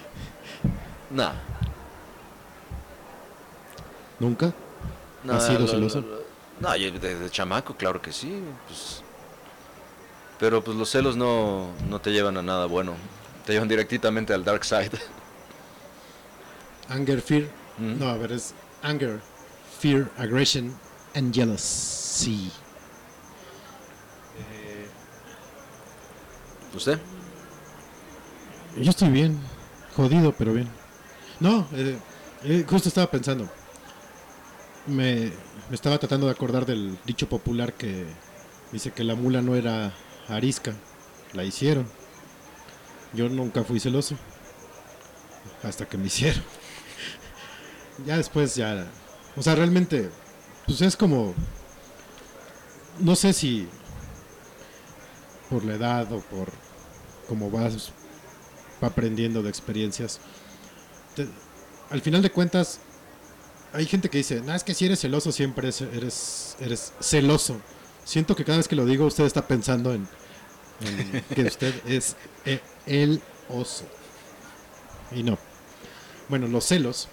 Nah. 1.10 1.32
¿Nunca? 4.18 4.52
No, 5.24 5.34
¿Has 5.34 5.46
sido 5.46 5.60
lo- 5.60 5.66
celoso? 5.68 6.00
lo- 6.02 6.20
No, 6.60 6.76
yo 6.76 6.90
de, 6.92 7.14
de 7.18 7.30
chamaco, 7.30 7.74
claro 7.74 8.00
que 8.02 8.12
sí. 8.12 8.42
Pues, 8.66 9.02
pero 10.38 10.62
pues 10.62 10.76
los 10.76 10.90
celos 10.90 11.16
no, 11.16 11.70
no 11.88 12.00
te 12.00 12.12
llevan 12.12 12.36
a 12.36 12.42
nada 12.42 12.66
bueno. 12.66 12.94
Te 13.46 13.52
llevan 13.54 13.68
directamente 13.68 14.32
al 14.34 14.44
dark 14.44 14.64
side. 14.64 14.90
Anger, 16.88 17.20
fear. 17.22 17.44
Mm. 17.78 17.98
No, 17.98 18.08
a 18.08 18.16
ver, 18.16 18.32
es 18.32 18.52
anger, 18.82 19.20
fear, 19.80 20.10
aggression 20.18 20.74
and 21.14 21.32
jealousy. 21.34 22.50
¿Usted? 26.74 26.98
Yo 28.76 28.90
estoy 28.90 29.08
bien, 29.10 29.40
jodido, 29.96 30.32
pero 30.32 30.52
bien. 30.52 30.68
No, 31.40 31.66
eh, 31.72 31.98
eh, 32.44 32.64
justo 32.68 32.88
estaba 32.88 33.10
pensando. 33.10 33.48
Me, 34.86 35.32
me 35.68 35.74
estaba 35.74 35.98
tratando 35.98 36.26
de 36.26 36.32
acordar 36.32 36.66
del 36.66 36.98
dicho 37.04 37.28
popular 37.28 37.74
que 37.74 38.06
dice 38.72 38.92
que 38.92 39.04
la 39.04 39.14
mula 39.14 39.42
no 39.42 39.54
era 39.54 39.92
arisca, 40.28 40.74
la 41.32 41.44
hicieron. 41.44 41.86
Yo 43.12 43.28
nunca 43.28 43.64
fui 43.64 43.80
celoso, 43.80 44.16
hasta 45.62 45.86
que 45.86 45.98
me 45.98 46.06
hicieron. 46.08 46.42
ya 48.06 48.16
después 48.16 48.54
ya, 48.54 48.86
o 49.36 49.42
sea, 49.42 49.54
realmente, 49.54 50.10
pues 50.66 50.80
es 50.82 50.96
como, 50.96 51.34
no 52.98 53.16
sé 53.16 53.32
si 53.32 53.68
por 55.48 55.64
la 55.64 55.74
edad 55.74 56.12
o 56.12 56.20
por 56.20 56.50
cómo 57.28 57.50
vas 57.50 57.92
va 58.82 58.88
aprendiendo 58.88 59.42
de 59.42 59.50
experiencias. 59.50 60.20
Te- 61.24 61.28
al 61.90 62.00
final 62.00 62.22
de 62.22 62.30
cuentas, 62.30 62.78
hay 63.72 63.86
gente 63.86 64.08
que 64.08 64.18
dice, 64.18 64.40
no, 64.40 64.54
es 64.54 64.64
que 64.64 64.74
si 64.74 64.86
eres 64.86 65.00
celoso 65.00 65.32
siempre 65.32 65.68
es- 65.68 65.80
eres, 65.80 66.56
eres 66.60 66.92
celoso. 67.00 67.60
Siento 68.04 68.34
que 68.36 68.44
cada 68.44 68.58
vez 68.58 68.68
que 68.68 68.76
lo 68.76 68.86
digo 68.86 69.06
usted 69.06 69.24
está 69.24 69.46
pensando 69.46 69.92
en, 69.94 70.08
en 70.80 71.22
que 71.34 71.42
usted 71.44 71.74
es 71.86 72.16
e- 72.44 72.60
el 72.86 73.20
oso. 73.48 73.84
Y 75.12 75.22
no. 75.22 75.38
Bueno, 76.28 76.46
los 76.46 76.64
celos, 76.64 77.08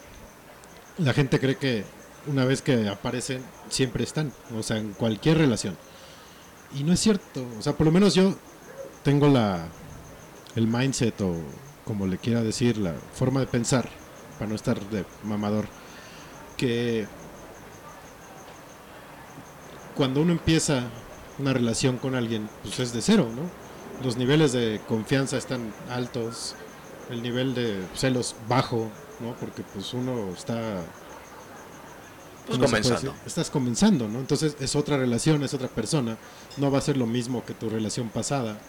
la 1.00 1.14
gente 1.14 1.40
cree 1.40 1.56
que 1.58 1.84
una 2.28 2.46
vez 2.46 2.62
que 2.62 2.88
aparecen, 2.88 3.44
siempre 3.70 4.04
están. 4.04 4.32
O 4.56 4.62
sea, 4.64 4.78
en 4.78 4.94
cualquier 4.94 5.38
relación. 5.40 5.78
Y 6.76 6.84
no 6.84 6.94
es 6.94 7.00
cierto. 7.00 7.46
O 7.58 7.62
sea, 7.62 7.74
por 7.74 7.86
lo 7.86 7.92
menos 7.92 8.14
yo 8.14 8.36
tengo 9.04 9.28
la, 9.28 9.66
el 10.56 10.68
mindset 10.68 11.20
o 11.22 11.36
como 11.88 12.06
le 12.06 12.18
quiera 12.18 12.44
decir, 12.44 12.78
la 12.78 12.94
forma 13.14 13.40
de 13.40 13.48
pensar, 13.48 13.90
para 14.38 14.50
no 14.50 14.56
estar 14.56 14.80
de 14.90 15.06
mamador, 15.24 15.66
que 16.58 17.08
cuando 19.96 20.22
uno 20.22 20.34
empieza 20.34 20.84
una 21.40 21.54
relación 21.54 21.98
con 21.98 22.14
alguien, 22.14 22.50
pues 22.62 22.80
es 22.80 22.94
de 22.94 23.02
cero, 23.02 23.30
¿no? 23.34 23.50
Los 24.06 24.18
niveles 24.18 24.52
de 24.52 24.82
confianza 24.88 25.38
están 25.38 25.74
altos, 25.90 26.56
el 27.10 27.24
nivel 27.24 27.56
de 27.56 27.84
celos 27.96 28.36
bajo, 28.48 28.92
¿no? 29.20 29.34
Porque 29.40 29.64
pues 29.64 29.94
uno 29.94 30.32
está... 30.34 30.84
Pues 32.46 32.60
¿cómo 32.60 32.68
se 32.68 32.82
puede 32.82 32.84
comenzando. 32.84 33.16
Estás 33.26 33.50
comenzando, 33.50 34.08
¿no? 34.08 34.20
Entonces 34.20 34.56
es 34.60 34.76
otra 34.76 34.98
relación, 34.98 35.44
es 35.44 35.54
otra 35.54 35.68
persona, 35.68 36.18
no 36.58 36.70
va 36.70 36.78
a 36.78 36.82
ser 36.82 36.98
lo 36.98 37.06
mismo 37.06 37.44
que 37.46 37.54
tu 37.54 37.70
relación 37.70 38.10
pasada, 38.10 38.60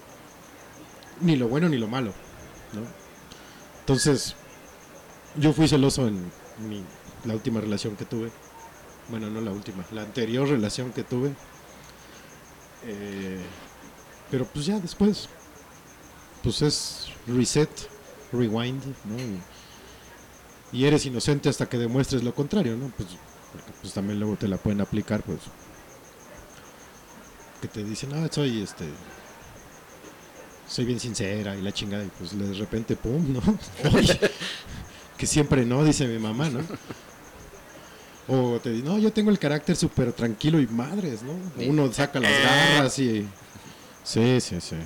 ni 1.20 1.36
lo 1.36 1.48
bueno 1.48 1.68
ni 1.68 1.78
lo 1.78 1.88
malo, 1.88 2.12
¿no? 2.72 3.07
Entonces, 3.88 4.34
yo 5.34 5.54
fui 5.54 5.66
celoso 5.66 6.06
en 6.06 6.30
mi, 6.68 6.84
la 7.24 7.32
última 7.32 7.58
relación 7.58 7.96
que 7.96 8.04
tuve. 8.04 8.30
Bueno, 9.08 9.30
no 9.30 9.40
la 9.40 9.50
última, 9.50 9.82
la 9.92 10.02
anterior 10.02 10.46
relación 10.46 10.92
que 10.92 11.04
tuve. 11.04 11.32
Eh, 12.84 13.40
pero 14.30 14.44
pues 14.44 14.66
ya 14.66 14.78
después, 14.78 15.30
pues 16.42 16.60
es 16.60 17.06
reset, 17.26 17.70
rewind, 18.30 18.84
¿no? 19.06 19.16
Y, 20.70 20.84
eres 20.84 21.06
inocente 21.06 21.48
hasta 21.48 21.66
que 21.66 21.78
demuestres 21.78 22.22
lo 22.22 22.34
contrario, 22.34 22.76
¿no? 22.76 22.92
Pues, 22.94 23.08
porque, 23.52 23.72
pues 23.80 23.94
también 23.94 24.20
luego 24.20 24.36
te 24.36 24.48
la 24.48 24.58
pueden 24.58 24.82
aplicar, 24.82 25.22
pues. 25.22 25.40
Que 27.62 27.68
te 27.68 27.82
dicen, 27.84 28.12
ah, 28.12 28.28
soy 28.30 28.60
este. 28.60 28.84
Soy 30.68 30.84
bien 30.84 31.00
sincera 31.00 31.56
y 31.56 31.62
la 31.62 31.72
chingada, 31.72 32.04
y 32.04 32.08
pues 32.18 32.38
de 32.38 32.54
repente, 32.54 32.94
pum, 32.94 33.32
¿no? 33.32 33.40
Oye, 33.96 34.20
que 35.16 35.26
siempre 35.26 35.64
no, 35.64 35.82
dice 35.82 36.06
mi 36.06 36.18
mamá, 36.18 36.50
¿no? 36.50 36.60
O 38.28 38.60
te 38.60 38.70
dice, 38.70 38.84
no, 38.84 38.98
yo 38.98 39.10
tengo 39.10 39.30
el 39.30 39.38
carácter 39.38 39.74
súper 39.74 40.12
tranquilo 40.12 40.60
y 40.60 40.66
madres, 40.66 41.22
¿no? 41.22 41.32
Uno 41.64 41.90
saca 41.92 42.20
las 42.20 42.30
garras 42.30 42.98
y... 42.98 43.26
Sí, 44.04 44.40
sí, 44.40 44.60
sí. 44.60 44.76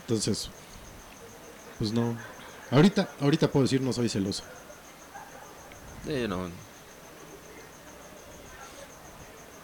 Entonces, 0.00 0.50
pues 1.78 1.92
no. 1.92 2.16
Ahorita, 2.70 3.08
ahorita 3.20 3.50
puedo 3.50 3.64
decir 3.64 3.80
no 3.82 3.92
soy 3.92 4.08
celoso. 4.08 4.44
Eh, 6.06 6.26
no. 6.28 6.48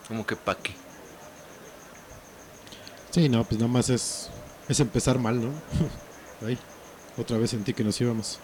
Como 0.07 0.27
que 0.27 0.37
pa' 0.37 0.57
qué. 0.57 0.75
Sí, 3.11 3.29
no, 3.29 3.45
pues 3.45 3.59
nada 3.59 3.73
más 3.73 3.89
es, 3.91 4.31
es 4.69 4.81
empezar 4.81 5.19
mal, 5.19 5.41
¿no? 5.41 5.53
Ay, 6.47 6.59
otra 7.17 7.39
vez 7.39 7.51
sentí 7.51 7.75
que 7.75 7.85
nos 7.85 8.01
íbamos. 8.01 8.39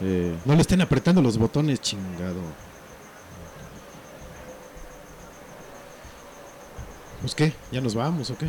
Eh, 0.00 0.36
no 0.44 0.54
le 0.54 0.60
estén 0.60 0.80
apretando 0.80 1.22
los 1.22 1.38
botones, 1.38 1.80
chingado. 1.80 2.40
Pues 7.20 7.34
qué, 7.36 7.52
¿ya 7.70 7.80
nos 7.80 7.94
vamos 7.94 8.30
o 8.30 8.36
qué? 8.36 8.48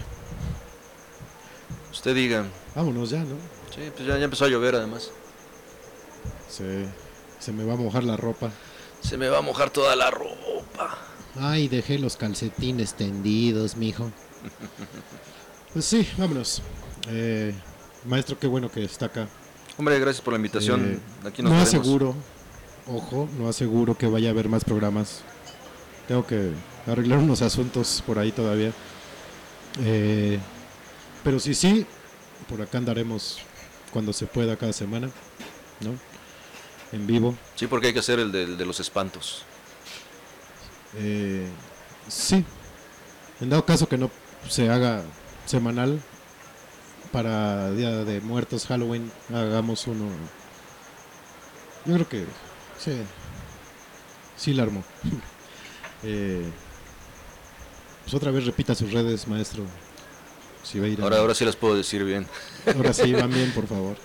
Usted 1.92 2.16
diga. 2.16 2.46
Vámonos 2.74 3.12
ya, 3.12 3.20
¿no? 3.20 3.36
Sí, 3.74 3.92
pues 3.96 4.08
ya, 4.08 4.18
ya 4.18 4.26
empezó 4.26 4.46
a 4.46 4.48
llover 4.48 4.76
además. 4.76 5.12
Se, 6.50 6.88
se 7.40 7.52
me 7.52 7.64
va 7.64 7.74
a 7.74 7.78
mojar 7.78 8.04
la 8.04 8.18
ropa. 8.18 8.50
Se 9.02 9.18
me 9.18 9.30
va 9.30 9.38
a 9.38 9.42
mojar 9.42 9.70
toda 9.70 9.96
la 9.96 10.10
ropa. 10.10 10.98
Ay, 11.40 11.68
dejé 11.68 12.00
los 12.00 12.18
calcetines 12.18 12.96
tendidos, 12.96 13.76
mijo. 13.76 14.12
Pues 15.74 15.86
sí, 15.86 16.08
vámonos. 16.18 16.62
Eh, 17.10 17.54
maestro, 18.06 18.38
qué 18.40 18.48
bueno 18.48 18.70
que 18.72 18.84
está 18.84 19.08
acá. 19.08 19.28
Hombre, 19.78 20.00
gracias 20.00 20.22
por 20.24 20.34
la 20.34 20.38
invitación. 20.38 20.94
Eh, 20.94 21.28
Aquí 21.28 21.42
nos 21.42 21.52
no 21.52 21.58
veremos. 21.58 21.68
aseguro, 21.68 22.16
ojo, 22.88 23.28
no 23.38 23.50
aseguro 23.50 23.98
que 23.98 24.08
vaya 24.08 24.30
a 24.30 24.32
haber 24.32 24.50
más 24.50 24.64
programas. 24.64 25.22
Tengo 26.08 26.26
que 26.28 26.52
arreglar 26.86 27.20
unos 27.20 27.42
asuntos 27.42 28.04
por 28.06 28.20
ahí 28.20 28.32
todavía. 28.32 28.72
Eh, 29.82 30.40
pero 31.24 31.40
sí, 31.40 31.54
sí, 31.56 31.86
por 32.48 32.62
acá 32.62 32.78
andaremos 32.78 33.40
cuando 33.92 34.14
se 34.14 34.28
pueda 34.28 34.56
cada 34.58 34.74
semana, 34.74 35.10
¿no? 35.80 35.92
En 36.92 37.08
vivo. 37.08 37.36
Sí, 37.56 37.66
porque 37.66 37.88
hay 37.88 37.94
que 37.94 38.00
hacer 38.00 38.20
el 38.20 38.32
de, 38.32 38.44
el 38.44 38.58
de 38.58 38.66
los 38.66 38.80
espantos. 38.80 39.44
Eh, 40.98 41.48
sí, 42.08 42.46
en 43.42 43.50
dado 43.50 43.66
caso 43.66 43.88
que 43.90 43.98
no 43.98 44.12
se 44.48 44.70
haga 44.70 45.02
semanal, 45.46 46.02
para 47.12 47.72
Día 47.72 48.04
de 48.04 48.22
Muertos, 48.22 48.66
Halloween, 48.68 49.12
hagamos 49.34 49.88
uno. 49.88 50.06
Yo 51.86 51.94
creo 51.96 52.10
que 52.10 52.26
sí, 52.80 52.92
sí 54.36 54.54
la 54.54 54.64
armó. 54.64 54.84
Eh, 56.06 56.44
pues 58.04 58.14
otra 58.14 58.30
vez 58.30 58.46
repita 58.46 58.76
sus 58.76 58.92
redes, 58.92 59.26
maestro. 59.30 59.64
Sibeira. 60.64 61.02
Ahora, 61.02 61.20
ahora 61.20 61.34
sí 61.34 61.46
las 61.46 61.56
puedo 61.56 61.78
decir 61.78 62.04
bien. 62.04 62.28
Ahora 62.76 62.92
sí, 62.92 63.14
van 63.14 63.32
bien, 63.32 63.54
por 63.54 63.68
favor. 63.68 63.96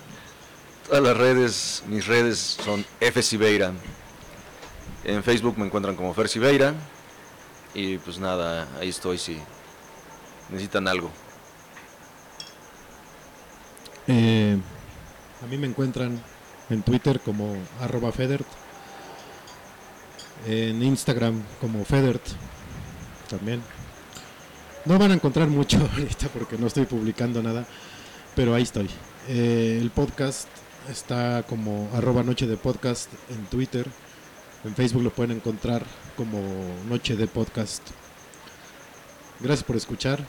Todas 0.87 1.03
las 1.03 1.17
redes, 1.17 1.83
mis 1.87 2.07
redes 2.07 2.57
son 2.63 2.85
F 3.01 3.21
Sibeira. 3.21 3.73
En 5.03 5.23
Facebook 5.25 5.57
me 5.57 5.65
encuentran 5.65 5.97
como 5.97 6.13
Fer 6.13 6.29
Sibeira. 6.29 6.73
Y 7.73 7.97
pues 7.97 8.17
nada, 8.17 8.65
ahí 8.79 8.87
estoy 8.87 9.17
si 9.17 9.37
necesitan 10.49 10.87
algo. 10.87 11.11
Eh, 14.11 14.57
a 15.43 15.45
mí 15.45 15.57
me 15.57 15.67
encuentran 15.67 16.19
en 16.71 16.81
Twitter 16.81 17.19
como 17.19 17.55
arroba 17.79 18.11
Federt. 18.11 18.47
En 20.47 20.81
Instagram 20.81 21.43
como 21.61 21.85
Federt 21.85 22.23
también. 23.29 23.61
No 24.85 24.97
van 24.97 25.11
a 25.11 25.13
encontrar 25.13 25.47
mucho 25.47 25.77
ahorita 25.93 26.27
porque 26.29 26.57
no 26.57 26.65
estoy 26.65 26.85
publicando 26.85 27.43
nada, 27.43 27.67
pero 28.35 28.55
ahí 28.55 28.63
estoy. 28.63 28.89
Eh, 29.27 29.77
el 29.79 29.91
podcast 29.91 30.47
está 30.89 31.43
como 31.47 31.87
arroba 31.93 32.23
noche 32.23 32.47
de 32.47 32.57
podcast 32.57 33.11
en 33.29 33.45
Twitter. 33.45 33.85
En 34.65 34.73
Facebook 34.75 35.03
lo 35.03 35.13
pueden 35.13 35.37
encontrar 35.37 35.85
como 36.17 36.41
noche 36.89 37.15
de 37.15 37.27
podcast. 37.27 37.83
Gracias 39.39 39.63
por 39.63 39.75
escuchar. 39.75 40.25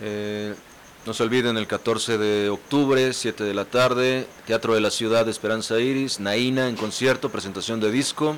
Eh, 0.00 0.54
no 1.04 1.14
se 1.14 1.22
olviden 1.24 1.56
el 1.56 1.66
14 1.66 2.16
de 2.16 2.48
octubre, 2.48 3.12
7 3.12 3.42
de 3.42 3.54
la 3.54 3.64
tarde, 3.64 4.28
Teatro 4.46 4.74
de 4.74 4.80
la 4.80 4.90
Ciudad 4.90 5.24
de 5.24 5.32
Esperanza 5.32 5.80
Iris, 5.80 6.20
Naina 6.20 6.68
en 6.68 6.76
concierto, 6.76 7.30
presentación 7.30 7.80
de 7.80 7.90
disco. 7.90 8.36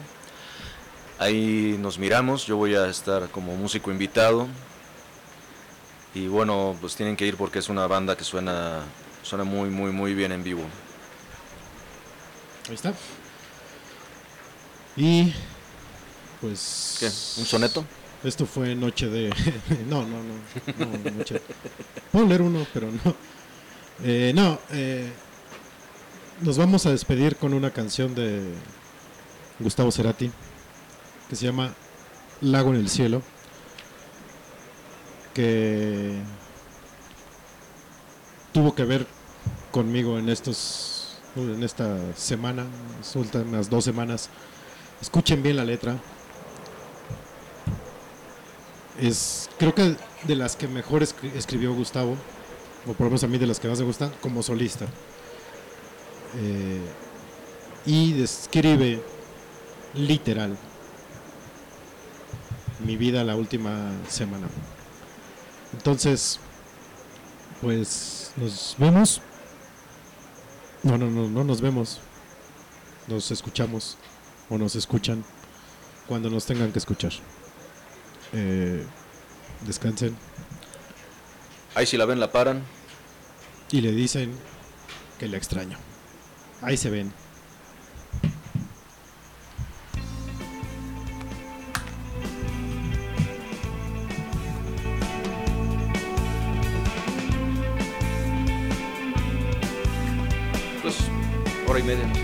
Ahí 1.18 1.76
nos 1.78 1.98
miramos, 1.98 2.46
yo 2.46 2.56
voy 2.56 2.74
a 2.74 2.88
estar 2.88 3.28
como 3.28 3.54
músico 3.56 3.90
invitado. 3.90 4.48
Y 6.14 6.26
bueno, 6.28 6.76
pues 6.80 6.96
tienen 6.96 7.16
que 7.16 7.26
ir 7.26 7.36
porque 7.36 7.58
es 7.58 7.68
una 7.68 7.86
banda 7.86 8.16
que 8.16 8.24
suena, 8.24 8.82
suena 9.22 9.44
muy, 9.44 9.68
muy, 9.68 9.90
muy 9.90 10.14
bien 10.14 10.32
en 10.32 10.42
vivo. 10.42 10.62
Ahí 12.68 12.74
está. 12.74 12.94
Y 14.96 15.34
pues 16.40 16.96
¿Qué? 16.98 17.06
¿Un 17.40 17.46
soneto? 17.46 17.84
Esto 18.24 18.46
fue 18.46 18.74
noche 18.74 19.08
de. 19.08 19.28
no, 19.88 20.06
no, 20.06 20.16
no. 20.22 20.86
no 20.86 21.24
Puedo 22.10 22.26
leer 22.26 22.40
uno, 22.40 22.66
pero 22.72 22.90
no. 22.90 23.14
Eh, 24.02 24.32
no, 24.34 24.58
eh, 24.72 25.12
nos 26.40 26.56
vamos 26.56 26.86
a 26.86 26.90
despedir 26.90 27.36
con 27.36 27.52
una 27.52 27.70
canción 27.70 28.14
de 28.14 28.42
Gustavo 29.60 29.92
Cerati 29.92 30.30
que 31.28 31.36
se 31.36 31.44
llama 31.44 31.74
Lago 32.40 32.70
en 32.70 32.76
el 32.76 32.88
Cielo. 32.88 33.20
Que 35.34 36.14
tuvo 38.52 38.74
que 38.74 38.84
ver 38.84 39.06
conmigo 39.70 40.18
en 40.18 40.30
estos 40.30 41.18
en 41.36 41.62
esta 41.62 41.98
semana, 42.16 42.64
las 42.98 43.14
últimas 43.16 43.68
dos 43.68 43.84
semanas. 43.84 44.30
Escuchen 45.02 45.42
bien 45.42 45.56
la 45.56 45.64
letra 45.64 45.98
es 49.00 49.48
creo 49.58 49.74
que 49.74 49.96
de 50.26 50.36
las 50.36 50.56
que 50.56 50.68
mejor 50.68 51.02
escri- 51.02 51.32
escribió 51.34 51.72
Gustavo, 51.74 52.16
o 52.86 52.92
por 52.92 53.00
lo 53.00 53.10
menos 53.10 53.24
a 53.24 53.26
mí 53.26 53.38
de 53.38 53.46
las 53.46 53.60
que 53.60 53.68
más 53.68 53.78
me 53.78 53.84
gustan, 53.86 54.12
como 54.20 54.42
solista. 54.42 54.86
Eh, 56.36 56.80
y 57.86 58.12
describe 58.14 59.02
literal 59.94 60.56
mi 62.84 62.96
vida 62.96 63.24
la 63.24 63.36
última 63.36 63.92
semana. 64.08 64.46
Entonces, 65.72 66.40
pues 67.60 68.32
nos 68.36 68.74
vemos. 68.78 69.20
No, 70.82 70.98
no, 70.98 71.06
no, 71.10 71.28
no 71.28 71.44
nos 71.44 71.60
vemos. 71.60 72.00
Nos 73.06 73.30
escuchamos 73.30 73.96
o 74.50 74.58
nos 74.58 74.76
escuchan 74.76 75.24
cuando 76.08 76.30
nos 76.30 76.46
tengan 76.46 76.72
que 76.72 76.78
escuchar. 76.78 77.12
Eh, 78.36 78.84
descansen 79.64 80.16
Ahí 81.76 81.86
si 81.86 81.96
la 81.96 82.04
ven, 82.04 82.20
la 82.20 82.30
paran. 82.32 82.62
y 83.70 83.80
le 83.80 83.92
dicen 83.92 84.32
que 85.18 85.28
la 85.28 85.36
extraño. 85.36 85.76
Ahí 86.62 86.76
se 86.76 86.90
ven. 86.90 87.12
Pues, 100.82 100.96
hora 101.66 101.78
y 101.80 101.82
media. 101.82 102.23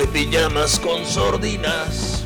De 0.00 0.06
pijamas 0.06 0.80
con 0.80 1.04
sordinas. 1.04 2.22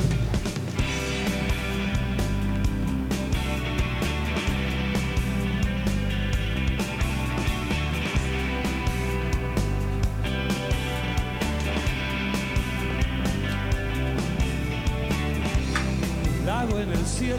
lago 16.47 16.79
en 16.79 16.93
el 16.93 17.07
cielo. 17.07 17.39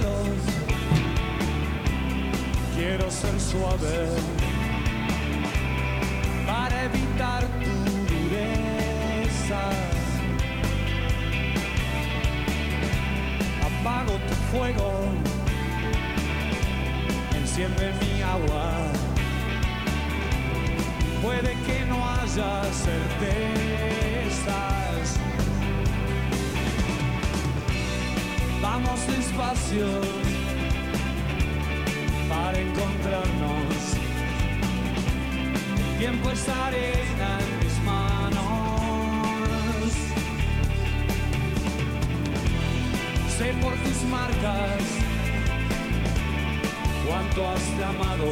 Quiero 2.75 3.09
ser 3.09 3.39
suave 3.39 4.34
enciende 17.55 17.93
mi 18.01 18.21
agua. 18.21 18.69
Puede 21.21 21.55
que 21.65 21.85
no 21.85 22.03
haya 22.05 22.63
certezas. 22.83 24.35
Vamos 28.61 29.07
despacio 29.07 29.87
para 32.27 32.59
encontrarnos. 32.59 33.95
Tiempo 35.97 36.31
es 36.31 36.47
en 36.49 37.59
mis 37.59 37.79
manos. 37.85 38.33
Sé 43.37 43.53
por 43.61 43.73
tus 43.75 44.03
marcas 44.09 45.04
cuánto 47.07 47.49
has 47.49 47.63
amado. 47.83 48.31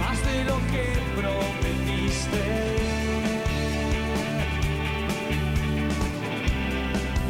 Más 0.00 0.24
de 0.24 0.44
lo 0.44 0.56
que 0.72 0.84
prometiste. 1.20 2.78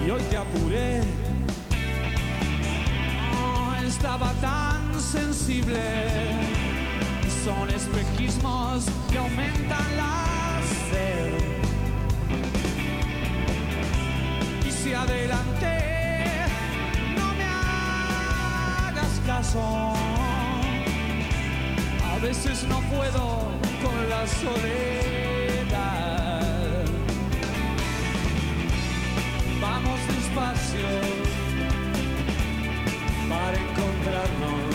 y 0.09 0.11
hoy 0.11 0.23
te 0.31 0.37
apuré. 0.39 1.03
No 3.33 3.75
estaba 3.87 4.33
tan 4.41 4.99
sensible. 4.99 5.83
Son 7.45 7.69
espejismos 7.69 8.87
que 9.11 9.19
aumentan 9.19 9.97
la 9.99 10.61
sed. 10.91 11.35
Y 14.67 14.71
si 14.71 14.95
adelante, 14.95 15.78
A 19.39 19.45
veces 22.21 22.65
no 22.65 22.81
puedo 22.81 23.53
con 23.85 24.11
la 24.11 24.27
soledad. 24.27 25.65
Vamos 29.61 30.01
despacio 30.09 30.89
para 33.29 33.57
encontrarnos. 33.57 34.75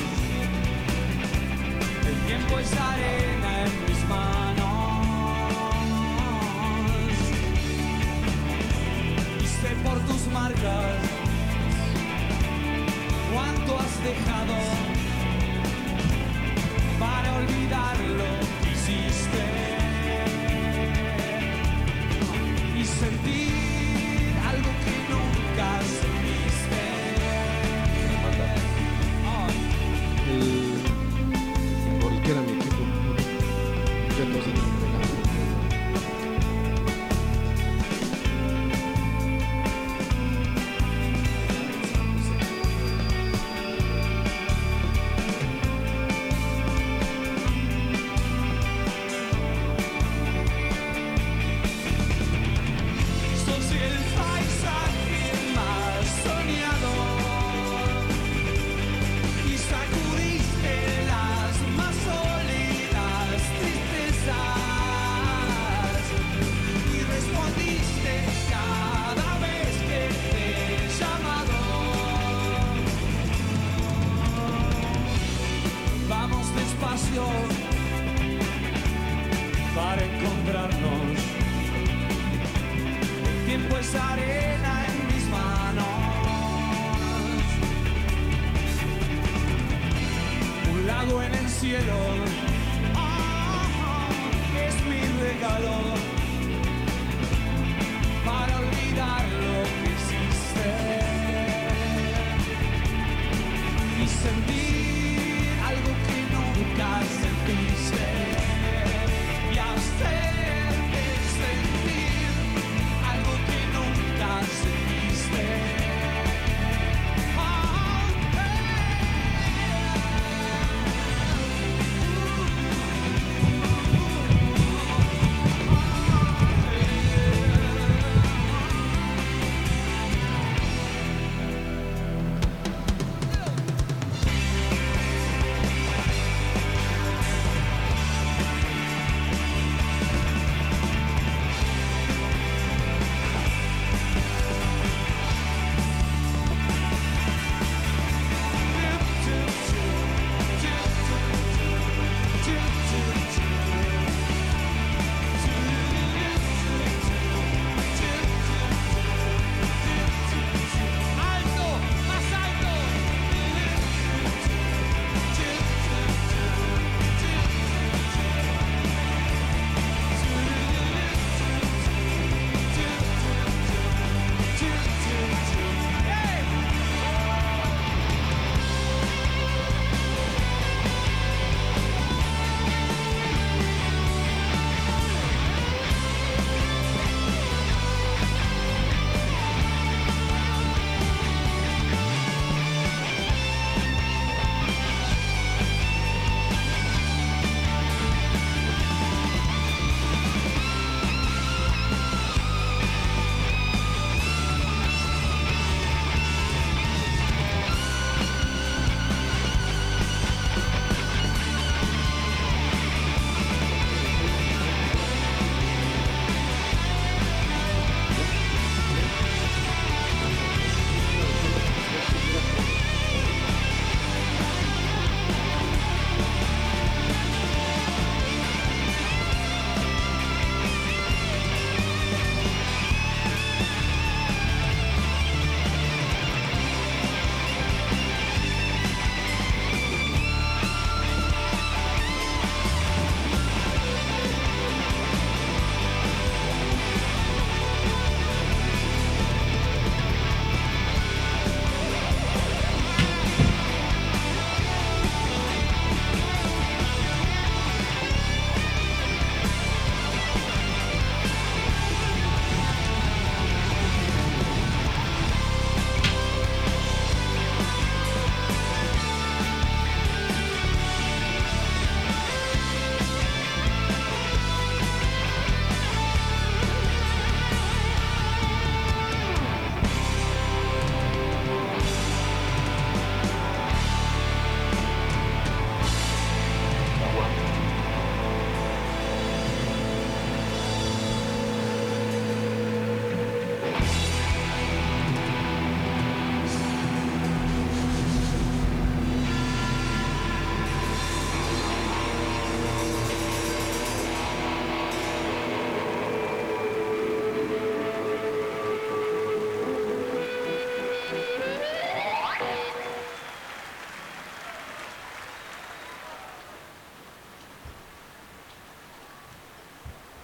El 2.08 2.16
tiempo 2.26 2.60
es 2.60 2.72
arena 2.72 3.66
en 3.66 3.72
mis 3.86 4.02
manos. 4.08 4.64
Y 9.42 9.46
sé 9.46 9.76
por 9.84 10.00
tus 10.08 10.26
marcas. 10.32 11.13
¿Cuánto 13.34 13.80
has 13.80 14.04
dejado 14.04 14.54
para 17.00 17.36
olvidar 17.38 17.98